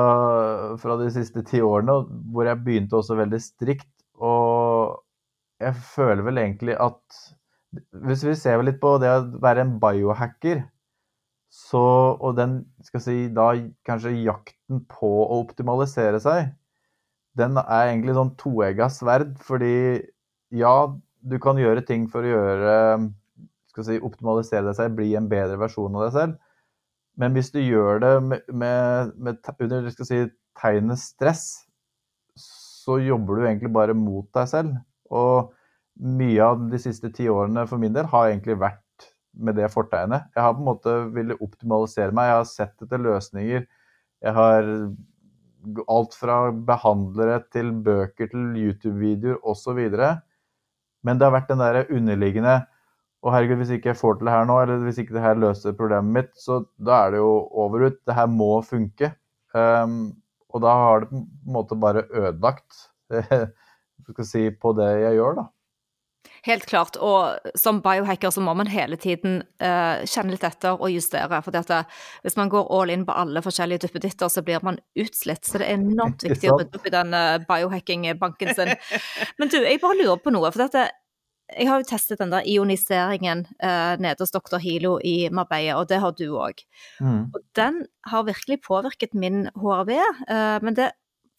fra 0.82 1.00
de 1.00 1.08
siste 1.14 1.44
ti 1.48 1.64
årene, 1.64 2.02
hvor 2.34 2.52
jeg 2.52 2.53
begynte 2.60 2.98
også 2.98 3.16
veldig 3.18 3.40
strikt. 3.42 3.90
Og 4.22 5.00
jeg 5.62 5.74
føler 5.94 6.22
vel 6.26 6.40
egentlig 6.42 6.76
at 6.80 7.24
hvis 8.06 8.22
vi 8.26 8.36
ser 8.38 8.62
litt 8.62 8.78
på 8.82 8.96
det 9.02 9.10
å 9.10 9.24
være 9.42 9.64
en 9.64 9.76
biohacker, 9.82 10.62
så, 11.54 11.80
og 12.18 12.34
den 12.38 12.58
skal 12.82 13.02
si, 13.02 13.16
da 13.34 13.52
kanskje 13.86 14.16
jakten 14.24 14.82
på 14.90 15.10
å 15.22 15.40
optimalisere 15.44 16.18
seg, 16.22 16.50
den 17.38 17.58
er 17.62 17.90
egentlig 17.90 18.16
sånn 18.16 18.32
toegga 18.38 18.88
sverd. 18.90 19.36
Fordi 19.42 19.74
ja, 20.54 20.74
du 21.22 21.36
kan 21.42 21.58
gjøre 21.58 21.84
ting 21.86 22.08
for 22.10 22.26
å 22.26 22.32
gjøre 22.34 22.74
skal 23.74 23.86
si, 23.86 24.00
optimalisere 24.06 24.68
deg 24.68 24.78
selv, 24.78 24.98
bli 24.98 25.14
en 25.18 25.30
bedre 25.30 25.58
versjon 25.58 25.94
av 25.98 26.06
deg 26.06 26.16
selv. 26.18 26.40
Men 27.18 27.34
hvis 27.36 27.52
du 27.54 27.60
gjør 27.62 28.02
det 28.02 28.12
med, 28.26 28.48
med, 28.50 29.14
med 29.18 29.50
under 29.62 29.90
si, 29.94 30.24
tegnet 30.58 31.02
stress, 31.02 31.46
så 32.84 32.98
jobber 33.00 33.38
du 33.38 33.46
egentlig 33.46 33.72
bare 33.72 33.96
mot 33.96 34.26
deg 34.36 34.50
selv. 34.50 34.74
Og 35.14 35.52
mye 35.94 36.42
av 36.44 36.66
de 36.72 36.80
siste 36.82 37.10
ti 37.14 37.28
årene 37.30 37.64
for 37.70 37.80
min 37.80 37.94
del 37.94 38.08
har 38.10 38.28
egentlig 38.28 38.58
vært 38.60 39.08
med 39.34 39.56
det 39.58 39.70
fortegnet. 39.72 40.28
Jeg 40.34 40.44
har 40.44 40.54
på 40.54 40.62
en 40.62 40.68
måte 40.68 40.94
villet 41.14 41.42
optimalisere 41.42 42.14
meg. 42.14 42.30
Jeg 42.30 42.38
har 42.40 42.50
sett 42.50 42.86
etter 42.86 43.02
løsninger. 43.02 43.64
Jeg 44.24 44.36
har 44.36 44.68
alt 45.90 46.14
fra 46.18 46.38
behandlere 46.52 47.40
til 47.54 47.72
bøker 47.84 48.30
til 48.30 48.52
YouTube-videoer 48.60 49.40
osv. 49.48 49.80
Men 51.04 51.18
det 51.18 51.26
har 51.26 51.34
vært 51.34 51.50
den 51.50 51.62
der 51.62 51.84
underliggende 51.88 52.60
og 53.24 53.32
herregud, 53.32 53.62
hvis 53.62 53.72
ikke 53.72 53.88
jeg 53.94 53.96
får 53.96 54.18
til 54.18 54.28
det 54.28 54.34
her 54.34 54.48
nå, 54.48 54.58
eller 54.60 54.82
hvis 54.84 54.98
ikke 55.00 55.14
det 55.16 55.22
her 55.24 55.38
løser 55.40 55.76
problemet 55.76 56.12
mitt, 56.12 56.32
så 56.36 56.58
da 56.76 56.98
er 57.06 57.14
det 57.14 57.22
jo 57.22 57.30
over 57.64 57.86
ut. 57.86 57.96
Det 58.04 58.16
her 58.18 58.26
må 58.28 58.50
funke. 58.66 59.14
Um, 59.56 59.94
og 60.54 60.62
da 60.62 60.74
har 60.78 61.02
det 61.02 61.10
på 61.10 61.18
en 61.18 61.56
måte 61.56 61.78
bare 61.82 62.06
ødelagt 62.14 62.84
skal 64.12 64.26
si, 64.28 64.48
på 64.50 64.72
det 64.78 64.88
jeg 65.02 65.18
gjør, 65.18 65.38
da. 65.42 65.50
Helt 66.44 66.66
klart. 66.68 66.96
Og 67.00 67.56
som 67.56 67.80
biohacker 67.84 68.32
så 68.32 68.42
må 68.44 68.52
man 68.56 68.68
hele 68.68 68.98
tiden 69.00 69.38
uh, 69.64 70.04
kjenne 70.04 70.34
litt 70.34 70.44
etter 70.44 70.76
og 70.76 70.92
justere. 70.92 71.40
For 71.44 71.56
at 71.56 71.72
eh, 71.72 72.02
hvis 72.24 72.36
man 72.36 72.50
går 72.52 72.68
all 72.74 72.92
in 72.92 73.06
på 73.08 73.16
alle 73.16 73.40
forskjellige 73.44 73.86
duppeditter, 73.86 74.28
så 74.28 74.42
blir 74.44 74.60
man 74.64 74.76
utslitt. 75.00 75.44
Så 75.48 75.60
det 75.60 75.70
er 75.70 75.78
enormt 75.78 76.24
viktig 76.26 76.52
å 76.52 76.58
rydde 76.58 76.80
opp 76.80 76.88
i 76.88 76.92
den 76.92 77.16
biohacking-banken 77.48 78.52
sin. 78.58 78.74
Men 79.40 79.52
du, 79.52 79.56
jeg 79.64 79.80
bare 79.84 79.98
lurer 80.02 80.20
på 80.20 80.34
noe. 80.36 80.52
for 80.52 80.66
dette 80.66 80.90
jeg 81.54 81.68
har 81.70 81.80
jo 81.80 81.88
testet 81.88 82.20
den 82.20 82.32
der 82.32 82.46
ioniseringen 82.48 83.44
eh, 83.62 83.94
nede 84.02 84.20
hos 84.20 84.34
doktor 84.34 84.62
Hilo 84.62 84.96
i 85.04 85.30
Marbella, 85.34 85.78
og 85.80 85.88
det 85.90 86.00
har 86.02 86.14
du 86.18 86.26
òg. 86.34 86.60
Mm. 87.00 87.30
Og 87.30 87.40
den 87.58 87.84
har 88.10 88.26
virkelig 88.26 88.60
påvirket 88.66 89.14
min 89.14 89.46
HRV, 89.56 89.94
eh, 89.94 90.58
men 90.64 90.76
det 90.78 90.92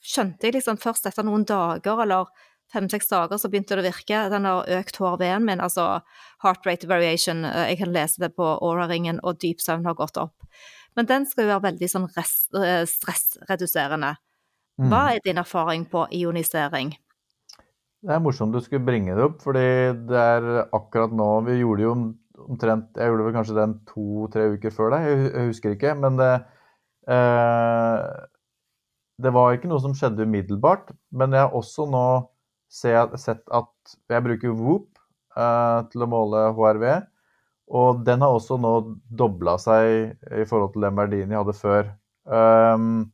skjønte 0.06 0.48
jeg 0.48 0.58
liksom 0.58 0.80
først 0.82 1.08
etter 1.10 1.26
noen 1.26 1.46
dager 1.50 2.04
eller 2.04 2.30
fem-seks 2.74 3.10
dager 3.12 3.40
så 3.40 3.50
begynte 3.52 3.78
det 3.78 3.86
å 3.86 3.88
virke. 3.90 4.22
Den 4.34 4.48
har 4.50 4.72
økt 4.80 5.00
HRV-en 5.02 5.46
min, 5.48 5.64
altså 5.64 6.02
heart 6.44 6.66
rate 6.68 6.90
variation. 6.90 7.46
Eh, 7.46 7.72
jeg 7.74 7.82
kan 7.84 7.94
lese 7.96 8.24
det 8.26 8.34
på 8.38 8.50
Aura-ringen, 8.56 9.22
og 9.24 9.40
dyp 9.44 9.64
søvn 9.64 9.88
har 9.88 9.98
gått 9.98 10.20
opp. 10.22 10.48
Men 10.96 11.10
den 11.10 11.26
skal 11.28 11.46
jo 11.46 11.54
være 11.56 11.68
veldig 11.72 11.92
sånn 11.92 12.08
eh, 12.16 12.84
stressreduserende. 12.90 14.16
Hva 14.76 15.02
mm. 15.02 15.10
er 15.14 15.24
din 15.24 15.40
erfaring 15.40 15.86
på 15.92 16.08
ionisering? 16.12 16.96
Det 18.06 18.14
er 18.14 18.22
morsomt 18.22 18.54
du 18.54 18.62
skulle 18.62 18.86
bringe 18.86 19.16
det 19.18 19.24
opp, 19.26 19.40
fordi 19.42 19.66
det 20.10 20.20
er 20.20 20.46
akkurat 20.78 21.14
nå 21.16 21.30
Vi 21.48 21.58
gjorde 21.58 21.86
jo 21.86 21.94
omtrent 22.46 23.00
Jeg 23.00 23.10
gjorde 23.10 23.26
vel 23.26 23.34
kanskje 23.34 23.58
den 23.58 23.74
to-tre 23.90 24.46
uker 24.54 24.74
før 24.76 24.94
deg, 24.94 25.08
jeg 25.26 25.50
husker 25.50 25.74
ikke. 25.74 25.96
Men 25.98 26.20
det, 26.20 26.30
eh, 27.10 28.04
det 29.26 29.34
var 29.34 29.56
ikke 29.56 29.72
noe 29.72 29.82
som 29.82 29.96
skjedde 29.98 30.28
umiddelbart. 30.28 30.94
Men 31.10 31.34
jeg 31.34 31.48
har 31.48 31.58
også 31.58 31.88
nå 31.90 32.06
sett 32.70 33.42
at 33.50 33.98
jeg 34.12 34.26
bruker 34.28 34.54
Whoop 34.54 35.02
eh, 35.34 35.82
til 35.90 36.06
å 36.06 36.12
måle 36.12 36.46
HRV. 36.54 36.88
Og 37.74 38.04
den 38.06 38.22
har 38.22 38.36
også 38.36 38.60
nå 38.62 38.76
dobla 39.10 39.58
seg 39.58 40.20
i 40.30 40.46
forhold 40.46 40.76
til 40.76 40.86
den 40.86 41.00
verdien 41.00 41.32
jeg 41.34 41.42
hadde 41.42 41.58
før. 41.58 41.96
Um, 42.26 43.08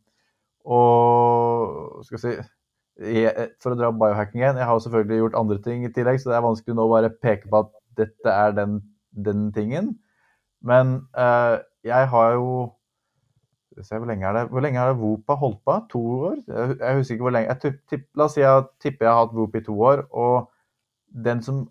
og 0.67 2.03
skal 2.07 2.17
jeg 2.17 2.25
si 2.25 2.49
For 3.01 3.73
å 3.73 3.77
dra 3.79 3.89
biohacking 3.95 4.43
igjen, 4.43 4.59
jeg 4.61 4.69
har 4.69 4.81
selvfølgelig 4.83 5.21
gjort 5.23 5.39
andre 5.39 5.57
ting 5.65 5.85
i 5.87 5.93
tillegg, 5.93 6.19
så 6.21 6.31
det 6.31 6.37
er 6.37 6.45
vanskelig 6.45 6.77
nå 6.77 6.85
å 6.85 6.91
bare 6.91 7.09
peke 7.23 7.49
på 7.49 7.63
at 7.63 7.71
dette 7.97 8.33
er 8.33 8.53
den, 8.57 8.77
den 9.11 9.47
tingen. 9.55 9.95
Men 10.61 10.99
uh, 11.17 11.57
jeg 11.87 12.09
har 12.11 12.37
jo 12.37 12.51
hvor 13.79 14.05
lenge 14.05 14.27
er 14.27 14.35
det 14.35 14.41
Hvor 14.51 14.61
lenge 14.61 14.79
har 14.79 14.93
Vopa 14.93 15.33
holdt 15.39 15.61
på? 15.65 15.75
To 15.93 15.99
år? 16.27 16.39
Jeg 16.47 16.95
husker 16.97 17.15
ikke 17.15 17.23
hvor 17.23 17.33
lenge. 17.33 17.53
Jeg 17.53 17.77
tipp, 17.89 18.03
la 18.19 18.27
oss 18.27 18.35
si 18.35 18.43
jeg 18.43 18.65
tipper 18.83 19.07
jeg 19.07 19.13
har 19.13 19.21
hatt 19.23 19.35
Vop 19.35 19.55
i 19.55 19.63
to 19.65 19.77
år. 19.79 20.03
Og 20.11 20.51
den, 21.25 21.41
som, 21.41 21.63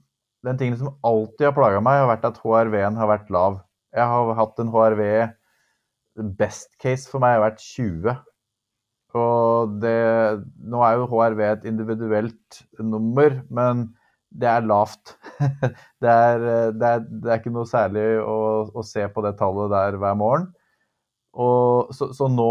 den 0.47 0.59
tingen 0.59 0.79
som 0.81 0.95
alltid 1.05 1.51
har 1.51 1.55
plaga 1.57 1.83
meg, 1.85 2.01
har 2.01 2.09
vært 2.11 2.25
at 2.31 2.40
HRV-en 2.40 2.97
har 2.99 3.11
vært 3.11 3.31
lav. 3.31 3.61
Jeg 3.95 4.07
har 4.07 4.33
hatt 4.38 4.62
en 4.62 4.73
HRV 4.73 5.05
Best 6.40 6.75
case 6.83 7.09
for 7.09 7.23
meg 7.23 7.37
har 7.37 7.45
vært 7.45 7.62
20. 7.62 8.16
Og 9.18 9.79
det 9.83 9.96
Nå 10.70 10.83
er 10.87 10.99
jo 10.99 11.09
HRV 11.11 11.40
et 11.46 11.66
individuelt 11.66 12.61
nummer, 12.79 13.40
men 13.51 13.88
det 14.31 14.46
er 14.46 14.66
lavt. 14.66 15.16
det, 16.03 16.11
er, 16.11 16.38
det, 16.38 16.87
er, 16.87 17.03
det, 17.03 17.27
er, 17.27 17.38
ikke 17.40 17.53
noe 17.55 17.66
særlig 17.66 18.05
å, 18.23 18.37
å 18.70 18.85
se 18.87 19.07
på 19.11 19.25
det 19.27 19.35
tallet 19.40 19.73
der 19.73 19.99
hver 19.99 20.18
morgen. 20.18 20.46
Og, 21.35 21.90
så, 21.94 22.11
så, 22.14 22.29
nå 22.31 22.51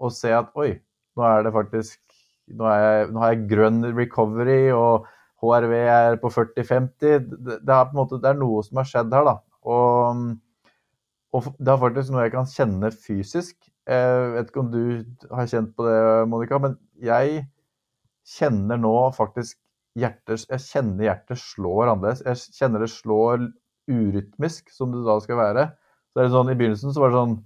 å 0.00 0.10
se 0.12 0.32
at 0.36 0.52
oi, 0.60 0.74
nå 1.16 1.26
er 1.28 1.44
det 1.46 1.56
faktisk 1.56 1.98
Nå, 2.50 2.66
jeg, 2.66 3.04
nå 3.14 3.20
har 3.22 3.28
jeg 3.30 3.44
grønn 3.46 3.84
recovery, 3.94 4.72
og 4.74 5.04
HRV 5.38 5.74
er 5.78 6.16
på 6.18 6.32
40-50. 6.34 6.96
Det, 6.98 7.58
det, 7.62 7.70
er 7.70 7.84
på 7.86 7.94
en 7.94 8.00
måte, 8.00 8.18
det 8.18 8.32
er 8.32 8.40
noe 8.40 8.64
som 8.66 8.80
har 8.80 8.88
skjedd 8.90 9.14
her, 9.14 9.28
da. 9.28 9.34
Og, 9.70 10.24
og 11.30 11.46
det 11.60 11.70
er 11.70 11.78
faktisk 11.84 12.10
noe 12.10 12.24
jeg 12.24 12.34
kan 12.34 12.50
kjenne 12.50 12.90
fysisk. 12.90 13.69
Jeg 13.90 14.26
vet 14.36 14.50
ikke 14.50 14.62
om 14.62 14.70
du 14.70 14.82
har 15.34 15.48
kjent 15.50 15.72
på 15.74 15.86
det, 15.86 15.98
Monica, 16.30 16.60
men 16.62 16.76
jeg 17.02 17.42
kjenner 18.36 18.78
nå 18.78 18.94
faktisk 19.16 19.58
hjertet 19.98 20.44
Jeg 20.46 20.62
kjenner 20.62 21.08
hjertet 21.08 21.40
slår 21.40 21.90
annerledes. 21.90 22.22
Jeg 22.22 22.60
kjenner 22.60 22.84
det 22.84 22.92
slår 22.92 23.48
urytmisk, 23.90 24.70
som 24.70 24.94
det 24.94 25.02
da 25.08 25.18
skal 25.24 25.40
være. 25.40 25.66
Så 26.10 26.20
det 26.20 26.28
er 26.28 26.32
sånn, 26.36 26.52
I 26.52 26.56
begynnelsen 26.58 26.94
så 26.94 27.02
var 27.02 27.12
det 27.12 27.20
sånn 27.20 27.36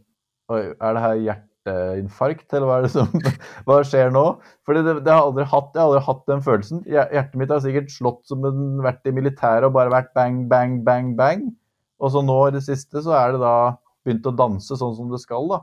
Oi, 0.53 0.61
er 0.77 0.97
det 0.97 1.01
her 1.01 1.21
hjerteinfarkt, 1.25 2.51
eller 2.53 2.69
hva 2.69 2.75
er 2.77 2.85
det 2.85 2.91
som 2.93 3.09
Hva 3.65 3.79
skjer 3.89 4.13
nå? 4.13 4.25
Fordi 4.69 4.83
det, 4.85 4.99
det 5.07 5.15
har 5.15 5.25
aldri 5.25 5.47
hatt, 5.49 5.71
jeg 5.73 5.81
har 5.81 5.89
aldri 5.89 6.03
hatt 6.05 6.27
den 6.29 6.45
følelsen. 6.45 6.83
Hjertet 6.85 7.39
mitt 7.41 7.55
har 7.55 7.63
sikkert 7.65 7.89
slått 7.95 8.21
som 8.29 8.45
en 8.45 8.83
vært 8.85 9.09
i 9.09 9.15
militæret 9.17 9.71
og 9.71 9.79
bare 9.79 9.93
vært 9.95 10.13
bang, 10.17 10.43
bang, 10.51 10.83
bang, 10.85 11.15
bang. 11.17 11.47
Og 12.05 12.13
så 12.13 12.21
nå 12.21 12.37
i 12.51 12.57
det 12.59 12.67
siste 12.67 13.01
så 13.07 13.17
er 13.17 13.33
det 13.33 13.41
da 13.41 13.55
begynt 14.05 14.29
å 14.29 14.37
danse 14.37 14.77
sånn 14.77 14.93
som 14.99 15.09
det 15.09 15.23
skal, 15.25 15.49
da. 15.49 15.63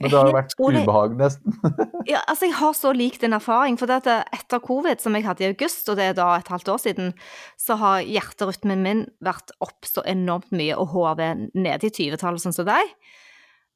Men 0.00 0.12
det 0.12 0.18
har 0.18 0.28
jo 0.28 0.36
vært 0.36 0.54
ubehag, 0.60 1.14
nesten. 1.16 1.54
ja, 2.12 2.20
altså 2.28 2.50
Jeg 2.50 2.56
har 2.58 2.74
så 2.76 2.92
lik 2.92 3.16
din 3.22 3.36
erfaring. 3.36 3.78
For 3.80 3.88
dette, 3.88 4.18
etter 4.36 4.60
covid, 4.60 5.00
som 5.00 5.16
jeg 5.16 5.24
hadde 5.24 5.46
i 5.46 5.48
august, 5.48 5.88
og 5.88 5.96
det 5.96 6.10
er 6.10 6.18
da 6.18 6.34
et 6.36 6.50
halvt 6.52 6.68
år 6.74 6.82
siden, 6.82 7.14
så 7.60 7.78
har 7.80 8.04
hjerterytmen 8.04 8.84
min 8.84 9.04
vært 9.24 9.54
opp 9.64 9.88
så 9.88 10.04
enormt 10.04 10.52
mye, 10.52 10.76
og 10.76 10.92
HV 10.92 11.22
nede 11.56 11.88
i 11.88 11.94
20-tallet, 11.94 12.44
sånn 12.44 12.56
som 12.56 12.68
deg. 12.68 12.92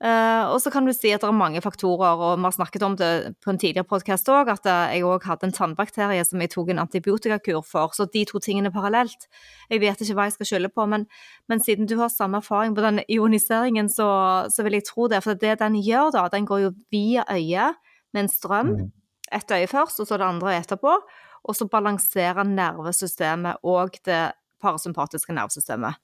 Uh, 0.01 0.49
og 0.49 0.63
så 0.65 0.71
kan 0.73 0.87
du 0.89 0.95
si 0.97 1.11
at 1.13 1.21
det 1.21 1.29
er 1.29 1.37
mange 1.37 1.61
faktorer, 1.61 2.17
og 2.17 2.39
vi 2.39 2.47
har 2.47 2.55
snakket 2.57 2.85
om 2.87 2.95
det 2.97 3.35
på 3.45 3.53
en 3.53 3.59
tidligere 3.61 3.85
podkast 3.85 4.31
òg, 4.33 4.49
at 4.49 4.65
eh, 4.65 4.95
jeg 4.97 5.05
òg 5.05 5.27
hadde 5.29 5.45
en 5.45 5.53
tannbakterie 5.53 6.23
som 6.25 6.41
jeg 6.41 6.55
tok 6.55 6.71
en 6.73 6.81
antibiotikakur 6.87 7.61
for, 7.69 7.93
så 7.93 8.07
de 8.09 8.23
to 8.25 8.41
tingene 8.41 8.73
parallelt. 8.73 9.29
Jeg 9.69 9.83
vet 9.85 10.01
ikke 10.01 10.17
hva 10.17 10.27
jeg 10.31 10.39
skal 10.39 10.49
skylde 10.49 10.73
på, 10.73 10.87
men, 10.89 11.05
men 11.53 11.61
siden 11.61 11.91
du 11.91 11.99
har 12.01 12.09
samme 12.09 12.41
erfaring 12.41 12.73
på 12.79 12.87
den 12.87 13.03
ioniseringen, 13.13 13.93
så, 13.93 14.09
så, 14.49 14.65
vil 14.65 14.79
jeg 14.79 14.89
tro 14.89 15.11
det. 15.13 15.21
For 15.27 15.37
det 15.37 15.59
den 15.61 15.77
gjør, 15.85 16.15
da, 16.17 16.25
den 16.33 16.49
går 16.49 16.65
jo 16.65 16.75
via 16.89 17.29
øyet 17.29 17.77
med 18.17 18.25
en 18.25 18.33
strøm. 18.33 18.73
Mm. 18.79 18.91
Ett 19.37 19.53
øye 19.53 19.69
først, 19.69 20.01
og 20.01 20.09
så 20.09 20.17
det 20.17 20.31
andre 20.33 20.57
etterpå. 20.63 20.97
Og 21.45 21.57
så 21.57 21.69
balanserer 21.69 22.49
nervesystemet 22.49 23.61
og 23.69 24.01
det 24.09 24.31
parasympatiske 24.65 25.37
nervesystemet. 25.37 26.01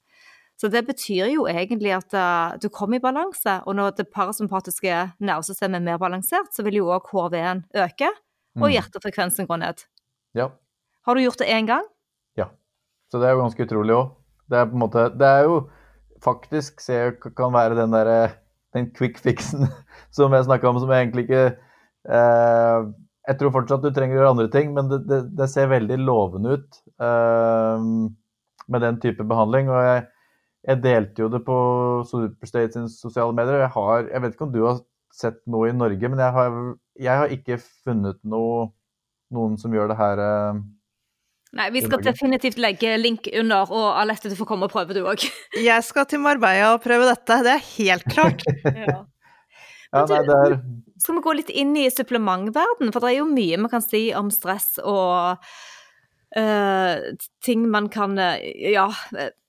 Så 0.57 0.71
det 0.73 0.81
betyr 0.87 1.29
jo 1.29 1.45
egentlig 1.49 1.91
at 1.93 2.13
uh, 2.17 2.55
du 2.57 2.69
kommer 2.73 2.97
i 2.97 3.03
balanse, 3.03 3.59
og 3.69 3.75
når 3.77 3.97
det 3.99 4.07
parasympatiske 4.13 4.93
nervesystemet 5.21 5.77
er 5.77 5.85
mer 5.85 5.99
balansert, 6.01 6.49
så 6.53 6.65
vil 6.65 6.79
jo 6.79 6.89
òg 6.95 7.11
HV-en 7.11 7.61
øke, 7.77 8.09
og 8.57 8.65
mm. 8.65 8.73
hjertefrekvensen 8.73 9.49
går 9.49 9.61
ned. 9.61 9.85
Ja. 10.37 10.49
Har 11.05 11.15
du 11.15 11.21
gjort 11.21 11.39
det 11.43 11.51
én 11.53 11.69
gang? 11.69 11.85
Ja. 12.37 12.49
Så 13.11 13.21
det 13.21 13.29
er 13.29 13.37
jo 13.37 13.43
ganske 13.45 13.67
utrolig 13.69 13.95
òg. 13.95 14.09
Det 14.49 14.57
er 14.57 14.69
på 14.69 14.77
en 14.77 14.81
måte 14.81 15.01
Det 15.19 15.27
er 15.27 15.45
jo 15.45 15.55
faktisk 16.23 16.81
ser 16.81 17.17
kan 17.21 17.53
være 17.53 17.77
den 17.77 17.93
derre 17.93 18.19
den 18.75 18.89
quick 18.95 19.19
fixen 19.21 19.67
som 20.15 20.33
jeg 20.33 20.47
snakka 20.47 20.69
om, 20.69 20.79
som 20.81 20.91
jeg 20.91 21.05
egentlig 21.05 21.27
ikke 21.27 21.43
eh, 22.09 22.87
Jeg 23.27 23.39
tror 23.39 23.53
fortsatt 23.55 23.83
du 23.83 23.91
trenger 23.91 24.17
å 24.17 24.19
gjøre 24.21 24.33
andre 24.35 24.51
ting, 24.51 24.73
men 24.75 24.89
det, 24.91 25.01
det, 25.07 25.21
det 25.37 25.49
ser 25.51 25.71
veldig 25.71 25.97
lovende 25.99 26.57
ut 26.57 26.77
eh, 27.03 27.87
med 28.67 28.83
den 28.83 28.99
type 29.03 29.25
behandling. 29.27 29.71
og 29.71 29.83
jeg, 29.83 30.05
jeg 30.67 30.83
delte 30.83 31.23
jo 31.23 31.29
det 31.31 31.39
på 31.47 31.57
Superstate 32.09 32.75
sine 32.75 32.91
sosiale 32.91 33.35
medier. 33.35 33.61
Jeg, 33.63 33.71
har, 33.75 34.07
jeg 34.11 34.23
vet 34.23 34.33
ikke 34.35 34.47
om 34.49 34.55
du 34.55 34.63
har 34.65 34.81
sett 35.15 35.39
noe 35.49 35.69
i 35.69 35.75
Norge, 35.75 36.09
men 36.11 36.19
jeg 36.19 36.35
har, 36.35 36.57
jeg 36.99 37.21
har 37.21 37.31
ikke 37.33 37.59
funnet 37.61 38.19
noe, 38.27 38.67
noen 39.33 39.55
som 39.61 39.73
gjør 39.73 39.93
det 39.93 39.97
her. 39.99 40.21
Eh, 40.23 40.59
Nei, 41.57 41.69
vi 41.71 41.81
skal 41.85 42.03
definitivt 42.03 42.59
legge 42.59 42.97
link 42.99 43.29
under, 43.31 43.71
og 43.71 43.87
Alette, 44.01 44.29
du 44.29 44.35
får 44.35 44.49
komme 44.49 44.67
og 44.67 44.73
prøve 44.73 44.97
du 44.97 45.05
òg. 45.07 45.23
Jeg 45.69 45.85
skal 45.87 46.05
til 46.11 46.19
Marbella 46.21 46.73
og 46.75 46.83
prøve 46.83 47.07
dette, 47.07 47.39
det 47.47 47.55
er 47.55 47.63
helt 47.77 48.11
klart. 48.11 48.43
ja. 48.83 48.99
Ja, 49.95 50.03
nei, 50.03 50.19
det 50.27 50.35
er 50.35 50.57
Skal 50.99 51.15
vi 51.15 51.21
gå 51.23 51.33
litt 51.37 51.51
inn 51.55 51.71
i 51.79 51.85
supplementverden? 51.87 52.89
For 52.91 52.99
det 52.99 53.13
er 53.13 53.21
jo 53.21 53.29
mye 53.31 53.55
vi 53.63 53.69
kan 53.71 53.83
si 53.85 54.01
om 54.19 54.27
stress 54.35 54.81
og 54.83 55.39
uh, 56.35 56.95
ting 57.47 57.63
man 57.71 57.87
kan 57.93 58.19
øh, 58.19 58.35
Ja. 58.73 58.89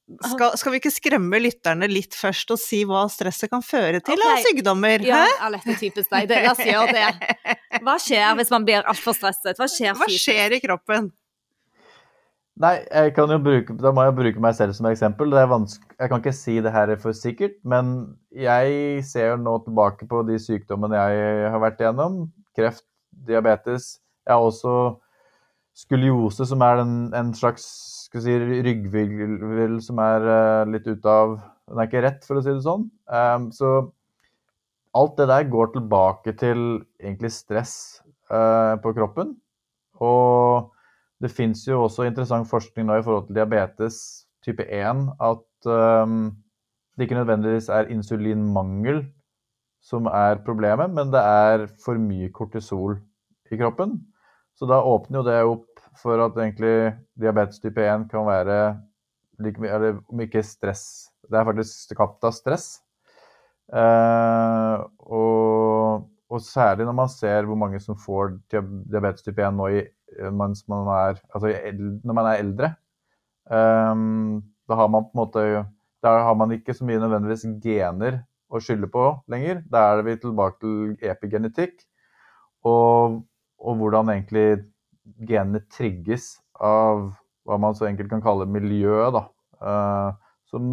Skal, 0.08 0.54
skal 0.56 0.72
vi 0.72 0.78
ikke 0.80 0.92
skremme 0.92 1.38
lytterne 1.42 1.84
litt 1.90 2.16
først 2.16 2.48
og 2.54 2.60
si 2.60 2.80
hva 2.88 3.02
stresset 3.12 3.50
kan 3.52 3.60
føre 3.64 4.00
til 4.00 4.16
Ok. 4.16 4.24
av 4.24 4.38
sykdommer? 4.46 5.04
Ja? 5.04 5.20
Alette, 5.44 5.76
typisk 5.76 6.08
deg. 6.14 6.32
La 6.32 6.54
oss 6.54 6.62
gjøre 6.64 6.94
det. 6.96 7.34
Hva 7.84 7.98
skjer 8.00 8.38
hvis 8.38 8.52
man 8.54 8.64
blir 8.64 8.88
altfor 8.88 9.16
stresset? 9.18 9.60
Hva 9.60 9.68
skjer 9.68 9.98
Hva 9.98 10.08
skjer 10.08 10.56
i 10.56 10.60
kroppen? 10.64 11.10
Nei, 12.58 12.72
jeg 12.90 13.12
kan 13.14 13.30
jo 13.30 13.36
bruke, 13.38 13.76
da 13.78 13.92
må 13.94 14.02
jeg 14.08 14.16
bruke 14.16 14.40
meg 14.42 14.56
selv 14.58 14.74
som 14.74 14.88
eksempel. 14.90 15.30
Det 15.30 15.44
er 15.44 15.52
jeg 15.52 16.10
kan 16.10 16.22
ikke 16.22 16.34
si 16.34 16.56
det 16.64 16.72
her 16.74 16.90
for 16.98 17.14
sikkert, 17.14 17.54
men 17.62 18.16
jeg 18.34 19.04
ser 19.06 19.34
jo 19.34 19.36
nå 19.44 19.58
tilbake 19.62 20.08
på 20.10 20.24
de 20.26 20.40
sykdommene 20.42 20.98
jeg 20.98 21.52
har 21.52 21.62
vært 21.62 21.84
igjennom. 21.84 22.24
Kreft, 22.58 22.82
diabetes. 23.28 24.00
Jeg 24.26 24.34
har 24.34 24.42
også 24.42 24.96
skoliose, 25.78 26.48
som 26.50 26.64
er 26.66 26.82
en, 26.82 26.96
en 27.14 27.30
slags 27.36 27.68
skal 28.08 28.24
si, 28.24 28.34
ryggvirvel 28.64 29.78
som 29.84 30.00
er 30.00 30.26
eh, 30.32 30.70
litt 30.72 30.88
ute 30.88 31.12
av 31.12 31.38
Den 31.68 31.82
er 31.82 31.88
ikke 31.90 32.00
rett, 32.00 32.22
for 32.24 32.40
å 32.40 32.42
si 32.44 32.48
det 32.54 32.64
sånn. 32.64 32.86
Um, 33.12 33.50
så 33.52 33.70
alt 34.96 35.18
det 35.18 35.26
der 35.28 35.50
går 35.52 35.74
tilbake 35.74 36.32
til 36.40 36.62
egentlig 36.96 37.30
stress 37.36 37.74
eh, 38.32 38.74
på 38.80 38.94
kroppen. 38.96 39.34
Og 40.00 40.70
det 41.20 41.28
fins 41.34 41.66
jo 41.66 41.82
også 41.84 42.06
interessant 42.08 42.48
forskning 42.48 42.88
nå 42.88 42.96
i 42.96 43.04
forhold 43.04 43.28
til 43.28 43.36
diabetes 43.36 44.00
type 44.46 44.64
1 44.64 45.04
at 45.28 45.68
um, 45.68 46.30
det 46.96 47.04
ikke 47.04 47.18
nødvendigvis 47.18 47.68
er 47.74 47.90
insulinmangel 47.92 49.02
som 49.84 50.08
er 50.08 50.40
problemet, 50.46 50.88
men 50.90 51.12
det 51.12 51.20
er 51.20 51.66
for 51.84 52.00
mye 52.00 52.30
kortisol 52.32 52.96
i 53.52 53.60
kroppen. 53.60 53.98
Så 54.58 54.66
da 54.66 54.80
åpner 54.82 55.20
jo 55.20 55.26
det 55.28 55.38
opp 55.46 55.67
for 55.98 56.20
at 56.24 56.36
egentlig 56.38 56.74
diabetes 57.18 57.60
type 57.62 57.82
1 57.82 58.06
kan 58.10 58.26
være 58.28 58.58
like 59.42 59.62
mye, 59.62 59.70
eller 59.74 59.98
om 60.10 60.20
ikke 60.22 60.42
stress 60.46 61.10
Det 61.28 61.38
er 61.38 61.46
faktisk 61.46 61.92
skapt 61.92 62.24
av 62.24 62.32
stress. 62.32 62.66
Eh, 63.68 64.76
og, 65.12 66.06
og 66.32 66.40
særlig 66.40 66.86
når 66.88 66.96
man 66.96 67.10
ser 67.12 67.44
hvor 67.44 67.58
mange 67.60 67.80
som 67.84 67.98
får 68.00 68.32
diabetes 68.48 69.26
type 69.26 69.44
1 69.44 69.58
nå 69.58 69.66
i, 69.76 69.82
mens 70.32 70.64
man 70.72 70.88
er, 70.94 71.20
altså 71.34 71.52
når 71.76 72.16
man 72.16 72.30
er 72.30 72.40
eldre. 72.40 72.70
Um, 73.48 74.40
da 74.68 74.76
har 74.76 74.88
man 74.92 75.06
på 75.06 75.14
en 75.14 75.20
måte 75.22 75.42
Da 76.04 76.10
har 76.26 76.34
man 76.36 76.52
ikke 76.52 76.74
så 76.76 76.84
mye 76.84 77.00
nødvendigvis 77.00 77.46
gener 77.64 78.20
å 78.48 78.60
skylde 78.62 78.88
på 78.92 79.04
lenger. 79.28 79.62
Da 79.66 79.84
er 79.92 80.04
vi 80.06 80.16
tilbake 80.20 80.60
til 80.62 80.92
epigenetikk 81.02 81.80
og, 82.66 83.22
og 83.58 83.80
hvordan 83.80 84.12
egentlig 84.12 84.62
genene 85.28 85.62
trigges 85.72 86.36
av 86.54 87.10
hva 87.48 87.58
man 87.60 87.76
så 87.76 87.88
enkelt 87.88 88.10
kan 88.12 88.22
kalle 88.24 88.48
miljøet, 88.50 89.14
da. 89.16 89.24
Eh, 89.58 90.10
som 90.48 90.72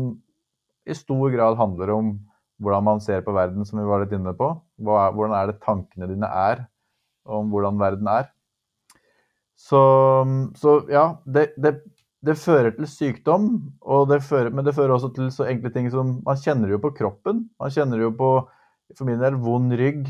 i 0.86 0.96
stor 0.96 1.32
grad 1.34 1.58
handler 1.60 1.92
om 1.96 2.16
hvordan 2.62 2.86
man 2.88 3.02
ser 3.04 3.24
på 3.26 3.34
verden, 3.36 3.66
som 3.68 3.80
vi 3.80 3.88
var 3.88 4.04
litt 4.04 4.14
inne 4.16 4.34
på. 4.38 4.52
Er, 4.80 5.12
hvordan 5.16 5.36
er 5.36 5.52
det 5.52 5.62
tankene 5.64 6.10
dine 6.12 6.30
er 6.30 6.66
om 7.26 7.50
hvordan 7.52 7.80
verden 7.82 8.10
er. 8.12 8.30
Så, 9.56 9.82
så 10.60 10.78
ja, 10.92 11.06
det, 11.26 11.48
det, 11.62 11.78
det 12.26 12.36
fører 12.40 12.76
til 12.76 12.88
sykdom, 12.92 13.48
det 14.12 14.22
fører, 14.28 14.52
men 14.54 14.68
det 14.68 14.76
fører 14.76 14.96
også 14.96 15.12
til 15.16 15.32
så 15.34 15.48
enkle 15.50 15.72
ting 15.74 15.88
som 15.94 16.20
Man 16.26 16.40
kjenner 16.42 16.72
jo 16.76 16.82
på 16.84 16.94
kroppen. 16.98 17.48
Man 17.60 17.74
kjenner 17.74 18.04
jo 18.04 18.12
på, 18.16 18.32
for 18.98 19.08
min 19.10 19.22
del, 19.22 19.40
vond 19.42 19.74
rygg. 19.74 20.06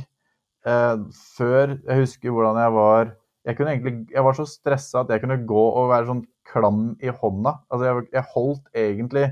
Eh, 0.65 0.95
før 1.37 1.77
Jeg 1.77 2.01
husker 2.01 2.33
hvordan 2.33 2.57
jeg 2.57 2.73
var 2.73 3.13
jeg, 3.45 3.57
egentlig, 3.61 4.07
jeg 4.09 4.25
var 4.25 4.37
så 4.37 4.45
stressa 4.49 5.03
at 5.03 5.11
jeg 5.13 5.21
kunne 5.21 5.37
gå 5.45 5.63
og 5.69 5.91
være 5.91 6.09
sånn 6.09 6.23
klam 6.49 6.85
i 7.03 7.11
hånda. 7.13 7.59
Altså 7.69 7.87
jeg, 7.87 8.05
jeg 8.15 8.29
holdt 8.33 8.79
egentlig 8.81 9.25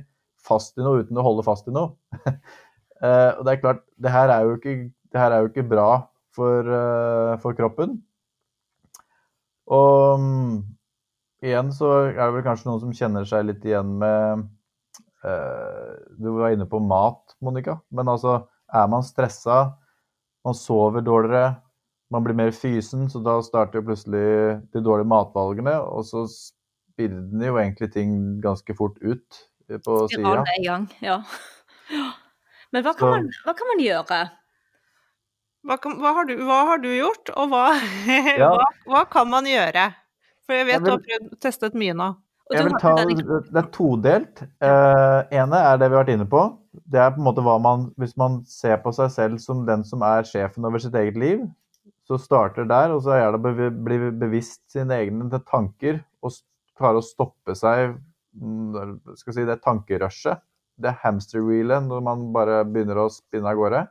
fast 0.43 0.77
i 0.77 0.85
noe 0.85 1.01
uten 1.01 1.17
å 1.17 1.25
holde 1.25 1.45
fast 1.45 1.69
i 1.69 1.73
noe. 1.73 1.95
uh, 2.27 3.31
og 3.37 3.43
det 3.45 3.55
er 3.55 3.61
klart, 3.63 3.81
det 3.97 4.13
her 4.13 4.33
er 4.33 4.45
jo 4.45 4.57
ikke, 4.59 4.75
er 5.17 5.37
jo 5.39 5.49
ikke 5.49 5.65
bra 5.69 5.87
for, 6.35 6.69
uh, 6.69 7.33
for 7.41 7.57
kroppen. 7.57 7.97
Og 9.73 10.19
um, 10.19 10.61
igjen 11.43 11.71
så 11.73 11.93
er 12.11 12.19
det 12.19 12.33
vel 12.37 12.45
kanskje 12.45 12.69
noen 12.69 12.83
som 12.83 12.95
kjenner 12.95 13.27
seg 13.27 13.47
litt 13.47 13.63
igjen 13.65 13.95
med 14.01 14.43
uh, 15.23 15.93
Du 16.19 16.33
var 16.35 16.53
inne 16.53 16.67
på 16.69 16.81
mat, 16.83 17.33
Monica. 17.41 17.79
Men 17.89 18.11
altså, 18.13 18.43
er 18.73 18.89
man 18.91 19.05
stressa, 19.05 19.63
man 20.43 20.57
sover 20.57 21.01
dårligere, 21.05 21.55
man 22.13 22.25
blir 22.25 22.37
mer 22.37 22.51
fysen, 22.55 23.07
så 23.09 23.21
da 23.25 23.39
starter 23.45 23.81
jo 23.81 23.87
plutselig 23.89 24.27
de 24.73 24.83
dårlige 24.85 25.09
matvalgene, 25.09 25.75
og 25.81 26.05
så 26.07 26.25
spiller 26.29 27.23
den 27.31 27.41
jo 27.47 27.57
egentlig 27.57 27.89
ting 27.95 28.13
ganske 28.43 28.75
fort 28.77 28.99
ut 29.01 29.41
på 29.85 29.97
sida. 30.11 30.43
Gang, 30.65 30.87
ja. 31.01 31.21
Men 32.73 32.85
hva 32.85 32.95
kan, 32.97 33.17
man, 33.17 33.29
hva 33.45 33.53
kan 33.57 33.69
man 33.69 33.81
gjøre? 33.83 34.21
Hva, 35.63 35.77
kan, 35.79 35.95
hva, 36.01 36.11
har 36.17 36.27
du, 36.27 36.33
hva 36.43 36.59
har 36.73 36.81
du 36.83 36.89
gjort, 36.91 37.31
og 37.37 37.53
hva, 37.53 37.65
Ja. 38.41 38.51
hva, 38.51 38.69
hva 38.89 39.03
kan 39.09 39.29
man 39.31 39.47
gjøre? 39.47 39.89
For 40.43 40.57
jeg 40.57 40.67
vet 40.67 40.79
Jeg 40.79 40.85
du 40.85 40.91
har 40.91 41.03
prøvd, 41.05 41.33
testet 41.43 41.77
mye 41.79 41.95
nå. 41.95 42.11
Jeg 42.51 42.67
vil 42.67 42.75
ta, 42.81 42.91
det 42.99 43.59
er 43.61 43.69
todelt. 43.73 44.41
Uh, 44.61 45.23
ene 45.31 45.61
er 45.63 45.79
det 45.79 45.87
vi 45.87 45.95
har 45.95 46.03
vært 46.03 46.11
inne 46.17 46.27
på. 46.29 46.41
Det 46.91 46.99
er 46.99 47.13
på 47.15 47.21
en 47.21 47.27
måte 47.27 47.43
hva 47.45 47.55
man 47.61 47.85
Hvis 48.01 48.15
man 48.19 48.39
ser 48.49 48.79
på 48.83 48.91
seg 48.95 49.11
selv 49.13 49.39
som 49.41 49.61
den 49.67 49.85
som 49.87 50.03
er 50.05 50.25
sjefen 50.27 50.65
over 50.67 50.81
sitt 50.83 50.95
eget 50.99 51.17
liv, 51.19 51.45
så 52.07 52.19
starter 52.19 52.67
der, 52.67 52.91
og 52.91 53.03
så 53.05 53.15
er 53.15 53.31
det 53.31 53.39
å 53.39 53.69
bli 53.85 53.99
bevisst 54.19 54.63
sine 54.73 54.97
egne 54.99 55.39
tanker 55.47 56.01
og 56.23 56.35
klare 56.77 56.99
å 56.99 57.05
stoppe 57.05 57.55
seg 57.55 57.93
mm, 58.35 59.15
skal 59.19 59.37
si, 59.37 59.45
det 59.47 59.61
tankerushet. 59.63 60.43
Det 60.83 60.95
hamsterwheelet 61.03 61.85
når 61.85 62.01
man 62.01 62.25
bare 62.33 62.63
begynner 62.65 63.03
å 63.03 63.11
spinne 63.13 63.51
av 63.51 63.59
gårde. 63.59 63.83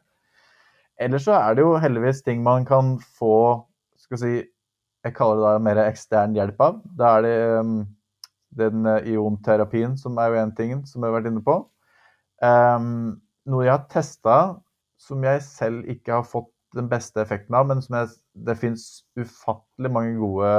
Ellers 1.00 1.24
så 1.28 1.36
er 1.38 1.56
det 1.56 1.62
jo 1.64 1.76
heldigvis 1.80 2.24
ting 2.26 2.42
man 2.44 2.66
kan 2.68 2.96
få 3.18 3.62
skal 4.02 4.18
si, 4.18 4.32
Jeg 5.02 5.14
kaller 5.16 5.38
det 5.40 5.46
da 5.46 5.60
mer 5.62 5.78
ekstern 5.82 6.34
hjelp 6.36 6.60
av. 6.62 6.80
Da 6.98 7.16
er 7.16 7.22
det 7.24 7.36
um, 7.58 7.78
den 8.54 8.86
eh, 8.86 9.08
ionterapien 9.14 9.96
som 9.98 10.18
er 10.22 10.30
jo 10.30 10.36
en 10.38 10.52
ting 10.54 10.74
som 10.86 11.02
jeg 11.02 11.10
har 11.10 11.16
vært 11.16 11.30
inne 11.32 11.42
på. 11.42 11.56
Um, 12.42 13.22
noe 13.50 13.64
jeg 13.66 13.72
har 13.72 13.88
testa 13.90 14.36
som 15.02 15.24
jeg 15.26 15.42
selv 15.42 15.88
ikke 15.90 16.20
har 16.20 16.28
fått 16.28 16.52
den 16.77 16.89
beste 16.91 17.23
effekten 17.23 17.57
av, 17.59 17.66
men 17.68 17.83
som 17.85 17.99
jeg, 17.99 18.12
det 18.49 18.59
fins 18.61 18.87
ufattelig 19.18 19.91
mange 19.93 20.14
gode 20.20 20.53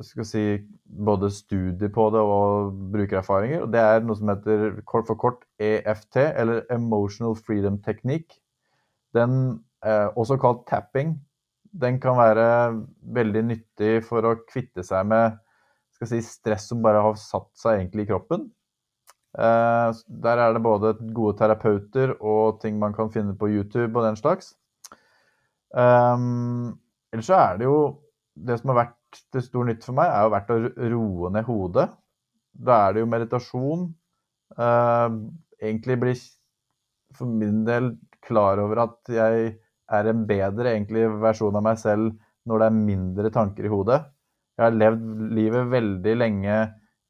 skal 0.00 0.26
si, 0.26 0.44
både 0.84 1.28
studier 1.32 1.90
på 1.92 2.06
det 2.14 2.20
og 2.24 2.72
brukererfaringer. 2.94 3.64
og 3.64 3.72
Det 3.72 3.80
er 3.80 4.04
noe 4.04 4.16
som 4.16 4.30
heter 4.32 4.80
kort 4.88 5.08
for 5.10 5.20
kort 5.20 5.44
EFT, 5.60 6.16
eller 6.32 6.64
Emotional 6.72 7.36
Freedom 7.36 7.78
Technique. 7.84 8.40
Den, 9.14 9.62
eh, 9.84 10.08
også 10.16 10.40
kalt 10.40 10.66
tapping, 10.66 11.18
den 11.72 12.00
kan 12.00 12.16
være 12.16 12.46
veldig 13.14 13.42
nyttig 13.48 14.04
for 14.04 14.24
å 14.24 14.36
kvitte 14.48 14.84
seg 14.84 15.06
med 15.08 15.38
si, 16.02 16.20
stress 16.20 16.68
som 16.68 16.82
bare 16.82 17.02
har 17.04 17.14
satt 17.20 17.50
seg 17.58 17.78
egentlig 17.78 18.06
i 18.06 18.12
kroppen. 18.12 18.50
Eh, 19.38 20.00
der 20.24 20.38
er 20.38 20.52
det 20.52 20.62
både 20.64 20.96
gode 21.14 21.38
terapeuter 21.38 22.16
og 22.20 22.60
ting 22.60 22.78
man 22.78 22.92
kan 22.92 23.10
finne 23.12 23.36
på 23.38 23.48
YouTube 23.48 23.96
og 23.96 24.04
den 24.04 24.16
slags. 24.16 24.54
Um, 25.72 26.72
ellers 27.12 27.28
så 27.30 27.38
er 27.38 27.60
det 27.60 27.64
jo 27.64 27.76
Det 28.36 28.58
som 28.60 28.72
har 28.72 28.78
vært 28.82 29.18
til 29.32 29.42
stor 29.44 29.66
nytte 29.68 29.84
for 29.84 29.96
meg, 29.96 30.08
er 30.08 30.24
jo 30.24 30.32
vært 30.32 30.52
å 30.52 30.58
roe 30.94 31.30
ned 31.34 31.44
hodet. 31.44 31.84
Da 32.52 32.78
er 32.86 32.94
det 32.94 33.02
jo 33.02 33.10
meditasjon. 33.12 33.82
Uh, 34.56 35.18
egentlig 35.60 35.98
bli 36.00 36.14
for 37.16 37.28
min 37.28 37.60
del 37.68 37.90
klar 38.24 38.60
over 38.62 38.86
at 38.86 39.12
jeg 39.12 39.50
er 39.92 40.08
en 40.08 40.24
bedre 40.28 40.72
egentlig 40.72 41.04
versjon 41.20 41.58
av 41.58 41.66
meg 41.66 41.80
selv 41.80 42.14
når 42.48 42.62
det 42.62 42.68
er 42.68 42.78
mindre 42.88 43.32
tanker 43.34 43.68
i 43.68 43.72
hodet. 43.72 44.00
Jeg 44.56 44.64
har 44.64 44.78
levd 44.80 45.26
livet 45.36 45.70
veldig 45.72 46.14
lenge 46.18 46.56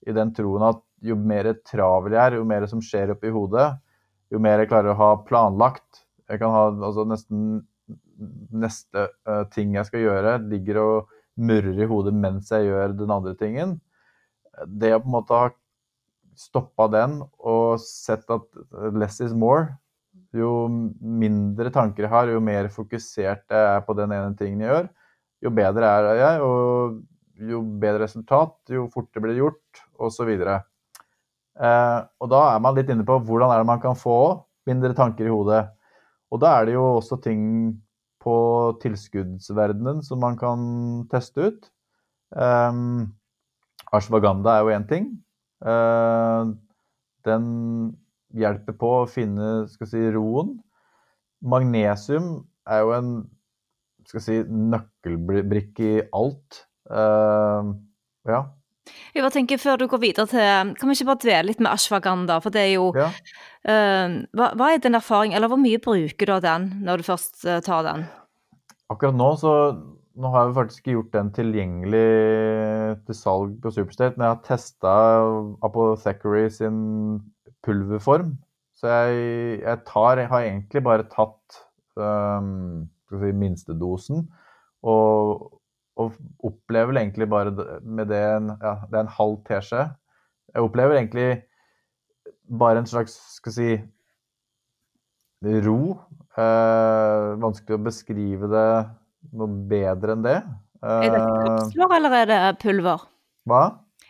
i 0.06 0.14
den 0.16 0.32
troen 0.34 0.66
at 0.66 0.82
jo 1.02 1.16
mer 1.18 1.48
travel 1.66 2.14
jeg 2.14 2.22
er, 2.22 2.38
jo 2.38 2.46
mer 2.46 2.66
som 2.70 2.82
skjer 2.82 3.14
oppi 3.14 3.32
hodet, 3.34 3.68
jo 4.32 4.40
mer 4.42 4.62
jeg 4.62 4.70
klarer 4.70 4.92
å 4.92 4.98
ha 5.00 5.10
planlagt. 5.26 6.04
Jeg 6.30 6.40
kan 6.42 6.54
ha 6.54 6.66
altså 6.72 7.06
nesten 7.08 7.62
neste 8.53 9.09
uh, 9.29 9.43
ting 9.53 9.77
jeg 9.77 9.89
skal 9.89 10.05
gjøre, 10.05 10.37
ligger 10.51 10.81
og 10.83 11.12
murrer 11.41 11.81
i 11.81 11.89
hodet 11.89 12.12
mens 12.14 12.51
jeg 12.53 12.68
gjør 12.68 12.97
den 12.99 13.12
andre 13.14 13.35
tingen. 13.39 13.77
Det 14.68 14.93
å 14.95 15.01
på 15.03 15.09
en 15.09 15.16
måte 15.16 15.39
ha 15.39 15.51
stoppa 16.39 16.89
den 16.93 17.20
og 17.39 17.81
sett 17.83 18.29
at 18.33 18.45
less 18.97 19.20
is 19.25 19.35
more, 19.37 19.68
jo 20.37 20.66
mindre 21.01 21.73
tanker 21.73 22.07
jeg 22.07 22.12
har, 22.12 22.29
jo 22.33 22.41
mer 22.45 22.68
fokusert 22.73 23.45
jeg 23.53 23.70
er 23.77 23.83
på 23.85 23.97
den 23.97 24.12
ene 24.16 24.37
tingen 24.39 24.64
jeg 24.64 24.73
gjør, 24.73 24.91
jo 25.45 25.53
bedre 25.57 25.89
er 25.89 26.09
jeg, 26.20 26.47
og 26.47 27.01
jo 27.53 27.62
bedre 27.83 28.07
resultat, 28.07 28.55
jo 28.70 28.87
fortere 28.93 29.25
blir 29.25 29.35
det 29.35 29.43
gjort, 29.43 29.83
osv. 30.03 30.31
Eh, 30.33 31.99
og 32.23 32.31
da 32.33 32.43
er 32.53 32.61
man 32.64 32.77
litt 32.79 32.91
inne 32.93 33.07
på 33.07 33.18
hvordan 33.27 33.53
er 33.53 33.62
det 33.62 33.68
man 33.68 33.83
kan 33.83 33.99
få 33.99 34.18
mindre 34.68 34.95
tanker 34.97 35.29
i 35.29 35.33
hodet. 35.33 35.64
Og 36.33 36.41
da 36.43 36.55
er 36.59 36.68
det 36.68 36.77
jo 36.77 36.85
også 36.97 37.18
ting 37.25 37.43
på 38.23 38.35
tilskuddsverdenen 38.83 40.03
som 40.07 40.23
man 40.23 40.39
kan 40.39 40.62
teste 41.12 41.51
ut. 41.51 41.68
Um, 42.31 43.12
ashwaganda 43.93 44.57
er 44.57 44.64
jo 44.64 44.77
én 44.77 44.89
ting. 44.89 45.11
Uh, 45.62 46.55
den 47.27 47.45
hjelper 48.33 48.77
på 48.79 48.93
å 49.03 49.11
finne 49.11 49.66
skal 49.70 49.91
si, 49.91 50.03
roen. 50.14 50.57
Magnesium 51.43 52.45
er 52.70 52.85
jo 52.85 52.95
en 52.97 53.12
skal 54.09 54.25
si, 54.25 54.41
nøkkelbrikke 54.47 55.89
i 55.89 56.03
alt. 56.16 56.64
Uh, 56.91 57.75
ja. 58.29 58.45
Jeg 59.14 59.22
bare 59.22 59.35
tenker 59.35 59.61
Før 59.62 59.78
du 59.78 59.87
går 59.91 60.01
videre 60.03 60.26
til 60.30 60.74
Kan 60.78 60.91
vi 60.91 60.97
ikke 60.97 61.11
bare 61.12 61.22
dvele 61.22 61.51
litt 61.51 61.62
med 61.62 61.70
ashwaganda? 61.70 62.41
For 62.43 62.55
det 62.55 62.64
er 62.66 62.72
jo 62.74 62.89
ja. 62.99 63.09
uh, 63.68 64.18
hva, 64.35 64.53
hva, 64.59 64.72
er 64.72 64.83
din 64.83 64.99
erfaring, 64.99 65.37
eller 65.37 65.53
hvor 65.53 65.61
mye 65.61 65.80
bruker 65.83 66.28
du 66.28 66.35
av 66.35 66.43
den 66.45 66.68
når 66.87 67.03
du 67.03 67.09
først 67.12 67.45
uh, 67.47 67.61
tar 67.64 67.87
den? 67.87 68.07
Akkurat 68.93 69.18
nå 69.18 69.33
så 69.41 69.57
Nå 70.12 70.28
har 70.28 70.45
jeg 70.45 70.57
faktisk 70.59 70.83
ikke 70.83 70.95
gjort 70.99 71.14
den 71.14 71.28
tilgjengelig 71.33 72.09
til 73.07 73.16
salg 73.16 73.55
på 73.62 73.70
Superstate, 73.72 74.18
men 74.18 74.26
jeg 74.26 74.35
har 74.35 74.43
testa 74.45 74.97
Apothecary 75.64 76.51
sin 76.53 76.83
pulverform. 77.64 78.35
Så 78.76 78.91
jeg, 78.91 79.62
jeg, 79.62 79.78
tar 79.89 80.20
Jeg 80.20 80.28
har 80.28 80.45
egentlig 80.45 80.83
bare 80.85 81.09
tatt 81.09 81.62
um, 81.97 82.85
si, 83.09 83.33
minstedosen. 83.33 84.26
Og, 84.83 85.49
og, 86.01 86.14
opplever 86.45 86.93
vel 86.93 87.03
egentlig 87.03 87.28
bare 87.30 87.53
med 87.82 88.09
det 88.12 88.20
en, 88.20 88.53
ja, 88.62 88.76
det 88.88 88.99
er 88.99 89.05
en 89.07 89.16
halv 89.18 89.40
teskje. 89.49 89.86
Jeg 90.53 90.66
opplever 90.66 90.99
egentlig 90.99 91.26
bare 92.59 92.82
en 92.82 92.88
slags 92.88 93.14
skal 93.36 93.57
si 93.57 93.68
ro. 95.66 95.78
Eh, 96.32 97.26
vanskelig 97.43 97.76
å 97.76 97.84
beskrive 97.84 98.49
det 98.53 98.68
noe 99.36 99.64
bedre 99.68 100.16
enn 100.16 100.24
det. 100.24 100.38
Eh, 100.82 101.09
er 101.09 101.12
det 101.14 101.22
kapsler 101.26 101.97
eller 101.99 102.16
er 102.20 102.30
det 102.30 102.40
pulver? 102.62 103.05
Hva? 103.49 103.62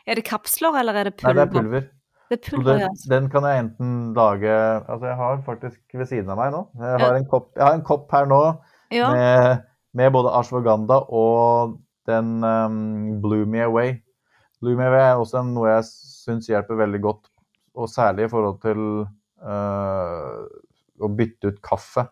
Er 0.07 0.19
det 0.19 0.25
kapsler 0.29 0.79
eller 0.81 1.01
er 1.01 1.11
det 1.11 1.17
pulver? 1.19 1.35
Nei, 1.35 1.43
det 1.43 1.49
er 1.49 1.59
pulver. 1.59 1.91
Det 2.33 2.39
er 2.39 2.45
pulver, 2.47 2.79
den, 2.81 3.01
den, 3.11 3.27
kan 3.29 3.45
jeg 3.45 3.61
enten 3.61 3.89
lage 4.17 4.49
Altså, 4.49 5.05
jeg 5.05 5.17
har 5.19 5.43
faktisk 5.45 5.99
ved 5.99 6.07
siden 6.09 6.31
av 6.33 6.39
meg 6.41 6.55
nå 6.55 6.63
Jeg 6.81 7.03
har 7.03 7.17
en 7.19 7.27
kopp, 7.29 7.51
har 7.61 7.75
en 7.77 7.83
kopp 7.85 8.07
her 8.15 8.25
nå 8.31 8.39
ja. 8.89 9.11
med, 9.13 9.67
med, 9.99 10.13
både 10.15 10.33
ashwaganda 10.39 11.03
og 11.13 11.77
den 12.09 12.43
um, 12.45 13.21
Blew 13.23 13.47
Me 13.47 13.63
Away. 13.65 13.97
Blew 14.61 14.77
Me 14.79 14.87
Away 14.89 15.05
er 15.13 15.21
også 15.21 15.43
noe 15.47 15.71
jeg 15.71 15.89
syns 15.89 16.51
hjelper 16.51 16.81
veldig 16.81 17.01
godt, 17.03 17.31
og 17.75 17.91
særlig 17.91 18.27
i 18.27 18.33
forhold 18.33 18.61
til 18.63 18.83
uh, 19.43 20.43
å 21.03 21.11
bytte 21.19 21.53
ut 21.53 21.61
kaffe 21.65 22.07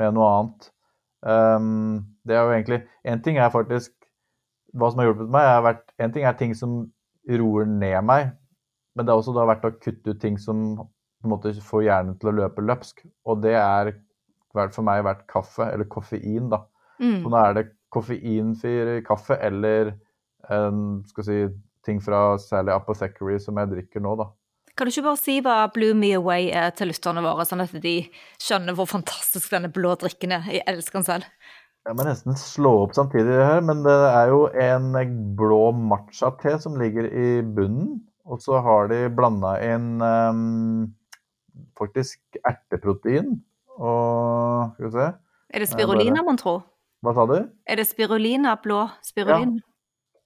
med 0.00 0.16
noe 0.16 0.28
annet. 0.36 0.70
Um, 1.20 2.06
det 2.24 2.36
er 2.36 2.46
jo 2.46 2.52
egentlig 2.54 2.78
En 3.04 3.20
ting 3.20 3.36
er 3.36 3.50
faktisk 3.52 3.92
Hva 4.72 4.88
som 4.88 5.02
har 5.02 5.10
hjulpet 5.10 5.28
meg, 5.28 5.44
er 5.44 5.66
vært 5.66 5.82
En 6.00 6.14
ting 6.14 6.24
er 6.24 6.38
ting 6.38 6.54
som 6.56 6.78
roer 7.28 7.66
ned 7.68 7.98
meg, 8.08 8.30
men 8.96 9.04
det 9.04 9.12
har 9.12 9.20
også 9.20 9.34
da 9.36 9.44
vært 9.50 9.66
å 9.68 9.74
kutte 9.76 10.14
ut 10.14 10.20
ting 10.22 10.38
som 10.40 10.62
på 10.80 11.28
en 11.28 11.34
måte 11.34 11.52
får 11.60 11.84
hjernen 11.84 12.16
til 12.18 12.30
å 12.30 12.34
løpe 12.38 12.64
løpsk. 12.64 13.02
Og 13.28 13.42
det 13.44 13.52
er 13.60 13.92
for 14.72 14.86
meg 14.86 15.04
vært 15.04 15.26
kaffe, 15.30 15.66
eller 15.68 15.86
koffein, 15.92 16.48
da. 16.50 16.62
Mm. 17.00 17.22
Så 17.22 17.32
nå 17.32 17.40
er 17.40 17.56
det 17.56 17.66
koffeinfri 17.90 19.00
kaffe 19.06 19.38
eller 19.42 19.94
en, 20.50 21.00
skal 21.10 21.26
si, 21.26 21.38
ting 21.86 22.00
fra 22.04 22.34
særlig 22.40 22.74
Apothecary 22.74 23.38
som 23.42 23.58
jeg 23.60 23.72
drikker 23.72 24.04
nå, 24.04 24.14
da. 24.20 24.30
Kan 24.76 24.86
du 24.86 24.92
ikke 24.94 25.08
bare 25.08 25.20
si 25.20 25.38
hva 25.44 25.56
Blue 25.74 25.96
Me 25.98 26.12
Away 26.16 26.50
er 26.56 26.70
til 26.76 26.88
lytterne 26.92 27.24
våre, 27.24 27.44
sånn 27.48 27.64
at 27.64 27.72
de 27.82 27.96
skjønner 28.40 28.76
hvor 28.78 28.88
fantastisk 28.88 29.50
denne 29.52 29.68
blå 29.72 29.96
drikken 30.00 30.36
er? 30.36 30.46
Jeg 30.54 30.64
elsker 30.70 31.00
den 31.00 31.08
selv. 31.08 31.26
Jeg 31.88 31.96
må 31.96 32.04
nesten 32.04 32.36
slå 32.36 32.72
opp 32.84 32.94
samtidig 32.96 33.34
her, 33.40 33.62
men 33.64 33.82
det 33.86 33.96
er 34.12 34.30
jo 34.30 34.44
en 34.52 34.90
blå 35.36 35.70
matcha-te 35.76 36.54
som 36.62 36.76
ligger 36.80 37.08
i 37.08 37.40
bunnen. 37.42 37.98
Og 38.30 38.42
så 38.44 38.60
har 38.62 38.90
de 38.92 39.06
blanda 39.16 39.56
inn 39.64 39.96
um, 40.00 40.90
faktisk 41.80 42.20
erteprotein 42.46 43.40
og 43.80 44.76
Skal 44.76 44.84
vi 44.84 44.90
se 44.92 45.06
Er 45.50 45.62
det 45.64 45.70
spirulina, 45.70 46.22
mon 46.22 46.38
tro? 46.38 46.60
Hva 47.00 47.14
sa 47.16 47.26
du? 47.30 47.36
Er 47.66 47.80
det 47.80 47.86
spirulina? 47.88 48.56
Blå 48.62 48.82
spirulina? 49.06 49.60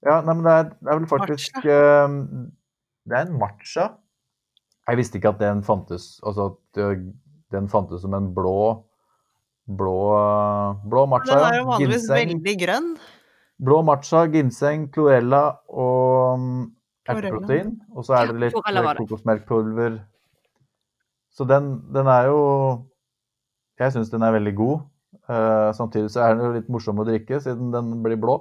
Ja, 0.03 0.17
ja 0.17 0.17
nei, 0.27 0.35
men 0.35 0.47
det 0.47 0.55
er, 0.55 0.73
det 0.81 0.91
er 0.91 0.99
vel 0.99 1.11
faktisk 1.11 1.61
uh, 1.63 2.17
Det 3.05 3.21
er 3.21 3.29
en 3.29 3.39
matcha. 3.41 3.93
Jeg 4.89 5.01
visste 5.01 5.17
ikke 5.17 5.31
at 5.33 5.39
den 5.41 5.63
fantes 5.65 6.19
Altså 6.29 6.51
at 6.53 6.83
den 7.55 7.71
fantes 7.73 8.03
som 8.05 8.17
en 8.19 8.27
blå 8.37 8.83
blå, 9.65 9.99
blå 10.85 11.05
matcha. 11.09 11.35
Den 11.35 11.45
er 11.47 11.59
jo 11.59 11.67
vanligvis 11.69 12.01
ginseng, 12.03 12.33
veldig 12.33 12.57
grønn. 12.63 12.89
Blå 13.65 13.83
matcha, 13.87 14.25
ginseng, 14.33 14.89
chlorella 14.95 15.45
og 15.71 16.49
erteprotein, 17.09 17.77
og 17.95 18.07
så 18.07 18.19
er 18.19 18.33
det 18.33 18.49
litt 18.49 18.59
kokosmelkpulver. 18.59 20.01
Så 21.35 21.47
den, 21.51 21.71
den, 21.95 22.07
er 22.07 22.29
jo 22.31 22.41
Jeg 23.79 23.91
syns 23.91 24.11
den 24.13 24.23
er 24.23 24.31
veldig 24.37 24.55
god. 24.55 24.85
Uh, 25.31 25.71
samtidig 25.77 26.11
så 26.13 26.25
er 26.25 26.35
den 26.35 26.49
jo 26.49 26.53
litt 26.57 26.69
morsom 26.73 27.01
å 27.01 27.07
drikke, 27.09 27.41
siden 27.41 27.73
den 27.73 27.95
blir 28.05 28.21
blå. 28.21 28.39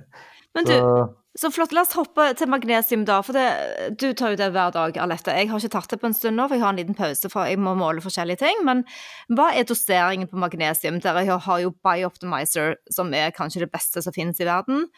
Men 0.56 0.66
du, 0.66 0.74
så 1.38 1.50
flott. 1.54 1.70
La 1.72 1.84
oss 1.84 1.94
hoppe 1.94 2.24
til 2.38 2.50
magnesium, 2.50 3.04
da. 3.06 3.20
For 3.22 3.36
det, 3.36 3.46
du 4.02 4.08
tar 4.18 4.34
jo 4.34 4.40
det 4.40 4.50
hver 4.54 4.72
dag, 4.74 4.98
Alette. 4.98 5.34
Jeg 5.38 5.50
har 5.50 5.62
ikke 5.62 5.76
tatt 5.76 5.92
det 5.92 6.00
på 6.02 6.08
en 6.10 6.16
stund 6.16 6.36
nå, 6.36 6.48
for 6.48 6.58
jeg 6.58 6.64
har 6.64 6.74
en 6.74 6.80
liten 6.80 6.98
pause, 6.98 7.30
for 7.30 7.46
jeg 7.46 7.60
må 7.62 7.76
måle 7.78 8.02
forskjellige 8.02 8.42
ting. 8.42 8.64
Men 8.66 8.82
hva 9.30 9.52
er 9.54 9.68
doseringen 9.68 10.30
på 10.30 10.40
magnesium? 10.42 10.98
Dere 11.04 11.38
har 11.46 11.62
jo 11.62 11.72
Bioptimizer, 11.86 12.80
som 12.90 13.14
er 13.14 13.34
kanskje 13.36 13.62
det 13.64 13.70
beste 13.70 14.02
som 14.02 14.16
finnes 14.16 14.42
i 14.42 14.48
verden. 14.48 14.88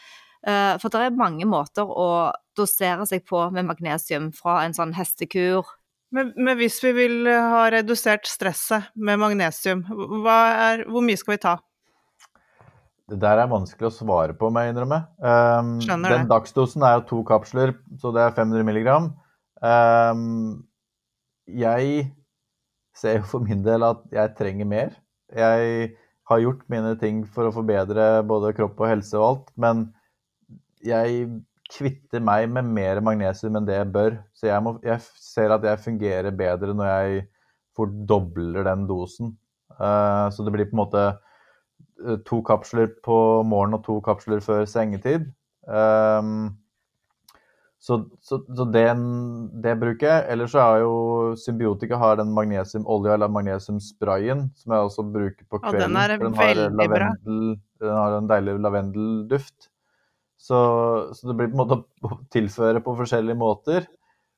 Eh, 0.42 0.74
for 0.82 0.90
det 0.90 1.04
er 1.04 1.20
mange 1.20 1.46
måter 1.46 1.86
å 1.86 2.32
dosere 2.58 3.04
seg 3.06 3.26
på 3.28 3.44
med 3.54 3.68
magnesium 3.68 4.32
fra 4.34 4.62
en 4.64 4.74
sånn 4.76 4.96
hestekur. 4.96 5.68
Men, 6.12 6.32
men 6.36 6.58
hvis 6.60 6.76
vi 6.84 6.92
vil 6.96 7.28
ha 7.28 7.66
redusert 7.72 8.28
stresset 8.28 8.90
med 8.94 9.20
magnesium, 9.22 9.84
er, 10.28 10.84
hvor 10.92 11.04
mye 11.04 11.20
skal 11.20 11.36
vi 11.36 11.42
ta? 11.42 11.54
Det 13.12 13.18
der 13.20 13.40
er 13.42 13.50
vanskelig 13.50 13.88
å 13.88 13.94
svare 13.94 14.36
på, 14.38 14.48
må 14.52 14.62
jeg 14.62 14.72
innrømme. 14.72 15.02
Um, 15.20 15.72
Skjønner 15.84 16.14
den 16.14 16.26
det. 16.26 16.30
dagsdosen 16.30 16.84
er 16.86 16.98
jo 16.98 17.06
to 17.08 17.22
kapsler, 17.28 17.74
så 18.00 18.12
det 18.14 18.22
er 18.24 18.36
500 18.36 18.64
milligram. 18.68 19.10
Um, 19.60 20.62
jeg 21.48 22.06
ser 22.96 23.18
jo 23.18 23.26
for 23.34 23.44
min 23.44 23.64
del 23.66 23.84
at 23.84 24.04
jeg 24.12 24.36
trenger 24.38 24.68
mer. 24.68 24.94
Jeg 25.32 25.92
har 26.30 26.44
gjort 26.44 26.62
mine 26.72 26.94
ting 27.00 27.24
for 27.28 27.48
å 27.48 27.54
forbedre 27.54 28.22
både 28.28 28.54
kropp 28.56 28.80
og 28.80 28.92
helse 28.92 29.18
og 29.18 29.26
alt, 29.26 29.52
men 29.60 29.88
jeg 30.86 31.26
kvitter 31.72 32.22
meg 32.24 32.48
med 32.52 32.68
mer 32.76 33.00
magnesium 33.04 33.56
enn 33.58 33.68
det 33.68 33.78
jeg 33.78 33.90
bør. 33.94 34.16
Så 34.36 34.48
jeg, 34.50 34.64
må, 34.64 34.76
jeg 34.84 35.00
ser 35.18 35.54
at 35.54 35.66
jeg 35.66 35.84
fungerer 35.84 36.34
bedre 36.36 36.76
når 36.76 36.90
jeg 36.90 37.26
fordobler 37.76 38.66
den 38.68 38.86
dosen. 38.88 39.36
Uh, 39.78 40.28
så 40.32 40.44
det 40.44 40.52
blir 40.54 40.68
på 40.68 40.76
en 40.76 40.82
måte 40.82 41.04
eh, 41.08 42.18
to 42.28 42.42
kapsler 42.44 42.90
på 43.04 43.16
morgen 43.48 43.78
og 43.78 43.86
to 43.86 44.00
kapsler 44.04 44.42
før 44.44 44.66
sengetid. 44.68 45.30
Um, 45.64 46.50
så, 47.82 47.96
så, 48.22 48.38
så 48.54 48.66
det, 48.70 48.84
det, 49.64 49.72
bruker 49.80 50.06
jeg. 50.06 50.26
Ellers 50.30 50.52
så 50.54 50.60
er 50.62 50.84
jo 50.84 50.92
Symbiotika 51.40 51.98
har 51.98 52.20
den 52.20 52.30
magnesiumolja 52.36 53.16
eller 53.16 53.32
magnesiumsprayen 53.32 54.44
som 54.54 54.76
jeg 54.76 54.90
også 54.90 55.06
bruker 55.16 55.48
på 55.50 55.58
kvelden. 55.64 55.96
Ja, 55.98 56.06
den 56.12 56.28
er 56.28 56.36
veldig 56.38 56.88
bra. 56.92 57.08
Den 57.26 57.96
har 57.96 58.18
en 58.20 58.30
deilig 58.30 58.60
lavendelduft. 58.62 59.71
Så, 60.42 60.58
så, 61.14 61.28
det 61.28 61.36
blir 61.38 61.52
på 61.52 61.54
en 61.54 61.62
måte 61.62 61.78
å 62.08 62.18
tilføre 62.34 62.82
på 62.82 62.96
forskjellige 62.98 63.38
måter. 63.38 63.86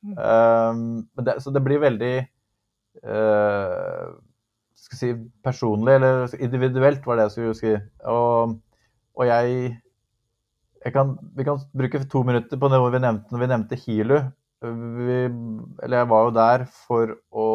Um, 0.04 1.06
det, 1.16 1.38
så 1.40 1.48
det 1.54 1.62
blir 1.64 1.80
veldig 1.80 2.14
uh, 3.08 4.12
skal 4.84 5.00
si 5.00 5.10
personlig, 5.44 5.96
eller 5.96 6.34
individuelt, 6.42 7.06
var 7.06 7.18
det 7.18 7.28
jeg 7.28 7.34
skulle 7.34 7.56
si. 7.58 7.74
Og, 8.10 8.54
og 9.16 9.28
jeg, 9.28 9.74
jeg 10.84 10.94
kan, 10.94 11.16
Vi 11.36 11.46
kan 11.46 11.60
bruke 11.72 12.04
to 12.10 12.24
minutter 12.26 12.60
på 12.60 12.70
noe 12.72 12.92
vi 12.92 13.02
nevnte 13.02 13.32
når 13.32 13.44
vi 13.44 13.50
nevnte 13.52 13.80
Hilu. 13.80 14.18
vi, 14.64 15.20
Eller 15.82 16.02
jeg 16.02 16.10
var 16.12 16.26
jo 16.26 16.34
der 16.36 16.66
for 16.86 17.16
å 17.32 17.48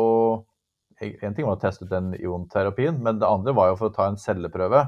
En 1.00 1.36
ting 1.36 1.46
var 1.48 1.56
å 1.56 1.62
teste 1.62 1.86
ut 1.86 1.92
den 1.94 2.10
ionterapien, 2.18 2.98
men 3.00 3.22
det 3.22 3.28
andre 3.28 3.54
var 3.56 3.70
jo 3.70 3.78
for 3.80 3.88
å 3.88 3.94
ta 3.96 4.10
en 4.10 4.18
celleprøve. 4.20 4.82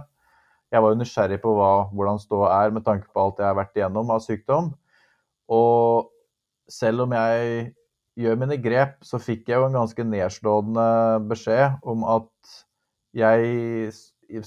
Jeg 0.72 0.84
var 0.84 0.94
jo 0.94 1.00
nysgjerrig 1.02 1.42
på 1.44 1.52
hva, 1.58 1.72
hvordan 1.92 2.22
ståa 2.22 2.52
er 2.64 2.74
med 2.76 2.86
tanke 2.88 3.10
på 3.12 3.20
alt 3.20 3.42
jeg 3.42 3.50
har 3.50 3.58
vært 3.60 3.76
igjennom 3.76 4.12
av 4.14 4.24
sykdom. 4.24 4.72
Og 5.52 6.12
selv 6.72 7.06
om 7.06 7.16
jeg 7.18 7.72
gjør 8.22 8.40
mine 8.40 8.58
grep, 8.64 8.96
så 9.04 9.20
fikk 9.20 9.50
jeg 9.50 9.60
jo 9.60 9.68
en 9.68 9.76
ganske 9.76 10.06
nedslående 10.08 10.88
beskjed 11.28 11.82
om 11.92 12.06
at 12.08 12.56
jeg 13.18 13.92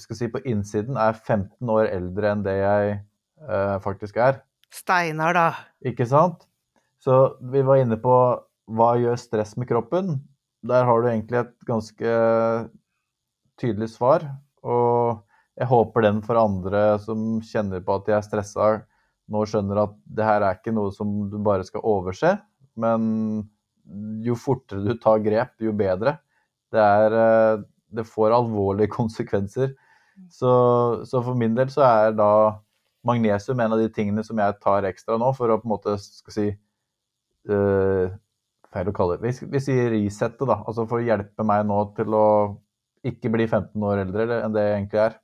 skal 0.01 0.17
si 0.17 0.29
på 0.33 0.41
innsiden 0.49 0.97
er 0.97 1.13
15 1.13 1.69
år 1.69 1.91
eldre 1.93 2.31
enn 2.33 2.43
det 2.45 2.55
jeg 2.57 2.95
eh, 2.95 3.77
faktisk 3.85 4.17
er. 4.17 4.41
Steinar, 4.73 5.37
da. 5.37 5.47
Ikke 5.85 6.07
sant? 6.09 6.47
Så 6.97 7.35
vi 7.53 7.61
var 7.65 7.83
inne 7.83 7.99
på 8.01 8.15
hva 8.73 8.89
gjør 8.97 9.19
stress 9.21 9.53
med 9.61 9.69
kroppen? 9.69 10.17
Der 10.65 10.87
har 10.87 11.01
du 11.01 11.11
egentlig 11.11 11.43
et 11.43 11.53
ganske 11.69 12.15
tydelig 13.61 13.91
svar. 13.93 14.25
Og 14.65 15.21
jeg 15.55 15.69
håper 15.71 16.03
den 16.03 16.19
for 16.25 16.39
andre 16.39 16.83
som 17.03 17.39
kjenner 17.45 17.83
på 17.83 17.95
at 17.95 18.07
de 18.07 18.15
er 18.17 18.25
stressa, 18.25 18.71
nå 19.31 19.43
skjønner 19.49 19.85
at 19.85 19.93
det 20.17 20.27
her 20.27 20.43
er 20.43 20.57
ikke 20.57 20.73
noe 20.75 20.91
som 20.93 21.13
du 21.31 21.37
bare 21.43 21.65
skal 21.65 21.85
overse. 21.87 22.35
Men 22.75 23.45
jo 24.25 24.35
fortere 24.37 24.83
du 24.83 24.97
tar 24.99 25.23
grep, 25.23 25.55
jo 25.63 25.71
bedre. 25.77 26.17
Det 26.73 26.81
er 26.81 27.15
eh, 27.21 27.63
det 27.95 28.07
får 28.09 28.35
alvorlige 28.35 28.91
konsekvenser. 28.99 29.73
Så, 30.31 30.51
så, 31.03 31.21
for 31.21 31.35
min 31.35 31.55
del 31.57 31.71
så 31.71 31.83
er 31.87 32.13
da 32.15 32.29
magnesium 33.05 33.59
en 33.61 33.75
av 33.75 33.81
de 33.81 33.89
tingene 33.93 34.23
som 34.25 34.39
jeg 34.39 34.59
tar 34.63 34.87
ekstra 34.87 35.17
nå 35.21 35.33
for 35.35 35.51
å 35.51 35.57
på 35.59 35.67
en 35.67 35.73
måte 35.73 35.97
skal 36.01 36.35
si 36.35 36.45
øh, 37.51 38.13
Feil 38.75 38.89
å 38.91 38.93
kalle 38.95 39.15
det. 39.15 39.29
Vi, 39.29 39.47
vi 39.53 39.59
sier 39.63 39.85
resette, 39.93 40.43
da. 40.43 40.57
Altså 40.67 40.83
for 40.89 40.99
å 40.99 41.05
hjelpe 41.05 41.45
meg 41.47 41.61
nå 41.69 41.77
til 41.95 42.11
å 42.17 42.25
ikke 43.07 43.29
bli 43.31 43.45
15 43.45 43.85
år 43.87 44.01
eldre 44.01 44.25
enn 44.41 44.55
det 44.55 44.65
jeg 44.65 44.73
egentlig 44.73 44.99
er. 44.99 45.15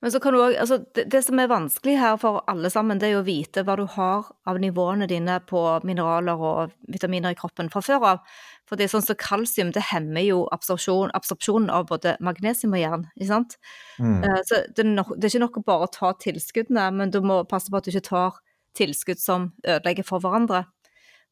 Men 0.00 0.12
så 0.14 0.20
kan 0.22 0.34
du 0.34 0.38
også, 0.38 0.58
altså 0.62 0.76
det, 0.94 1.04
det, 1.10 1.20
som 1.26 1.40
er 1.42 1.50
vanskelig 1.50 1.96
her 1.98 2.18
for 2.22 2.44
alle 2.50 2.70
sammen, 2.70 3.00
det 3.00 3.08
er 3.08 3.16
jo 3.16 3.22
å 3.24 3.26
vite 3.26 3.64
hva 3.66 3.74
du 3.80 3.82
har 3.96 4.28
av 4.46 4.60
nivåene 4.62 5.08
dine 5.10 5.40
på 5.48 5.62
mineraler 5.88 6.38
og 6.38 6.76
vitaminer 6.92 7.34
i 7.34 7.38
kroppen 7.38 7.70
fra 7.72 7.82
før 7.82 8.06
av. 8.12 8.20
For 8.68 8.78
det 8.78 8.86
er 8.86 8.92
sånn 8.92 9.02
som 9.02 9.16
så 9.16 9.18
kalsium, 9.18 9.72
det 9.74 9.88
hemmer 9.90 10.22
jo 10.22 10.44
absorpsjon, 10.54 11.10
absorpsjonen 11.18 11.72
av 11.74 11.88
både 11.90 12.14
magnesium 12.22 12.76
og 12.78 12.82
jern. 12.82 13.08
ikke 13.16 13.30
sant? 13.32 13.58
Mm. 13.98 14.20
Uh, 14.22 14.38
så 14.46 14.62
det 14.68 14.84
er, 14.84 14.90
nok, 14.92 15.10
det 15.16 15.26
er, 15.26 15.32
ikke 15.32 15.46
nok 15.46 15.58
å 15.58 15.64
bare 15.72 15.90
ta 15.98 16.12
tilskuddene, 16.26 16.86
men 17.00 17.14
du 17.14 17.18
må 17.24 17.40
passe 17.50 17.72
på 17.72 17.80
at 17.80 17.88
du 17.88 17.90
ikke 17.90 18.10
tar 18.12 18.38
tilskudd 18.78 19.18
som 19.18 19.50
ødelegger 19.66 20.06
for 20.06 20.22
hverandre. 20.22 20.62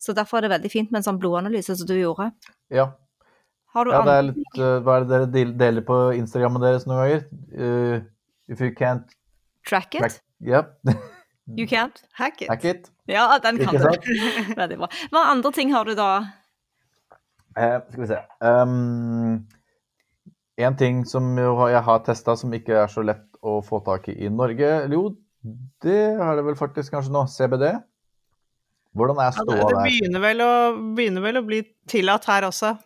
Så 0.03 0.17
derfor 0.17 0.41
er 0.41 0.49
det 0.49 0.55
veldig 0.57 0.73
fint 0.73 0.91
med 0.91 1.05
en 1.05 1.07
sånn 1.07 1.23
blodanalyse 1.23 1.79
som 1.79 1.87
du 1.87 1.95
gjorde. 1.95 2.33
Ja. 2.75 2.91
Har 3.77 3.87
du 3.87 3.93
ja, 3.93 4.03
det 4.09 4.19
er 4.19 4.29
litt, 4.33 4.59
uh, 4.59 4.75
Hva 4.83 4.99
er 4.99 5.07
det 5.07 5.23
dere 5.37 5.57
deler 5.61 5.87
på 5.87 6.03
Instagrammen 6.19 6.65
deres 6.65 6.89
noen 6.89 7.03
ganger? 7.05 7.27
Uh, 7.55 7.97
If 8.49 8.61
you 8.61 8.75
can't 8.75 9.17
Track 9.67 9.95
it? 9.95 9.99
Track, 9.99 10.21
yep. 10.41 10.79
you 11.47 11.67
can't 11.67 12.03
hack 12.13 12.43
it. 12.43 12.49
Hack 12.49 12.65
it. 12.65 12.91
Ja, 13.07 13.39
den 13.43 13.59
kan 13.59 13.75
du. 13.75 13.89
Veldig 14.61 14.79
bra. 14.79 14.89
Hva 15.11 15.25
andre 15.33 15.53
ting 15.53 15.73
har 15.75 15.85
du 15.85 15.97
da? 15.99 16.11
Eh, 17.59 17.81
skal 17.91 18.03
vi 18.05 18.09
se. 18.13 18.21
Um, 18.47 19.47
en 20.57 20.79
ting 20.79 21.03
som 21.09 21.35
jeg 21.39 21.83
har 21.89 22.05
testa 22.07 22.37
som 22.39 22.55
ikke 22.55 22.79
er 22.85 22.93
så 22.93 23.03
lett 23.03 23.27
å 23.43 23.59
få 23.65 23.83
tak 23.87 24.09
i 24.13 24.17
i 24.27 24.31
Norge 24.33 24.71
Jo, 24.93 25.03
det 25.83 26.01
har 26.21 26.39
det 26.39 26.47
vel 26.47 26.59
faktisk 26.59 26.95
kanskje 26.95 27.15
nå. 27.15 27.27
CBD. 27.31 27.75
Hvordan 28.97 29.19
er 29.21 29.35
ståa 29.35 29.59
ja, 29.59 29.67
det, 29.67 29.75
det 29.75 29.83
begynner 29.85 30.23
vel, 30.23 30.41
å, 30.47 30.53
begynner 30.97 31.27
vel 31.27 31.43
å 31.43 31.47
bli 31.47 31.61
tillatt 31.91 32.31
her 32.31 32.47
også. 32.49 32.77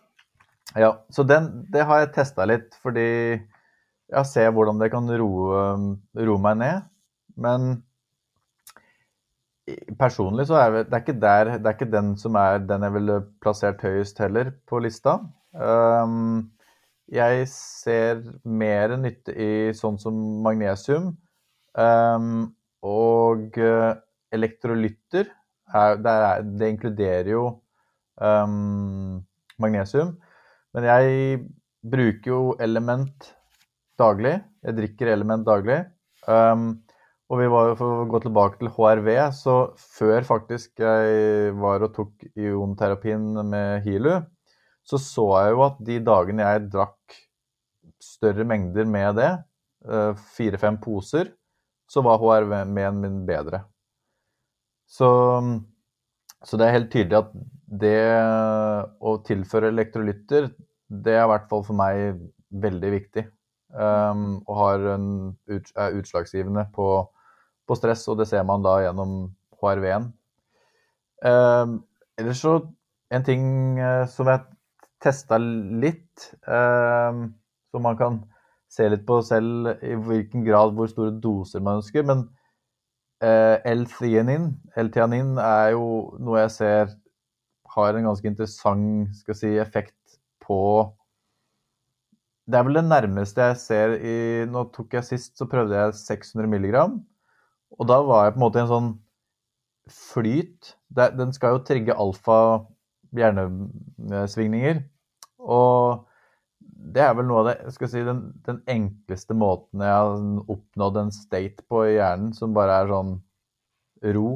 Ja, 0.81 0.95
så 1.13 1.23
den, 1.27 1.49
det 1.71 1.85
har 1.87 2.01
jeg 2.01 2.13
testa 2.17 2.47
litt, 2.47 2.73
fordi 2.83 3.37
ja, 4.11 4.23
se 4.27 4.43
hvordan 4.51 4.81
det 4.81 4.91
kan 4.93 5.07
roe, 5.21 5.63
roe 6.19 6.43
meg 6.43 6.59
ned. 6.59 6.87
Men 7.41 7.71
personlig 9.99 10.47
så 10.49 10.57
er 10.59 10.73
det, 10.81 11.01
ikke 11.01 11.19
der, 11.21 11.57
det 11.57 11.69
er 11.69 11.77
ikke 11.77 11.91
den 11.91 12.15
som 12.19 12.35
er 12.39 12.63
den 12.65 12.83
jeg 12.87 12.95
ville 12.97 13.19
plassert 13.43 13.83
høyest 13.85 14.19
heller 14.23 14.51
på 14.67 14.81
lista. 14.83 15.19
Um, 15.53 16.51
jeg 17.11 17.47
ser 17.51 18.21
mer 18.47 18.95
nytte 18.99 19.35
i 19.35 19.51
sånn 19.75 19.99
som 20.01 20.17
magnesium. 20.45 21.13
Um, 21.75 22.51
og 22.81 23.55
elektrolytter 23.55 25.27
elektrolytter, 25.31 25.31
det, 26.03 26.13
det, 26.59 26.69
inkluderer 26.71 27.29
jo 27.31 27.43
um, 28.19 29.21
magnesium. 29.61 30.15
Men 30.75 30.87
jeg 30.87 31.39
bruker 31.91 32.31
jo 32.31 32.41
element 32.63 33.31
daglig. 34.01 34.35
Jeg 34.65 34.77
drikker 34.77 35.13
Element 35.13 35.45
daglig. 35.47 35.79
Um, 36.27 36.81
og 37.31 37.39
vi 37.39 37.47
var, 37.47 37.73
for 37.79 38.03
å 38.03 38.07
gå 38.11 38.19
tilbake 38.25 38.59
til 38.59 38.71
HRV, 38.75 39.09
så 39.37 39.55
før 39.79 40.25
faktisk 40.27 40.81
jeg 40.83 41.53
var 41.61 41.85
og 41.85 41.93
tok 41.95 42.25
ionterapien 42.35 43.23
med 43.47 43.85
Hilu, 43.85 44.17
så 44.83 44.99
så 44.99 45.27
jeg 45.39 45.53
jo 45.55 45.63
at 45.69 45.77
de 45.87 45.99
dagene 46.03 46.43
jeg 46.43 46.65
drakk 46.73 47.21
større 48.03 48.43
mengder 48.47 48.89
med 48.89 49.15
det, 49.21 49.31
uh, 49.87 50.11
fire-fem 50.35 50.81
poser, 50.83 51.31
så 51.91 52.03
var 52.03 52.19
HRV-en 52.19 52.99
min 52.99 53.21
bedre. 53.27 53.63
Så, 54.91 55.07
så, 56.43 56.57
det 56.59 56.67
er 56.67 56.75
helt 56.75 56.91
tydelig 56.91 57.19
at 57.21 57.31
det 57.81 57.97
å 58.99 59.15
tilføre 59.23 59.71
elektrolytter, 59.71 60.49
det 60.91 61.15
er 61.15 61.23
i 61.23 61.31
hvert 61.31 61.47
fall 61.51 61.63
for 61.63 61.79
meg 61.79 62.19
veldig 62.51 62.91
viktig. 62.97 63.23
Um, 63.71 64.41
og 64.47 64.85
en, 64.91 65.05
er 65.47 65.97
utslagsgivende 65.99 66.65
på, 66.75 66.87
på, 67.67 67.75
stress, 67.75 68.07
og 68.11 68.19
det 68.19 68.27
ser 68.27 68.43
man 68.47 68.63
da 68.65 68.77
gjennom 68.83 69.31
HRV-en. 69.61 70.09
Um, 71.21 71.29
ehm, 71.31 71.77
ellers 72.19 72.41
så 72.43 72.57
en 73.13 73.23
ting 73.27 73.45
uh, 73.79 74.07
som 74.09 74.27
jeg 74.31 74.43
testa 75.01 75.39
litt, 75.39 76.31
um, 76.47 77.29
som 77.71 77.85
man 77.87 77.97
kan 77.99 78.19
se 78.71 78.87
litt 78.89 79.05
på 79.07 79.21
selv 79.25 79.73
i 79.83 79.95
hvilken 79.95 80.45
grad 80.47 80.75
hvor 80.75 80.89
store 80.91 81.15
doser 81.23 81.63
man 81.63 81.81
ønsker, 81.81 82.07
men 82.07 82.29
L-theanin, 83.21 84.47
L-theanin 84.81 85.35
er 85.37 85.75
jo 85.75 85.83
noe 86.17 86.39
jeg 86.39 86.53
ser 86.55 86.93
har 87.75 87.95
en 87.95 88.07
ganske 88.09 88.27
interessant 88.27 89.35
si, 89.37 89.53
effekt 89.61 90.17
på 90.43 90.59
det 92.49 92.57
er 92.57 92.65
vel 92.67 92.79
det 92.79 92.87
nærmeste 92.87 93.47
jeg 93.51 93.59
ser 93.61 93.95
i 94.01 94.17
Nå 94.49 94.65
tok 94.75 94.97
jeg 94.97 95.07
sist, 95.07 95.33
så 95.37 95.47
prøvde 95.49 95.77
jeg 95.77 95.97
600 95.99 96.49
milligram. 96.49 96.99
Og 97.79 97.87
da 97.87 98.01
var 98.03 98.25
jeg 98.25 98.35
på 98.35 98.41
en 98.41 98.45
måte 98.45 98.59
i 98.59 98.63
en 98.65 98.71
sånn 98.71 98.91
flyt. 99.91 100.75
Den 100.93 101.33
skal 101.35 101.55
jo 101.55 101.65
trigge 101.67 101.97
alfa 101.97 102.39
hjernesvingninger. 103.17 104.81
Og 105.41 106.07
det 106.91 107.03
er 107.05 107.13
vel 107.17 107.27
noe 107.29 107.43
av 107.43 107.49
det 107.51 107.73
skal 107.75 107.91
si, 107.91 108.01
den, 108.05 108.23
den, 108.47 108.61
enkleste 108.69 109.35
måten 109.37 109.83
jeg 109.85 109.93
har 109.93 110.15
oppnådd 110.51 110.97
en 111.01 111.13
state 111.13 111.63
på 111.69 111.85
i 111.87 111.95
hjernen 111.99 112.31
som 112.33 112.55
bare 112.57 112.79
er 112.81 112.89
sånn 112.89 113.13
ro, 114.17 114.27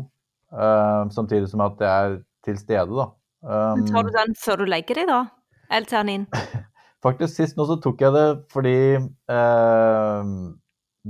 uh, 0.53 1.10
samtidig 1.14 1.49
som 1.49 1.64
at 1.66 1.82
jeg 1.82 1.89
er 1.89 2.20
til 2.45 2.60
stede, 2.62 2.93
da. 2.93 3.10
Um, 3.45 3.82
tar 3.89 4.06
du 4.06 4.14
den 4.14 4.38
før 4.38 4.62
du 4.62 4.70
legger 4.70 5.01
deg, 5.01 5.10
da? 5.10 5.24
L-ternin? 5.74 6.30
Faktisk 7.06 7.38
sist 7.38 7.58
nå 7.58 7.68
så 7.70 7.78
tok 7.82 7.99
jeg 8.01 8.14
det 8.16 8.28
fordi 8.49 8.78
eh, 8.97 10.30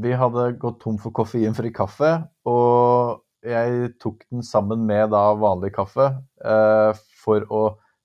vi 0.04 0.16
hadde 0.20 0.50
gått 0.60 0.82
tom 0.84 0.98
for 1.00 1.16
koffeinfri 1.16 1.72
kaffe, 1.76 2.18
og 2.52 3.22
jeg 3.46 3.94
tok 4.04 4.26
den 4.28 4.44
sammen 4.44 4.84
med 4.90 5.14
da 5.14 5.30
vanlig 5.40 5.72
kaffe 5.78 6.10
eh, 6.44 7.04
for 7.22 7.46
å 7.48 7.62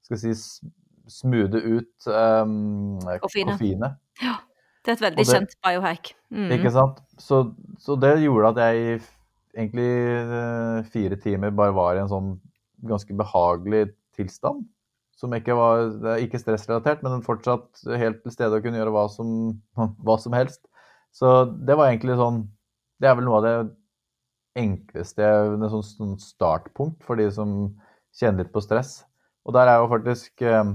skal 0.07 0.21
si 0.23 0.35
smoothe 1.11 1.59
ut 1.65 2.07
eh, 2.07 3.19
koffeinet. 3.25 3.99
Ja, 4.23 4.37
det 4.85 4.95
er 4.95 4.99
et 5.01 5.07
veldig 5.09 5.25
det, 5.25 5.31
kjent 5.33 5.57
biohack. 5.67 6.13
Mm. 6.31 6.51
Ikke 6.61 6.71
sant. 6.75 7.03
Så, 7.19 7.43
så, 7.83 7.99
det 7.99 8.21
gjorde 8.23 8.55
at 8.55 8.63
jeg 8.69 9.01
egentlig 9.57 9.91
eh, 9.91 10.91
fire 10.95 11.19
timer 11.19 11.51
bare 11.59 11.75
var 11.75 11.99
i 11.99 12.05
en 12.05 12.13
sånn 12.13 12.37
ganske 12.87 13.19
behagelig 13.19 13.89
tilstand 14.15 14.63
som 15.21 15.35
ikke 15.37 15.57
var 15.57 15.91
det 16.01 16.13
er 16.15 16.23
ikke 16.25 16.41
stressrelatert, 16.41 17.03
men 17.05 17.25
fortsatt 17.25 17.83
helt 18.01 18.23
til 18.25 18.33
stede 18.33 18.57
og 18.57 18.65
kunne 18.65 18.81
gjøre 18.81 18.95
hva 18.95 19.05
som, 19.13 19.35
hva 20.07 20.17
som, 20.21 20.37
helst. 20.37 20.63
Så 21.13 21.45
det 21.67 21.77
var 21.77 21.91
egentlig 21.91 22.17
sånn 22.21 22.45
Det 23.03 23.09
er 23.09 23.17
vel 23.19 23.27
noe 23.27 23.41
av 23.41 23.47
det 23.47 23.55
enkleste 24.61 25.25
En 25.27 25.65
sånn, 25.73 25.83
sånn 25.83 26.13
startpunkt 26.23 27.03
for 27.03 27.19
de 27.19 27.27
som 27.35 27.73
kjenner 28.15 28.45
litt 28.45 28.53
på 28.55 28.63
stress. 28.63 29.01
Og 29.47 29.55
der 29.57 29.71
er 29.71 29.81
jo 29.81 29.91
faktisk 29.91 30.43
eh, 30.47 30.73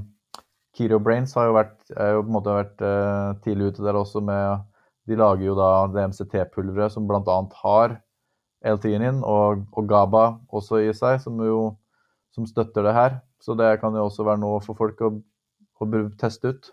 Kiro 0.76 1.00
Brains 1.00 1.36
har 1.38 1.48
jo 1.48 1.56
vært, 1.56 1.78
jo 1.88 2.24
på 2.24 2.28
en 2.28 2.36
måte 2.36 2.56
vært 2.56 2.84
eh, 2.84 3.30
tidlig 3.46 3.72
ute 3.72 3.86
der 3.86 4.00
også 4.00 4.24
med 4.24 4.66
De 5.08 5.18
lager 5.20 5.46
jo 5.46 5.56
da 5.56 5.70
det 5.94 6.08
MCT-pulveret 6.12 6.92
som 6.92 7.08
bl.a. 7.08 7.38
har 7.62 7.98
L-tinin 8.66 9.22
og, 9.22 9.66
og 9.78 9.90
GABA 9.90 10.26
også 10.50 10.82
i 10.82 10.94
seg, 10.98 11.20
som 11.22 11.38
jo 11.46 11.76
som 12.36 12.48
støtter 12.50 12.84
det 12.84 12.96
her. 12.96 13.20
Så 13.46 13.54
det 13.60 13.76
kan 13.84 13.94
jo 13.94 14.08
også 14.08 14.26
være 14.26 14.42
noe 14.42 14.58
for 14.66 14.78
folk 14.80 15.02
å, 15.06 15.14
å 15.86 15.88
teste 16.18 16.50
ut. 16.56 16.72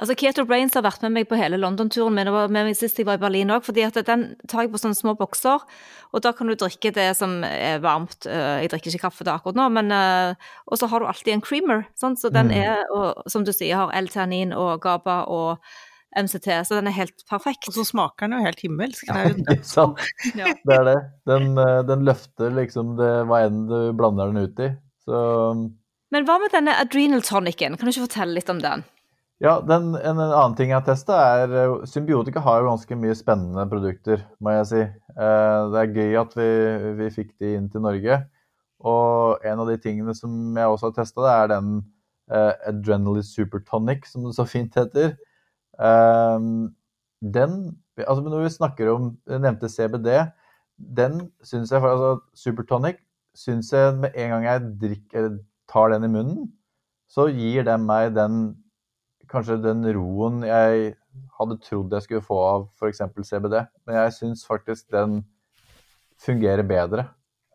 Altså 0.00 0.14
Keto 0.16 0.46
Brains 0.48 0.72
har 0.78 0.80
vært 0.86 1.02
med 1.04 1.12
meg 1.12 1.26
på 1.28 1.36
hele 1.36 1.58
London-turen 1.60 2.14
min, 2.16 2.30
og 2.32 2.48
med 2.50 2.64
meg 2.70 2.76
sist 2.78 2.96
jeg 2.98 3.04
var 3.04 3.18
i 3.18 3.20
Berlin 3.20 3.50
òg. 3.52 3.60
fordi 3.66 3.82
at 3.84 3.98
den 4.08 4.22
tar 4.48 4.64
jeg 4.64 4.70
på 4.72 4.80
sånne 4.80 4.96
små 4.96 5.12
bokser, 5.18 5.60
og 6.08 6.22
da 6.24 6.32
kan 6.32 6.48
du 6.48 6.54
drikke 6.56 6.88
det 6.96 7.10
som 7.18 7.42
er 7.44 7.76
varmt. 7.84 8.24
Eh, 8.26 8.62
jeg 8.64 8.70
drikker 8.72 8.94
ikke 8.96 9.02
kaffe 9.04 9.26
da 9.28 9.34
akkurat 9.36 9.58
nå, 9.60 9.66
men 9.76 9.92
eh, 9.92 10.48
Og 10.72 10.80
så 10.80 10.88
har 10.88 11.04
du 11.04 11.06
alltid 11.10 11.34
en 11.34 11.44
creamer, 11.44 11.84
sånn, 12.00 12.16
så 12.16 12.32
den 12.32 12.48
Mm. 12.48 12.56
er, 12.64 12.80
og, 12.96 13.22
som 13.28 13.44
du 13.44 13.52
sier, 13.52 13.76
har 13.76 13.92
L-ternin 14.00 14.54
og 14.56 14.80
GABA 14.82 15.18
og 15.28 15.58
MCT, 16.16 16.48
så 16.64 16.78
den 16.80 16.88
er 16.88 16.96
helt 16.96 17.20
perfekt. 17.28 17.68
Og 17.68 17.74
så 17.76 17.84
smaker 17.84 18.24
den 18.26 18.38
jo 18.40 18.46
helt 18.48 18.62
himmelsk. 18.64 19.04
Det 19.12 19.20
er 19.20 19.58
jo 19.60 19.62
sant? 19.76 20.00
Ja. 20.34 20.48
Det 20.64 20.78
er 20.80 20.84
det. 20.88 20.96
Den, 21.28 21.52
eh, 21.60 21.82
den 21.92 22.08
løfter 22.08 22.56
liksom 22.56 22.96
det, 22.96 23.12
hva 23.28 23.44
enn 23.44 23.66
du 23.68 23.92
blander 23.92 24.32
den 24.32 24.48
ut 24.48 24.64
i. 24.64 24.70
Så 25.04 25.20
Men 26.14 26.24
hva 26.28 26.38
med 26.40 26.54
denne 26.54 26.76
adrenal 26.80 27.22
tonicen, 27.26 27.76
kan 27.76 27.88
du 27.88 27.92
ikke 27.92 28.06
fortelle 28.06 28.38
litt 28.38 28.48
om 28.52 28.62
den? 28.62 28.84
Ja, 29.44 29.60
den, 29.62 29.92
en, 29.94 30.18
en 30.18 30.32
annen 30.34 30.56
ting 30.58 30.72
jeg 30.72 30.80
har 30.80 30.86
testa, 30.86 31.18
er 31.44 31.52
eh, 31.54 31.74
Symbiotika 31.86 32.40
har 32.42 32.62
jo 32.62 32.70
ganske 32.72 32.96
mye 32.98 33.14
spennende 33.14 33.66
produkter, 33.70 34.24
må 34.42 34.56
jeg 34.56 34.64
si. 34.70 34.80
Eh, 35.14 35.60
Det 35.74 35.82
er 35.82 35.92
gøy 35.94 36.16
at 36.24 36.34
vi, 36.38 36.48
vi 36.98 37.10
fikk 37.14 37.36
de 37.38 37.52
inn 37.54 37.68
til 37.70 37.84
Norge. 37.84 38.18
Og 38.88 39.44
en 39.46 39.62
av 39.62 39.70
de 39.70 39.76
tingene 39.82 40.14
som 40.14 40.32
jeg 40.58 40.72
også 40.72 40.90
har 40.90 40.96
testa, 40.96 41.22
det 41.22 41.34
er 41.36 41.52
den 41.52 41.70
eh, 42.34 42.52
Adrenaline 42.72 43.26
Supertonic, 43.26 44.08
som 44.10 44.26
det 44.26 44.34
så 44.34 44.46
fint 44.48 44.74
heter. 44.78 45.14
Eh, 45.78 46.48
den 47.38 47.60
Altså 47.98 48.22
når 48.22 48.44
vi 48.44 48.50
snakker 48.54 48.88
om 48.92 49.06
Jeg 49.26 49.40
nevnte 49.42 49.66
CBD. 49.66 50.12
Den 50.78 51.16
syns 51.42 51.72
jeg 51.74 51.82
altså 51.82 52.20
Supertonic 52.38 53.00
syns 53.34 53.72
jeg 53.74 53.96
med 53.98 54.14
en 54.14 54.30
gang 54.30 54.44
jeg 54.46 54.68
drikker, 54.82 55.26
tar 55.68 55.92
den 55.92 56.06
i 56.06 56.12
munnen, 56.12 56.48
så 57.08 57.28
gir 57.32 57.64
den 57.66 57.86
meg 57.88 58.14
den 58.16 58.56
kanskje 59.28 59.58
den 59.60 59.84
roen 59.92 60.40
jeg 60.46 60.94
hadde 61.38 61.58
trodd 61.64 61.92
jeg 61.94 62.04
skulle 62.06 62.24
få 62.24 62.38
av 62.40 62.66
f.eks. 62.78 63.02
CBD. 63.30 63.60
Men 63.86 64.00
jeg 64.00 64.14
syns 64.16 64.44
faktisk 64.48 64.88
den 64.94 65.20
fungerer 66.22 66.64
bedre. 66.66 67.08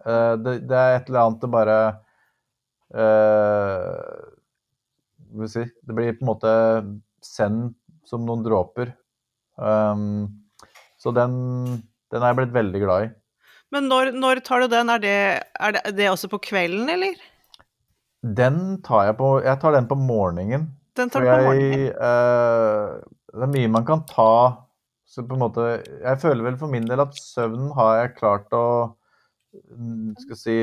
Eh, 0.06 0.34
det, 0.40 0.60
det 0.70 0.80
er 0.80 0.98
et 0.98 1.10
eller 1.10 1.26
annet 1.26 1.44
det 1.44 1.52
bare 1.52 1.78
uh, 2.94 3.88
si 5.50 5.64
Det 5.64 5.96
blir 5.96 6.14
på 6.18 6.24
en 6.26 6.30
måte 6.30 6.54
send 7.24 7.74
som 8.08 8.26
noen 8.28 8.44
dråper. 8.46 8.94
Um, 9.56 10.44
så 11.00 11.14
den, 11.16 11.34
den 12.12 12.24
er 12.24 12.32
jeg 12.32 12.40
blitt 12.42 12.56
veldig 12.56 12.82
glad 12.84 13.06
i. 13.08 13.12
Men 13.74 13.88
når, 13.90 14.12
når 14.14 14.44
tar 14.46 14.64
du 14.64 14.70
den? 14.70 14.92
Er 14.94 15.02
det, 15.02 15.20
er 15.42 15.76
det, 15.76 15.84
det 15.98 16.10
også 16.12 16.30
på 16.30 16.42
kvelden, 16.52 16.90
eller? 16.94 17.16
Den 18.24 18.82
tar 18.84 19.06
jeg 19.10 19.18
på 19.20 19.30
Jeg 19.44 19.60
tar 19.60 19.72
den 19.76 19.88
på 19.90 19.96
morgenen. 20.00 20.70
Den 20.96 21.10
tar 21.10 21.22
du 21.22 21.28
på 21.28 21.36
jeg, 21.36 21.44
morgenen. 21.44 21.88
eh, 22.08 23.02
det 23.34 23.44
er 23.48 23.52
mye 23.56 23.72
man 23.74 23.86
kan 23.86 24.04
ta 24.08 24.30
så 25.06 25.22
på 25.28 25.36
en 25.36 25.44
måte, 25.44 25.84
Jeg 26.02 26.20
føler 26.22 26.44
vel 26.44 26.58
for 26.58 26.68
min 26.72 26.88
del 26.90 27.00
at 27.04 27.14
søvnen 27.20 27.72
har 27.78 27.98
jeg 28.00 28.16
klart 28.18 28.54
å 28.54 28.96
mm, 29.78 30.16
skal 30.18 30.38
si, 30.40 30.56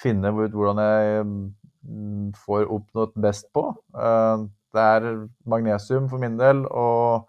finne 0.00 0.32
ut 0.34 0.50
hvordan 0.56 0.80
jeg 0.82 1.26
mm, 1.26 2.32
får 2.34 2.66
oppnådd 2.66 3.14
best 3.22 3.50
på. 3.54 3.68
Eh, 3.94 4.46
Det 4.74 4.80
er 4.80 5.28
magnesium 5.50 6.08
for 6.08 6.18
min 6.22 6.36
del 6.38 6.64
og, 6.70 7.26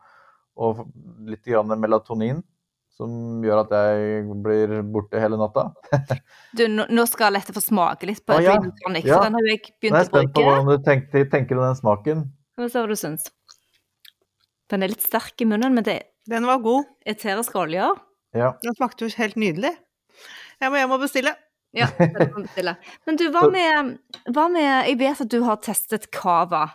og 0.55 0.83
litt 1.25 1.43
grann 1.45 1.73
melatonin 1.81 2.43
som 2.97 3.41
gjør 3.45 3.63
at 3.63 3.73
jeg 3.73 4.25
blir 4.43 4.73
borte 4.93 5.21
hele 5.21 5.39
natta. 5.39 5.69
Du, 6.57 6.65
nå, 6.67 6.85
skal 6.89 7.07
skal 7.07 7.35
Lette 7.37 7.55
få 7.55 7.63
smake 7.63 8.09
litt 8.09 8.23
på 8.27 8.35
ah, 8.35 8.43
ja. 8.43 8.57
tonic, 8.83 9.05
Ja. 9.07 9.17
for 9.17 9.29
den 9.29 9.37
har 9.37 9.47
jeg 9.47 9.61
begynt 9.63 9.71
er 9.71 9.81
bruke. 9.81 10.01
jeg 10.01 10.09
spent 10.09 10.33
på 10.35 10.45
hvordan 10.45 10.71
du 10.71 10.87
tenker, 10.87 11.29
tenker 11.31 11.59
om 11.59 11.67
den 11.69 11.77
smaken. 11.79 12.25
Hva 12.59 12.67
se 12.69 12.81
hva 12.83 12.91
du 12.91 12.99
syns. 12.99 13.29
Den 14.71 14.83
er 14.83 14.91
litt 14.91 15.03
sterk 15.03 15.39
i 15.43 15.47
munnen, 15.47 15.73
men 15.75 15.87
det 15.87 15.95
er 15.99 16.03
Den 16.29 16.45
var 16.47 16.59
god. 16.63 16.85
eteriske 17.07 17.57
oljer. 17.57 17.95
Ja. 18.37 18.53
Den 18.63 18.75
smakte 18.77 19.07
jo 19.07 19.15
helt 19.17 19.39
nydelig. 19.39 19.71
Jeg 20.61 20.71
må 20.71 20.77
hjem 20.77 20.93
og 20.95 21.01
bestille. 21.01 21.33
Ja, 21.75 21.87
det 21.97 22.27
må 22.33 22.43
bestille. 22.43 22.75
Men 23.07 23.17
du, 23.19 23.25
hva 23.31 23.47
med, 23.51 23.95
hva 24.35 24.47
med 24.51 24.89
Jeg 24.91 24.99
vet 24.99 25.23
at 25.23 25.31
du 25.31 25.39
har 25.47 25.59
testet 25.63 26.09
cava. 26.11 26.67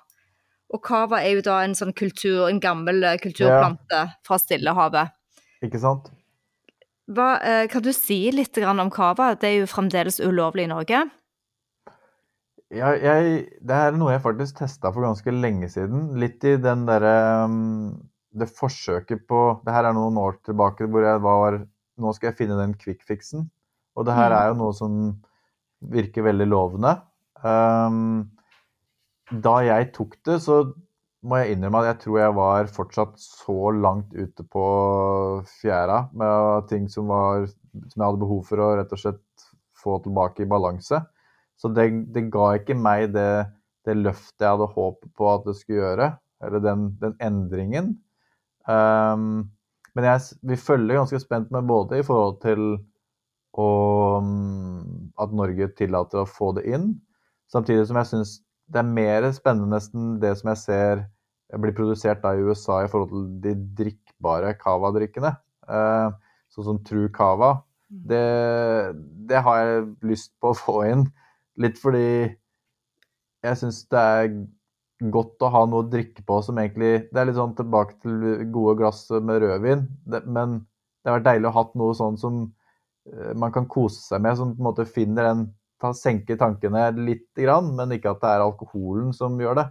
Og 0.75 0.83
cava 0.83 1.21
er 1.23 1.37
jo 1.39 1.45
da 1.47 1.61
en 1.63 1.77
sånn 1.79 1.95
kultur, 1.95 2.49
en 2.49 2.59
gammel 2.61 3.05
kulturplante 3.23 3.23
kulturplante 3.23 4.01
fra 4.27 4.39
Stillehavet. 4.43 5.13
Ikke 5.67 5.83
sant? 5.83 6.11
Hva, 7.07 7.37
eh, 7.43 7.67
kan 7.71 7.85
du 7.85 7.93
si 7.95 8.31
litt 8.35 8.59
om 8.59 8.91
cava? 8.91 9.35
Det 9.39 9.49
er 9.49 9.61
jo 9.61 9.71
fremdeles 9.71 10.19
ulovlig 10.21 10.67
i 10.67 10.73
Norge. 10.73 11.05
Ja, 12.75 12.91
jeg, 12.99 13.45
det 13.63 13.77
er 13.79 13.95
noe 13.95 14.11
jeg 14.17 14.25
faktisk 14.25 14.59
testa 14.59 14.91
for 14.91 15.07
ganske 15.07 15.31
lenge 15.31 15.69
siden. 15.71 16.17
Litt 16.19 16.43
i 16.43 16.57
den 16.59 16.83
derre 16.89 17.45
um, 17.47 17.93
Det 18.37 18.49
forsøket 18.51 19.23
på 19.31 19.61
Det 19.65 19.73
her 19.73 19.87
er 19.87 19.95
noen 19.95 20.19
år 20.19 20.41
tilbake 20.45 20.89
hvor 20.91 21.07
jeg 21.07 21.23
var 21.23 21.61
Nå 21.97 22.13
skal 22.13 22.33
jeg 22.33 22.39
finne 22.43 22.59
den 22.59 22.75
quick-fixen. 22.77 23.47
Og 23.97 24.05
det 24.05 24.17
her 24.19 24.29
Mm. 24.35 24.37
er 24.37 24.49
jo 24.51 24.57
noe 24.59 24.75
som 24.77 24.97
virker 25.81 26.27
veldig 26.27 26.47
lovende. 26.51 26.91
Um, 27.41 28.29
da 29.31 29.55
jeg 29.65 29.93
tok 29.95 30.19
det, 30.27 30.43
så 30.45 30.75
må 31.27 31.41
jeg 31.41 31.57
innrømme 31.57 31.83
at 31.83 31.89
jeg 31.91 32.01
tror 32.05 32.19
jeg 32.21 32.37
var 32.37 32.71
fortsatt 32.73 33.19
så 33.21 33.73
langt 33.75 34.15
ute 34.15 34.45
på 34.53 34.65
fjæra 35.59 36.07
med 36.17 36.69
ting 36.71 36.87
som, 36.93 37.11
var, 37.11 37.49
som 37.49 37.97
jeg 37.97 38.05
hadde 38.05 38.23
behov 38.23 38.45
for 38.49 38.63
å 38.63 38.71
rett 38.79 38.95
og 38.95 39.03
slett 39.03 39.47
få 39.77 39.99
tilbake 40.05 40.45
i 40.45 40.51
balanse. 40.51 41.03
Så 41.57 41.71
det, 41.73 41.89
det 42.15 42.29
ga 42.35 42.53
ikke 42.59 42.77
meg 42.79 43.11
det, 43.17 43.47
det 43.89 43.99
løftet 43.99 44.45
jeg 44.45 44.55
hadde 44.55 44.73
håpet 44.77 45.13
på 45.17 45.29
at 45.33 45.47
det 45.49 45.57
skulle 45.59 45.83
gjøre, 45.83 46.11
eller 46.45 46.65
den, 46.65 46.89
den 47.01 47.17
endringen. 47.25 47.95
Um, 48.69 49.49
men 49.97 50.09
jeg, 50.11 50.37
vi 50.45 50.59
følger 50.61 51.01
ganske 51.01 51.21
spent 51.23 51.53
med 51.55 51.67
både 51.69 52.03
i 52.03 52.07
forhold 52.07 52.41
til 52.45 52.65
å, 53.57 53.69
at 55.23 55.33
Norge 55.33 55.71
tillater 55.79 56.23
å 56.23 56.29
få 56.29 56.53
det 56.59 56.67
inn, 56.69 56.91
samtidig 57.53 57.87
som 57.89 57.99
jeg 58.03 58.11
syns 58.13 58.35
det 58.67 58.83
er 58.83 58.89
mer 58.91 59.29
spennende 59.35 59.79
nesten 59.79 60.17
det 60.23 60.33
som 60.41 60.51
jeg 60.51 60.61
ser 60.61 61.05
blir 61.55 61.75
produsert 61.77 62.23
da 62.25 62.35
i 62.35 62.43
USA 62.43 62.83
i 62.85 62.91
forhold 62.91 63.13
til 63.13 63.29
de 63.45 63.55
drikkbare 63.79 64.55
cava-drikkene. 64.59 65.33
Eh, 65.69 66.09
sånn 66.55 66.69
som 66.71 66.83
True 66.87 67.13
Cava. 67.15 67.53
Det, 67.87 68.25
det 69.31 69.43
har 69.47 69.63
jeg 69.63 69.87
lyst 70.11 70.33
på 70.43 70.51
å 70.51 70.59
få 70.59 70.81
inn. 70.91 71.07
Litt 71.63 71.79
fordi 71.81 72.07
jeg 73.47 73.59
syns 73.61 73.85
det 73.93 74.03
er 74.03 74.31
godt 75.13 75.45
å 75.45 75.53
ha 75.53 75.63
noe 75.69 75.85
å 75.85 75.91
drikke 75.93 76.25
på 76.27 76.39
som 76.45 76.57
egentlig 76.61 77.07
Det 77.11 77.21
er 77.21 77.29
litt 77.29 77.37
sånn 77.37 77.55
tilbake 77.57 77.99
til 78.01 78.47
gode 78.53 78.79
glass 78.81 79.03
med 79.13 79.43
rødvin, 79.43 79.85
det, 80.09 80.23
men 80.25 80.63
det 81.05 81.11
har 81.13 81.19
vært 81.19 81.29
deilig 81.29 81.51
å 81.51 81.57
ha 81.59 81.65
noe 81.79 81.97
sånn 81.99 82.17
som 82.21 82.39
eh, 83.13 83.33
man 83.39 83.53
kan 83.55 83.69
kose 83.71 84.01
seg 84.03 84.25
med, 84.25 84.39
som 84.39 84.55
på 84.55 84.63
en 84.63 84.69
måte 84.71 84.89
finner 84.89 85.29
den 85.29 85.45
ta, 85.83 85.93
Senker 85.95 86.39
tankene 86.41 86.89
litt, 86.97 87.29
grann, 87.37 87.75
men 87.77 87.93
ikke 87.95 88.15
at 88.15 88.23
det 88.25 88.33
er 88.33 88.47
alkoholen 88.47 89.13
som 89.15 89.37
gjør 89.41 89.61
det. 89.61 89.67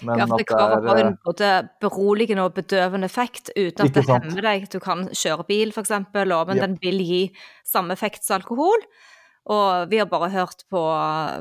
Men 0.00 0.18
Ja, 0.18 0.26
for 0.26 0.40
det 0.40 0.46
det 0.48 0.58
har 0.58 0.96
er 0.96 1.04
en 1.04 1.18
både 1.24 1.48
beroligende 1.80 2.46
og 2.48 2.54
bedøvende 2.56 3.04
effekt, 3.04 3.50
uten 3.56 3.86
at 3.86 3.92
det 3.94 4.06
hemmer 4.08 4.42
deg. 4.42 4.68
Du 4.72 4.78
kan 4.80 5.08
kjøre 5.12 5.44
bil, 5.46 5.72
og, 5.76 6.46
men 6.48 6.56
Ja. 6.56 6.66
den 6.66 6.78
vil 6.80 6.98
gi 6.98 7.32
samme 7.64 7.92
effekt 7.92 8.24
som 8.24 8.40
alkohol. 8.40 8.80
Og 9.50 9.90
vi 9.90 9.98
har 9.98 10.06
bare 10.06 10.30
hørt 10.30 10.62
på, 10.70 10.80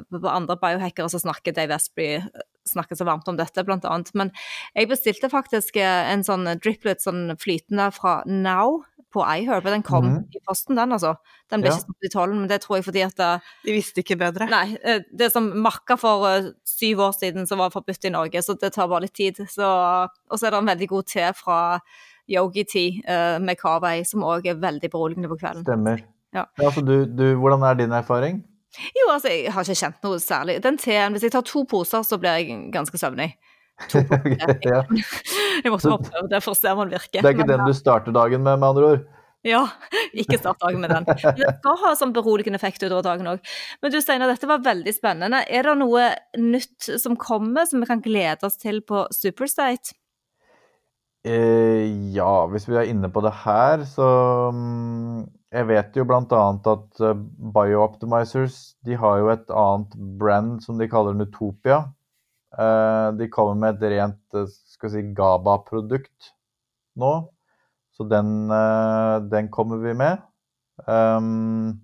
på 0.09 0.27
andre 0.27 0.57
biohackere 0.57 1.09
som 1.09 1.21
snakker, 1.21 1.53
Dave 1.53 1.75
Asprey 1.77 2.21
snakker 2.67 2.95
så 2.97 3.05
varmt 3.05 3.27
om 3.29 3.37
dette, 3.37 3.63
blant 3.65 3.85
annet. 3.85 4.09
Men 4.17 4.31
jeg 4.75 4.89
bestilte 4.89 5.29
faktisk 5.29 5.77
eh, 5.77 6.11
en 6.11 6.23
sånn 6.25 6.45
driplet 6.61 7.01
sånn 7.01 7.35
flytende 7.41 7.91
fra 7.93 8.21
Now 8.25 8.83
på 9.13 9.23
iHerb, 9.23 9.67
den 9.69 9.83
kom 9.85 10.07
mm. 10.07 10.19
i 10.35 10.41
posten, 10.47 10.77
den 10.79 10.95
altså. 10.95 11.15
Den 11.51 11.63
ble 11.63 11.71
Ja. 11.71 11.75
ikke 11.75 11.85
stoppet 11.85 12.07
i 12.09 12.13
tollen, 12.13 12.39
men 12.39 12.49
det 12.51 12.61
tror 12.63 12.77
jeg 12.79 12.87
fordi 12.87 13.03
at 13.05 13.19
eh, 13.19 13.49
De 13.65 13.75
visste 13.75 14.03
ikke 14.03 14.17
bedre. 14.19 14.47
Nei, 14.51 14.77
eh, 14.83 15.03
det 15.11 15.31
som 15.33 15.49
makka 15.63 15.97
for 15.99 16.27
eh, 16.29 16.51
syv 16.67 17.03
år 17.07 17.17
siden 17.17 17.47
som 17.47 17.59
var 17.63 17.73
forbudt 17.73 18.07
i 18.07 18.13
Norge, 18.13 18.43
så 18.43 18.55
det 18.59 18.73
tar 18.73 18.89
bare 18.91 19.07
litt 19.07 19.17
tid. 19.17 19.43
Så, 19.51 19.67
og 19.67 20.39
så 20.39 20.47
er 20.47 20.55
det 20.55 20.61
en 20.61 20.71
veldig 20.71 20.89
god 20.93 21.09
te 21.11 21.27
fra 21.37 21.59
Yogi 22.31 22.63
Tea 22.63 23.01
eh, 23.05 23.39
med 23.43 23.59
kava 23.59 23.95
i, 23.97 24.05
som 24.07 24.23
òg 24.23 24.47
er 24.47 24.61
veldig 24.61 24.89
beroligende 24.91 25.31
på 25.31 25.39
kvelden. 25.41 25.65
Stemmer. 25.67 26.05
Ja. 26.31 26.45
så 26.71 26.79
du, 26.79 27.03
du, 27.05 27.33
hvordan 27.35 27.63
er 27.67 27.75
din 27.75 27.91
erfaring? 27.91 28.39
Jo, 28.95 29.09
altså, 29.11 29.27
jeg 29.27 29.51
har 29.51 29.67
ikke 29.67 29.81
kjent 29.81 30.05
noe 30.05 30.19
særlig. 30.23 30.61
Den 30.63 30.77
teen, 30.79 31.11
hvis 31.11 31.25
jeg 31.27 31.33
tar 31.33 31.43
to 31.43 31.65
poser, 31.67 32.05
så 32.07 32.17
blir 32.21 32.39
jeg 32.39 32.69
ganske 32.71 32.97
søvnig. 32.97 33.33
Ja. 34.71 34.83
Jeg 35.61 35.73
måtte 35.73 35.91
bare 35.91 36.05
prøve 36.09 36.29
det 36.31 36.43
for 36.45 36.53
å 36.53 36.59
se 36.59 36.71
om 36.73 36.83
den 36.83 36.93
virker. 36.95 37.21
Det 37.21 37.27
er 37.27 37.35
ikke 37.37 37.49
den 37.49 37.65
du 37.67 37.73
starter 37.77 38.15
dagen 38.15 38.45
med, 38.45 38.61
med 38.61 38.69
andre 38.73 38.93
ord? 38.95 39.09
Ja, 39.41 39.63
ikke 40.13 40.37
start 40.37 40.61
dagen 40.61 40.83
med 40.83 40.91
den. 40.93 41.07
Men 41.07 41.37
det 41.39 41.55
skal 41.57 41.79
ha 41.81 41.93
sånn 41.97 42.13
beroligende 42.13 42.59
effekt 42.61 42.83
utover 42.83 43.05
dagen 43.07 43.29
òg. 43.31 43.53
Men 43.81 43.93
du 43.93 43.97
Steinar, 44.01 44.29
dette 44.29 44.49
var 44.49 44.61
veldig 44.65 44.93
spennende. 44.93 45.41
Er 45.49 45.65
det 45.65 45.79
noe 45.81 46.11
nytt 46.37 46.91
som 47.01 47.17
kommer, 47.17 47.65
som 47.69 47.81
vi 47.81 47.89
kan 47.89 48.03
glede 48.05 48.45
oss 48.45 48.59
til 48.61 48.83
på 48.85 49.07
Superstate? 49.15 49.95
Eh, 51.25 51.85
ja, 52.13 52.47
hvis 52.49 52.65
vi 52.69 52.77
er 52.77 52.89
inne 52.89 53.09
på 53.13 53.21
det 53.21 53.33
her, 53.43 53.83
så 53.85 54.05
mm, 54.53 55.25
jeg 55.53 55.67
vet 55.69 55.97
jo 55.97 56.05
bl.a. 56.09 56.43
at 56.73 57.01
uh, 57.03 57.11
BioOptimizers 57.53 58.57
de 58.85 58.97
har 58.97 59.19
jo 59.21 59.29
et 59.33 59.53
annet 59.53 59.97
brand 60.21 60.61
som 60.65 60.81
de 60.81 60.89
kaller 60.89 61.17
Nutopia. 61.17 61.83
Uh, 62.51 63.11
de 63.15 63.29
kommer 63.31 63.55
med 63.59 63.77
et 63.77 63.93
rent 63.95 64.35
uh, 64.35 64.49
skal 64.73 64.91
si, 64.93 65.03
GABA-produkt 65.15 66.33
nå. 66.99 67.13
Så 67.95 68.07
den, 68.07 68.47
den, 69.29 69.49
kommer 69.53 69.81
vi 69.83 69.91
med. 69.93 70.21
Um, 70.87 71.75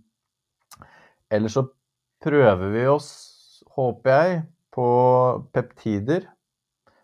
ellers 1.30 1.58
så 1.60 1.66
prøver 2.24 2.72
vi 2.74 2.86
oss, 2.90 3.10
håper 3.76 4.14
jeg, 4.16 4.40
på 4.74 4.88
peptider. 5.54 6.26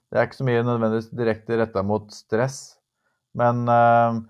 Det 0.08 0.18
er 0.18 0.26
ikke 0.26 0.40
så 0.40 0.48
mye 0.48 0.64
nødvendigvis 0.66 1.12
direkte 1.14 1.60
retta 1.60 1.84
mot 1.86 2.08
stress, 2.16 2.58
men 3.38 3.68
uh, 3.70 4.24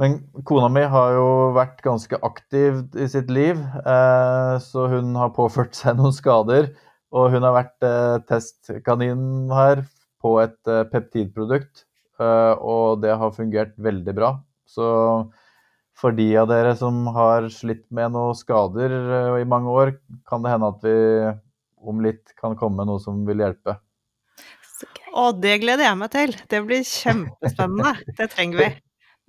men 0.00 0.16
kona 0.48 0.66
mi 0.72 0.82
har 0.88 1.12
jo 1.14 1.26
vært 1.54 1.82
ganske 1.84 2.18
aktiv 2.26 2.80
i 2.98 3.06
sitt 3.10 3.28
liv, 3.30 3.58
eh, 3.86 4.54
så 4.64 4.86
hun 4.90 5.12
har 5.18 5.34
påført 5.36 5.76
seg 5.78 5.98
noen 6.00 6.14
skader. 6.16 6.72
Og 7.12 7.32
hun 7.34 7.44
har 7.44 7.54
vært 7.56 7.86
eh, 7.86 8.18
testkanin 8.28 9.52
her 9.52 9.84
på 10.22 10.36
et 10.42 10.70
eh, 10.70 10.84
peptidprodukt, 10.88 11.86
og 12.22 13.00
det 13.02 13.16
har 13.18 13.32
fungert 13.34 13.72
veldig 13.82 14.12
bra. 14.14 14.28
Så 14.68 14.84
for 15.98 16.14
de 16.14 16.28
av 16.38 16.46
dere 16.46 16.76
som 16.78 17.00
har 17.16 17.48
slitt 17.50 17.82
med 17.90 18.12
noen 18.14 18.36
skader 18.38 18.94
i 19.40 19.48
mange 19.48 19.72
år, 19.74 19.90
kan 20.28 20.44
det 20.44 20.52
hende 20.52 20.68
at 20.70 20.84
vi 20.86 20.94
om 21.82 21.98
litt 22.04 22.36
kan 22.38 22.54
komme 22.60 22.78
med 22.78 22.92
noe 22.92 23.02
som 23.02 23.24
vil 23.26 23.42
hjelpe. 23.42 23.74
Og 25.12 25.42
det 25.42 25.58
gleder 25.62 25.88
jeg 25.88 25.98
meg 26.00 26.12
til. 26.14 26.34
Det 26.48 26.62
blir 26.68 26.86
kjempespennende. 26.88 27.96
Det 28.18 28.30
trenger 28.32 28.62
vi. 28.62 28.70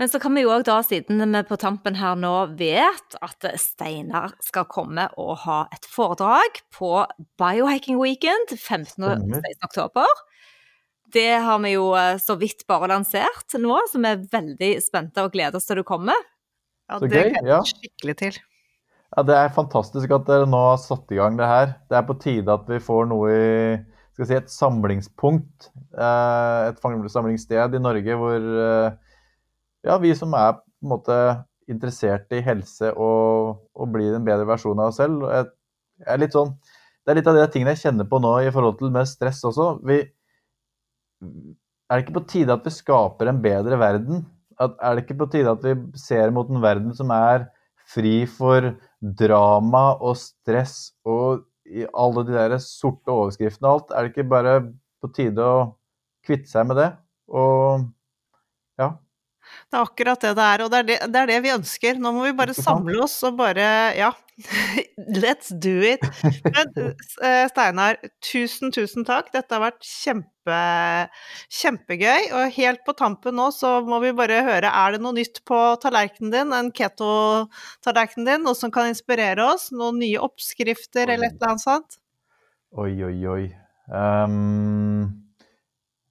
Men 0.02 0.10
så 0.10 0.18
kan 0.20 0.34
vi 0.34 0.42
jo 0.42 0.52
òg 0.56 0.64
da, 0.66 0.80
siden 0.82 1.22
vi 1.22 1.42
på 1.46 1.58
tampen 1.62 1.98
her 2.00 2.16
nå 2.18 2.34
vet 2.58 3.18
at 3.22 3.46
Steinar 3.62 4.34
skal 4.42 4.66
komme 4.66 5.06
og 5.22 5.36
ha 5.44 5.60
et 5.76 5.86
foredrag 5.86 6.64
på 6.74 6.96
Biohacking 7.38 8.00
Weekend 8.02 8.56
15. 8.58 9.06
og 9.06 9.22
16. 9.22 9.52
oktober. 9.70 10.24
Det 11.14 11.30
har 11.46 11.62
vi 11.62 11.76
jo 11.76 11.92
eh, 11.94 12.18
så 12.18 12.34
vidt 12.42 12.66
bare 12.70 12.90
lansert 12.90 13.54
nå, 13.62 13.76
så 13.92 14.02
vi 14.02 14.10
er 14.16 14.26
veldig 14.34 14.72
spente 14.82 15.22
og 15.22 15.36
gleder 15.36 15.60
oss 15.60 15.70
til 15.70 15.78
du 15.78 15.86
kommer. 15.86 16.18
Ja, 16.90 16.98
det 16.98 17.12
gleder 17.12 17.38
jeg 17.38 17.46
meg 17.46 17.70
skikkelig 17.70 18.18
til. 18.24 18.42
Ja, 19.14 19.24
Det 19.30 19.38
er 19.38 19.54
fantastisk 19.54 20.18
at 20.18 20.26
dere 20.26 20.50
nå 20.50 20.62
har 20.72 20.82
satt 20.82 21.12
i 21.14 21.22
gang 21.22 21.38
det 21.38 21.48
her. 21.48 21.76
Det 21.86 22.00
er 22.00 22.08
på 22.08 22.18
tide 22.18 22.50
at 22.50 22.66
vi 22.66 22.82
får 22.82 23.12
noe 23.14 23.30
i 23.30 23.50
skal 24.14 24.30
si, 24.30 24.38
et 24.38 24.52
samlingspunkt. 24.54 25.70
Eh, 25.94 26.70
et 26.70 26.82
samlingssted 26.82 27.78
i 27.78 27.82
Norge 27.82 28.18
hvor 28.20 28.50
eh, 28.66 29.13
ja, 29.84 29.98
vi 30.02 30.14
som 30.18 30.34
er 30.38 30.56
på 30.58 30.86
en 30.86 30.94
måte 30.94 31.18
interessert 31.72 32.32
i 32.36 32.42
helse 32.44 32.92
og, 33.00 33.60
og 33.72 33.92
blir 33.94 34.16
en 34.16 34.26
bedre 34.26 34.48
versjon 34.48 34.80
av 34.80 34.92
oss 34.92 35.00
selv. 35.00 35.24
Jeg, 35.32 35.50
jeg 36.04 36.12
er 36.16 36.22
litt 36.24 36.36
sånn, 36.36 36.54
det 37.04 37.14
er 37.14 37.20
litt 37.20 37.30
av 37.32 37.40
de 37.40 37.48
tingene 37.52 37.76
jeg 37.76 37.86
kjenner 37.86 38.08
på 38.10 38.20
nå 38.24 38.34
i 38.44 38.52
forhold 38.54 38.80
til 38.80 38.92
med 38.94 39.10
stress 39.10 39.42
også. 39.48 39.70
Vi, 39.88 40.00
er 41.24 42.00
det 42.00 42.06
ikke 42.06 42.18
på 42.20 42.28
tide 42.32 42.56
at 42.56 42.68
vi 42.68 42.76
skaper 42.76 43.32
en 43.32 43.42
bedre 43.44 43.80
verden? 43.80 44.24
At, 44.62 44.76
er 44.80 44.96
det 44.96 45.06
ikke 45.06 45.22
på 45.24 45.30
tide 45.34 45.56
at 45.56 45.64
vi 45.66 45.76
ser 46.00 46.34
mot 46.36 46.50
en 46.52 46.64
verden 46.64 46.94
som 46.96 47.12
er 47.16 47.48
fri 47.94 48.24
for 48.30 48.74
drama 49.20 49.90
og 50.00 50.16
stress 50.20 50.94
og 51.04 51.44
alle 51.96 52.24
de 52.28 52.36
der 52.36 52.56
sorte 52.64 53.12
overskriftene 53.12 53.70
og 53.70 53.76
alt? 53.76 53.92
Er 53.92 54.06
det 54.06 54.14
ikke 54.14 54.32
bare 54.32 54.56
på 55.04 55.12
tide 55.16 55.44
å 55.44 55.66
kvitte 56.24 56.52
seg 56.52 56.70
med 56.70 56.80
det? 56.80 56.90
Og 57.34 57.88
det 59.72 59.80
er 59.80 59.86
akkurat 59.86 60.22
det 60.22 60.34
det 60.38 60.50
er, 60.50 60.64
og 60.66 60.74
det 60.74 60.82
er 60.82 60.88
det, 60.90 60.98
det 61.14 61.22
er 61.22 61.32
det, 61.32 61.40
vi 61.46 61.54
ønsker. 61.54 61.98
Nå 62.02 62.12
må 62.16 62.28
vi 62.28 62.36
bare 62.38 62.56
samle 62.58 63.00
oss 63.06 63.16
og 63.28 63.40
bare 63.40 63.68
Ja, 63.98 64.12
let's 65.24 65.52
do 65.52 65.74
it. 65.86 66.04
Men 66.24 66.72
eh, 67.22 67.46
Steinar, 67.52 68.00
tusen, 68.24 68.74
tusen 68.74 69.06
takk. 69.08 69.32
Dette 69.34 69.54
har 69.54 69.64
vært 69.64 69.86
kjempe, 69.86 70.60
kjempegøy. 71.54 72.30
Og 72.40 72.56
helt 72.58 72.84
på 72.88 72.96
tampen 72.98 73.38
nå 73.38 73.50
så 73.56 73.76
må 73.86 74.02
vi 74.04 74.14
bare 74.18 74.42
høre, 74.48 74.72
er 74.72 74.96
det 74.96 75.04
noe 75.04 75.18
nytt 75.18 75.44
på 75.50 75.60
tallerkenen 75.84 76.34
din, 76.34 76.56
en 76.58 76.72
keto-tallerkenen 76.74 78.30
din, 78.30 78.46
noe 78.48 78.58
som 78.58 78.74
kan 78.74 78.90
inspirere 78.92 79.46
oss? 79.54 79.70
Noen 79.76 80.02
nye 80.02 80.22
oppskrifter 80.24 81.14
eller 81.14 81.30
et 81.30 81.38
eller 81.38 81.54
annet 81.54 81.68
sånt? 81.68 82.00
Oi, 82.74 82.94
oi, 83.06 83.18
oi. 83.30 83.44
Um, 83.94 85.12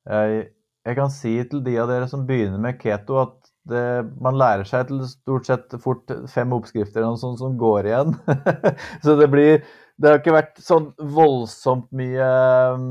jeg 0.06 0.50
jeg 0.82 0.98
kan 0.98 1.12
si 1.14 1.36
til 1.46 1.62
de 1.64 1.76
av 1.78 1.90
dere 1.90 2.08
som 2.10 2.24
begynner 2.26 2.60
med 2.62 2.78
keto, 2.80 3.20
at 3.22 3.36
det, 3.70 3.82
man 4.22 4.38
lærer 4.38 4.66
seg 4.66 4.88
til 4.88 5.04
stort 5.06 5.46
sett 5.46 5.76
fort 5.82 6.10
fem 6.30 6.50
oppskrifter 6.56 6.98
eller 7.00 7.14
noe 7.14 7.20
sånt 7.20 7.38
som 7.38 7.54
går 7.58 7.88
igjen. 7.90 8.16
så 9.04 9.16
det 9.20 9.30
blir 9.30 9.62
Det 10.02 10.08
har 10.08 10.18
ikke 10.18 10.34
vært 10.34 10.56
sånn 10.58 10.88
voldsomt 11.14 11.92
mye 11.94 12.28
um, 12.74 12.86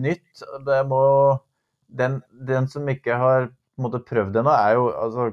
nytt. 0.00 0.44
Det 0.64 0.78
må 0.88 1.02
den, 1.92 2.20
den, 2.48 2.68
som 2.70 2.88
ikke 2.88 3.18
har 3.20 3.50
måte, 3.76 4.00
prøvd 4.00 4.32
det 4.38 4.44
nå, 4.46 4.54
er 4.54 4.78
jo 4.78 4.86
altså 4.92 5.32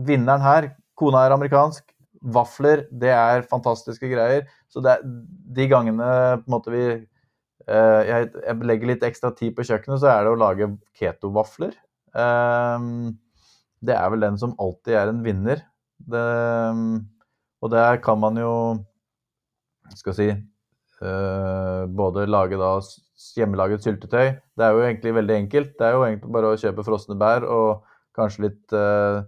Vinneren 0.00 0.40
her, 0.40 0.68
kona 0.96 1.24
er 1.26 1.34
amerikansk. 1.34 1.86
Vafler, 2.34 2.84
det 2.92 3.10
er 3.14 3.46
fantastiske 3.48 4.08
greier. 4.10 4.44
Så 4.68 4.82
det 4.84 4.98
de 5.04 5.66
gangene 5.68 6.10
måte 6.50 6.72
vi 6.72 6.84
jeg, 7.70 8.30
jeg, 8.34 8.56
legger 8.66 8.90
litt 8.90 9.04
ekstra 9.06 9.30
tid 9.36 9.54
på 9.56 9.64
kjøkkenet, 9.68 10.00
så 10.02 10.10
er 10.10 10.24
det 10.26 10.32
å 10.34 10.38
lage 10.40 10.70
ketovafler. 10.98 11.74
Ehm, 12.18 13.18
det 13.80 13.96
er 13.96 14.10
vel 14.12 14.24
den 14.24 14.38
som 14.40 14.56
alltid 14.60 14.96
er 14.98 15.12
en 15.12 15.22
vinner. 15.24 15.62
Det, 16.00 16.24
og 17.60 17.72
der 17.72 18.00
kan 18.04 18.20
man 18.20 18.38
jo, 18.40 18.52
skal 19.98 20.14
si 20.16 20.28
eh, 20.30 21.82
Både 22.00 22.24
lage 22.24 22.56
da 22.56 22.70
hjemmelaget 23.36 23.84
syltetøy. 23.84 24.32
Det 24.56 24.64
er 24.64 24.74
jo 24.74 24.84
egentlig 24.86 25.14
veldig 25.18 25.36
enkelt. 25.44 25.74
Det 25.78 25.86
er 25.86 25.96
jo 25.96 26.06
egentlig 26.06 26.32
bare 26.34 26.52
å 26.52 26.60
kjøpe 26.60 26.86
frosne 26.86 27.16
bær 27.20 27.44
og 27.48 27.84
kanskje 28.16 28.46
litt 28.48 28.74
uh, 28.74 29.22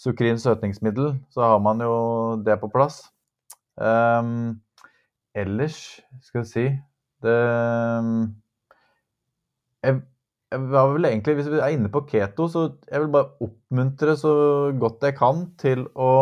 sukrin 0.00 0.40
søtningsmiddel, 0.40 1.12
så 1.30 1.44
har 1.52 1.60
man 1.62 1.80
jo 1.84 1.94
det 2.44 2.56
på 2.60 2.70
plass. 2.72 3.02
Um, 3.76 4.60
ellers, 5.38 6.00
skal 6.24 6.42
vi 6.42 6.50
si 6.50 6.64
det 7.24 7.38
jeg, 9.82 9.98
jeg 10.52 10.68
var 10.72 10.92
vel 10.92 11.08
egentlig, 11.08 11.34
Hvis 11.38 11.50
vi 11.50 11.58
er 11.58 11.74
inne 11.74 11.90
på 11.92 12.04
keto, 12.08 12.46
så 12.50 12.68
jeg 12.90 13.02
vil 13.02 13.12
bare 13.14 13.32
oppmuntre 13.44 14.16
så 14.20 14.34
godt 14.78 15.08
jeg 15.08 15.18
kan 15.18 15.46
til 15.60 15.86
å 15.94 16.12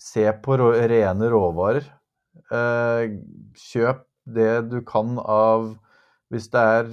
se 0.00 0.24
på 0.44 0.56
rene 0.56 1.28
råvarer. 1.32 1.84
Eh, 2.54 3.18
kjøp 3.58 4.06
det 4.30 4.70
du 4.70 4.80
kan 4.86 5.18
av 5.18 5.74
Hvis 6.30 6.46
det 6.52 6.60
er 6.62 6.90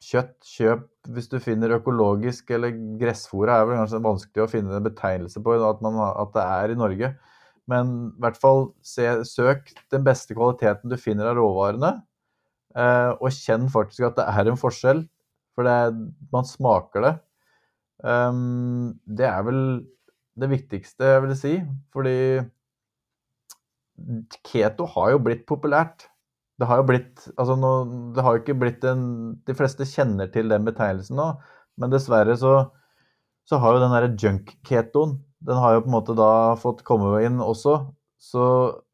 kjøtt, 0.00 0.36
kjøp 0.46 0.86
hvis 1.10 1.28
du 1.32 1.38
finner 1.42 1.74
økologisk 1.78 2.52
eller 2.54 2.74
gressfòra 3.00 3.56
er 3.56 3.66
vel 3.68 3.78
kanskje 3.80 4.02
vanskelig 4.04 4.44
å 4.44 4.50
finne 4.52 4.76
en 4.76 4.84
betegnelse 4.84 5.42
på 5.42 5.56
at, 5.56 5.80
man, 5.84 5.96
at 5.98 6.32
det 6.36 6.44
er 6.44 6.72
i 6.72 6.78
Norge. 6.78 7.10
Men 7.70 7.94
i 8.10 8.22
hvert 8.24 8.38
fall 8.40 8.68
se, 8.86 9.06
søk 9.28 9.70
den 9.92 10.04
beste 10.06 10.34
kvaliteten 10.36 10.90
du 10.90 10.98
finner 11.00 11.30
av 11.30 11.38
råvarene. 11.38 11.94
Eh, 12.78 13.10
og 13.18 13.34
kjenn 13.34 13.66
faktisk 13.70 14.10
at 14.10 14.18
det 14.18 14.26
er 14.30 14.50
en 14.50 14.60
forskjell, 14.60 15.04
for 15.58 15.66
det, 15.66 15.76
man 16.34 16.46
smaker 16.46 17.06
det. 17.06 17.14
Um, 18.00 18.94
det 19.04 19.26
er 19.28 19.42
vel 19.44 19.60
det 20.40 20.48
viktigste 20.48 21.08
jeg 21.10 21.22
vil 21.26 21.36
si, 21.36 21.54
fordi 21.92 22.16
keto 24.48 24.86
har 24.94 25.14
jo 25.14 25.22
blitt 25.26 25.44
populært. 25.48 26.06
Det 26.60 26.68
har 26.68 26.80
jo 26.80 26.86
blitt 26.88 27.26
Altså 27.40 27.56
nå, 27.56 27.72
det 28.16 28.24
har 28.24 28.36
jo 28.36 28.40
ikke 28.42 28.56
blitt 28.60 28.82
en 28.84 29.04
De 29.48 29.54
fleste 29.56 29.86
kjenner 29.88 30.28
til 30.32 30.50
den 30.52 30.66
betegnelsen 30.66 31.16
nå, 31.16 31.28
men 31.80 31.92
dessverre 31.92 32.36
så, 32.36 32.54
så 33.48 33.60
har 33.60 33.76
jo 33.76 33.82
den 33.82 33.94
derre 33.94 34.10
junk-ketoen 34.20 35.14
den 35.46 35.60
har 35.60 35.76
jo 35.76 35.82
på 35.84 35.90
en 35.90 35.96
måte 35.96 36.16
da 36.18 36.32
fått 36.60 36.84
komme 36.86 37.22
inn 37.24 37.40
også. 37.42 37.78
Så 38.20 38.44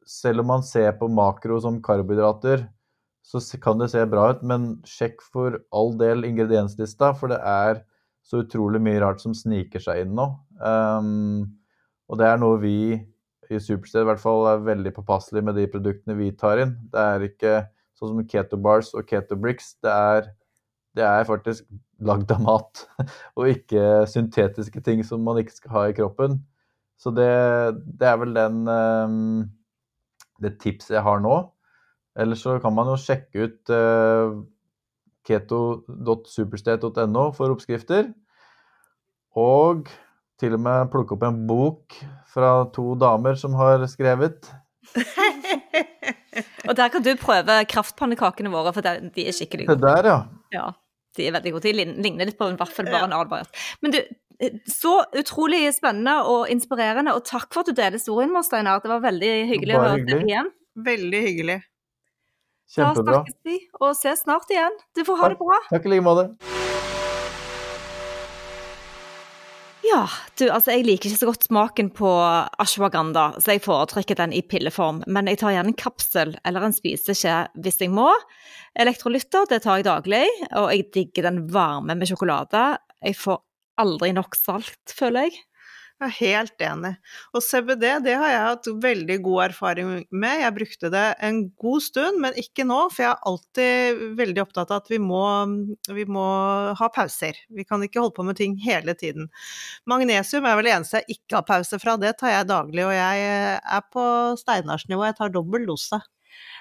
selv 0.07 0.43
om 0.43 0.51
man 0.53 0.63
ser 0.63 0.93
på 0.99 1.09
makro 1.11 1.59
som 1.63 1.81
karbohydrater, 1.83 2.65
så 3.27 3.41
kan 3.59 3.81
det 3.81 3.89
se 3.91 4.05
bra 4.07 4.29
ut. 4.31 4.43
Men 4.47 4.77
sjekk 4.87 5.21
for 5.25 5.59
all 5.75 5.93
del 5.99 6.23
ingredienslista, 6.27 7.11
for 7.19 7.33
det 7.33 7.41
er 7.43 7.83
så 8.27 8.43
utrolig 8.43 8.79
mye 8.83 9.01
rart 9.03 9.23
som 9.23 9.35
sniker 9.35 9.83
seg 9.83 10.05
inn 10.05 10.15
nå. 10.15 10.29
Um, 10.59 11.43
og 12.07 12.19
det 12.19 12.27
er 12.27 12.39
noe 12.39 12.59
vi 12.63 12.77
i 13.47 13.59
Supersted 13.63 14.03
i 14.03 14.07
hvert 14.09 14.19
fall 14.19 14.47
er 14.49 14.63
veldig 14.65 14.91
påpasselige 14.95 15.47
med 15.47 15.55
de 15.59 15.67
produktene 15.71 16.15
vi 16.19 16.33
tar 16.35 16.63
inn. 16.63 16.73
Det 16.91 17.03
er 17.03 17.27
ikke 17.27 17.53
sånn 17.95 18.13
som 18.13 18.25
Keto 18.27 18.59
Bars 18.59 18.91
og 18.95 19.07
Keto 19.07 19.37
Bricks. 19.39 19.75
Det 19.83 19.91
er 19.91 20.27
det 20.97 21.05
er 21.05 21.27
faktisk 21.29 21.67
lagd 22.03 22.31
av 22.33 22.41
mat, 22.43 22.83
og 23.37 23.49
ikke 23.49 24.05
syntetiske 24.09 24.81
ting 24.85 25.03
som 25.05 25.23
man 25.25 25.39
ikke 25.41 25.55
skal 25.57 25.71
ha 25.75 25.81
i 25.89 25.95
kroppen. 25.97 26.39
Så 26.97 27.11
det, 27.13 27.29
det 27.99 28.07
er 28.09 28.17
vel 28.21 28.33
den 28.33 28.63
um, 28.65 29.43
det 30.41 30.55
tipset 30.61 30.95
jeg 30.97 31.05
har 31.05 31.21
nå. 31.21 31.35
Eller 32.17 32.37
så 32.39 32.55
kan 32.61 32.73
man 32.73 32.89
jo 32.89 32.97
sjekke 32.97 33.45
ut 33.45 33.73
uh, 33.73 34.39
keto.superstate.no 35.27 37.27
for 37.37 37.53
oppskrifter. 37.53 38.09
Og 39.37 39.89
til 40.41 40.57
og 40.57 40.63
med 40.65 40.89
plukke 40.93 41.13
opp 41.17 41.25
en 41.27 41.43
bok 41.49 41.97
fra 42.33 42.63
to 42.73 42.95
damer 42.97 43.37
som 43.37 43.53
har 43.57 43.85
skrevet. 43.89 44.49
Og 46.67 46.75
der 46.77 46.89
kan 46.93 47.01
du 47.01 47.09
prøve 47.17 47.53
kraftpannekakene 47.69 48.51
våre, 48.53 48.73
for 48.75 48.85
de 48.85 49.23
er 49.25 49.33
skikkelig 49.33 49.65
Det 49.67 49.77
gode. 49.77 49.87
der, 49.87 50.09
ja. 50.09 50.17
Ja, 50.53 50.65
de 51.17 51.27
er 51.27 51.35
veldig 51.37 51.53
gode. 51.55 51.65
tid, 51.67 51.81
ligner 52.05 52.29
litt 52.29 52.39
på 52.39 52.49
en 52.51 52.59
vaffel, 52.59 52.89
bare 52.91 53.09
en 53.09 53.15
variant. 53.17 53.63
Men 53.81 53.95
du, 53.95 54.01
så 54.69 54.99
utrolig 55.17 55.63
spennende 55.75 56.19
og 56.29 56.51
inspirerende, 56.53 57.15
og 57.17 57.25
takk 57.27 57.49
for 57.53 57.65
at 57.65 57.71
du 57.71 57.77
deler 57.77 57.97
historien 57.97 58.31
med 58.33 58.43
oss, 58.43 58.51
Steinar. 58.51 58.83
Det 58.83 58.93
var 58.93 59.03
veldig 59.07 59.33
hyggelig 59.53 59.79
å 59.79 59.83
høre 59.87 60.05
deg 60.05 60.29
igjen. 60.29 60.53
Veldig 60.87 61.25
hyggelig. 61.25 61.59
Kjempebra. 62.75 63.03
Da 63.03 63.19
snakkes 63.23 63.37
vi, 63.47 63.59
og 63.79 63.93
ses 63.97 64.25
snart 64.27 64.51
igjen. 64.53 64.81
Du 64.97 65.05
får 65.07 65.21
ha 65.23 65.33
det 65.33 65.41
bra. 65.41 65.61
Takk 65.71 65.87
i 65.87 65.95
like 65.95 66.05
måte. 66.05 66.65
Ja, 69.87 70.01
du, 70.39 70.47
altså 70.51 70.73
jeg 70.73 70.83
liker 70.87 71.07
ikke 71.07 71.19
så 71.21 71.29
godt 71.29 71.45
smaken 71.47 71.89
på 71.95 72.09
ashwagandha, 72.59 73.37
så 73.39 73.55
jeg 73.55 73.63
foretrekker 73.63 74.17
den 74.19 74.33
i 74.35 74.41
pilleform. 74.43 75.03
Men 75.07 75.29
jeg 75.31 75.39
tar 75.41 75.53
gjerne 75.55 75.71
en 75.71 75.79
kapsel 75.79 76.33
eller 76.47 76.65
en 76.67 76.75
spiseskje 76.75 77.35
hvis 77.63 77.79
jeg 77.83 77.93
må. 77.93 78.09
Elektrolytter, 78.79 79.47
det 79.51 79.61
tar 79.63 79.79
jeg 79.79 79.87
daglig, 79.87 80.25
og 80.51 80.71
jeg 80.73 80.89
digger 80.95 81.29
den 81.29 81.45
varme 81.53 81.95
med 81.95 82.09
sjokolade. 82.09 82.65
Jeg 83.05 83.19
får 83.19 83.39
aldri 83.79 84.11
nok 84.17 84.35
salt, 84.35 84.97
føler 84.97 85.29
jeg. 85.29 85.46
Jeg 85.97 86.05
er 86.05 86.17
helt 86.19 86.61
enig. 86.61 86.91
Og 87.33 87.41
CBD 87.41 87.85
det 88.05 88.13
har 88.21 88.29
jeg 88.29 88.41
hatt 88.43 88.67
veldig 88.83 89.15
god 89.25 89.39
erfaring 89.47 89.87
med. 90.13 90.41
Jeg 90.43 90.53
brukte 90.53 90.91
det 90.93 91.05
en 91.25 91.39
god 91.57 91.81
stund, 91.81 92.19
men 92.21 92.37
ikke 92.37 92.67
nå. 92.69 92.77
For 92.93 93.01
jeg 93.01 93.09
er 93.15 93.31
alltid 93.31 94.03
veldig 94.19 94.43
opptatt 94.43 94.73
av 94.75 94.83
at 94.83 94.91
vi 94.93 94.99
må, 95.01 95.23
vi 95.97 96.05
må 96.05 96.27
ha 96.77 96.89
pauser. 96.93 97.39
Vi 97.49 97.65
kan 97.65 97.81
ikke 97.81 98.03
holde 98.03 98.13
på 98.13 98.27
med 98.27 98.37
ting 98.37 98.53
hele 98.61 98.93
tiden. 98.99 99.31
Magnesium 99.89 100.45
er 100.45 100.59
vel 100.59 100.69
det 100.69 100.75
eneste 100.75 101.01
jeg 101.01 101.17
ikke 101.17 101.39
har 101.39 101.47
pause 101.49 101.81
fra. 101.81 101.97
Det 101.97 102.13
tar 102.21 102.35
jeg 102.35 102.51
daglig. 102.53 102.85
Og 102.85 102.93
jeg 102.93 103.25
er 103.57 103.89
på 103.89 104.05
Steinarsnivå. 104.43 105.07
Jeg 105.09 105.17
tar 105.17 105.33
dobbel 105.33 105.65
dose. 105.65 106.03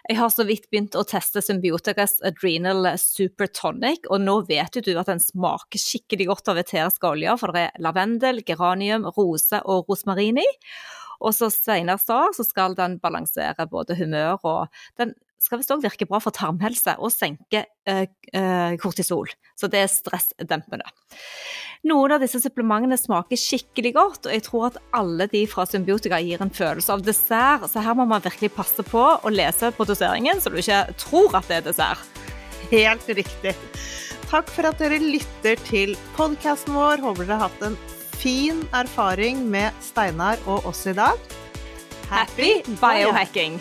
Jeg 0.09 0.19
har 0.21 0.31
så 0.31 0.47
vidt 0.47 0.69
begynt 0.71 0.97
å 0.99 1.05
teste 1.09 1.43
Symbioticas 1.43 2.21
Adrenal 2.27 2.93
Supertonic, 3.01 4.07
og 4.11 4.23
nå 4.23 4.39
vet 4.49 4.79
du 4.85 4.93
at 4.97 5.11
den 5.11 5.23
smaker 5.23 5.83
skikkelig 5.83 6.29
godt 6.31 6.53
av 6.53 6.61
eteriske 6.63 7.11
oljer, 7.11 7.41
for 7.41 7.57
det 7.57 7.67
er 7.69 7.83
lavendel, 7.83 8.43
geranium, 8.47 9.09
rose 9.17 9.61
og 9.65 9.91
rosmarin 9.91 10.41
i. 10.43 10.49
Og 11.25 11.33
så 11.35 11.49
Steinar 11.53 12.01
sa, 12.03 12.27
så 12.37 12.45
skal 12.45 12.77
den 12.79 12.99
balansere 13.03 13.67
både 13.71 13.97
humør 13.99 14.37
og 14.45 14.83
Den 15.01 15.15
skal 15.47 15.61
visst 15.61 15.73
òg 15.75 15.85
virke 15.85 16.09
bra 16.09 16.21
for 16.23 16.35
tarmhelse 16.35 16.97
og 16.99 17.13
senke 17.15 17.65
eh, 17.89 18.07
eh, 18.33 18.77
kortisol, 18.83 19.31
så 19.59 19.71
det 19.71 19.85
er 19.85 19.93
stressdempende. 19.93 20.87
Noen 21.87 22.17
av 22.17 22.23
disse 22.25 22.41
supplementene 22.43 22.99
smaker 22.99 23.39
skikkelig 23.39 23.93
godt, 23.95 24.27
og 24.27 24.35
jeg 24.35 24.45
tror 24.47 24.69
at 24.71 24.81
alle 24.97 25.29
de 25.31 25.45
fra 25.51 25.67
Symbiotika 25.69 26.19
gir 26.25 26.43
en 26.43 26.53
følelse 26.53 26.97
av 26.97 27.05
dessert, 27.07 27.69
så 27.71 27.85
her 27.85 27.95
må 27.99 28.09
man 28.09 28.25
virkelig 28.25 28.55
passe 28.57 28.83
på 28.87 29.05
å 29.17 29.33
lese 29.33 29.71
på 29.77 29.87
doseringen, 29.87 30.43
så 30.43 30.51
du 30.51 30.59
ikke 30.63 30.83
tror 30.99 31.39
at 31.39 31.51
det 31.51 31.61
er 31.61 31.69
dessert. 31.69 32.23
Helt 32.73 33.07
riktig. 33.07 33.55
Takk 34.27 34.49
for 34.51 34.67
at 34.67 34.81
dere 34.83 34.99
lytter 34.99 35.61
til 35.69 35.95
podkasten 36.17 36.75
vår. 36.75 37.05
Håper 37.05 37.29
dere 37.29 37.39
har 37.39 37.47
hatt 37.47 37.67
en 37.69 37.79
fin 38.17 38.65
erfaring 38.75 39.45
med 39.53 39.77
Steinar 39.85 40.43
og 40.47 40.67
oss 40.73 40.83
i 40.91 40.97
dag. 40.97 41.21
Happy 42.11 42.63
biohacking! 42.81 43.61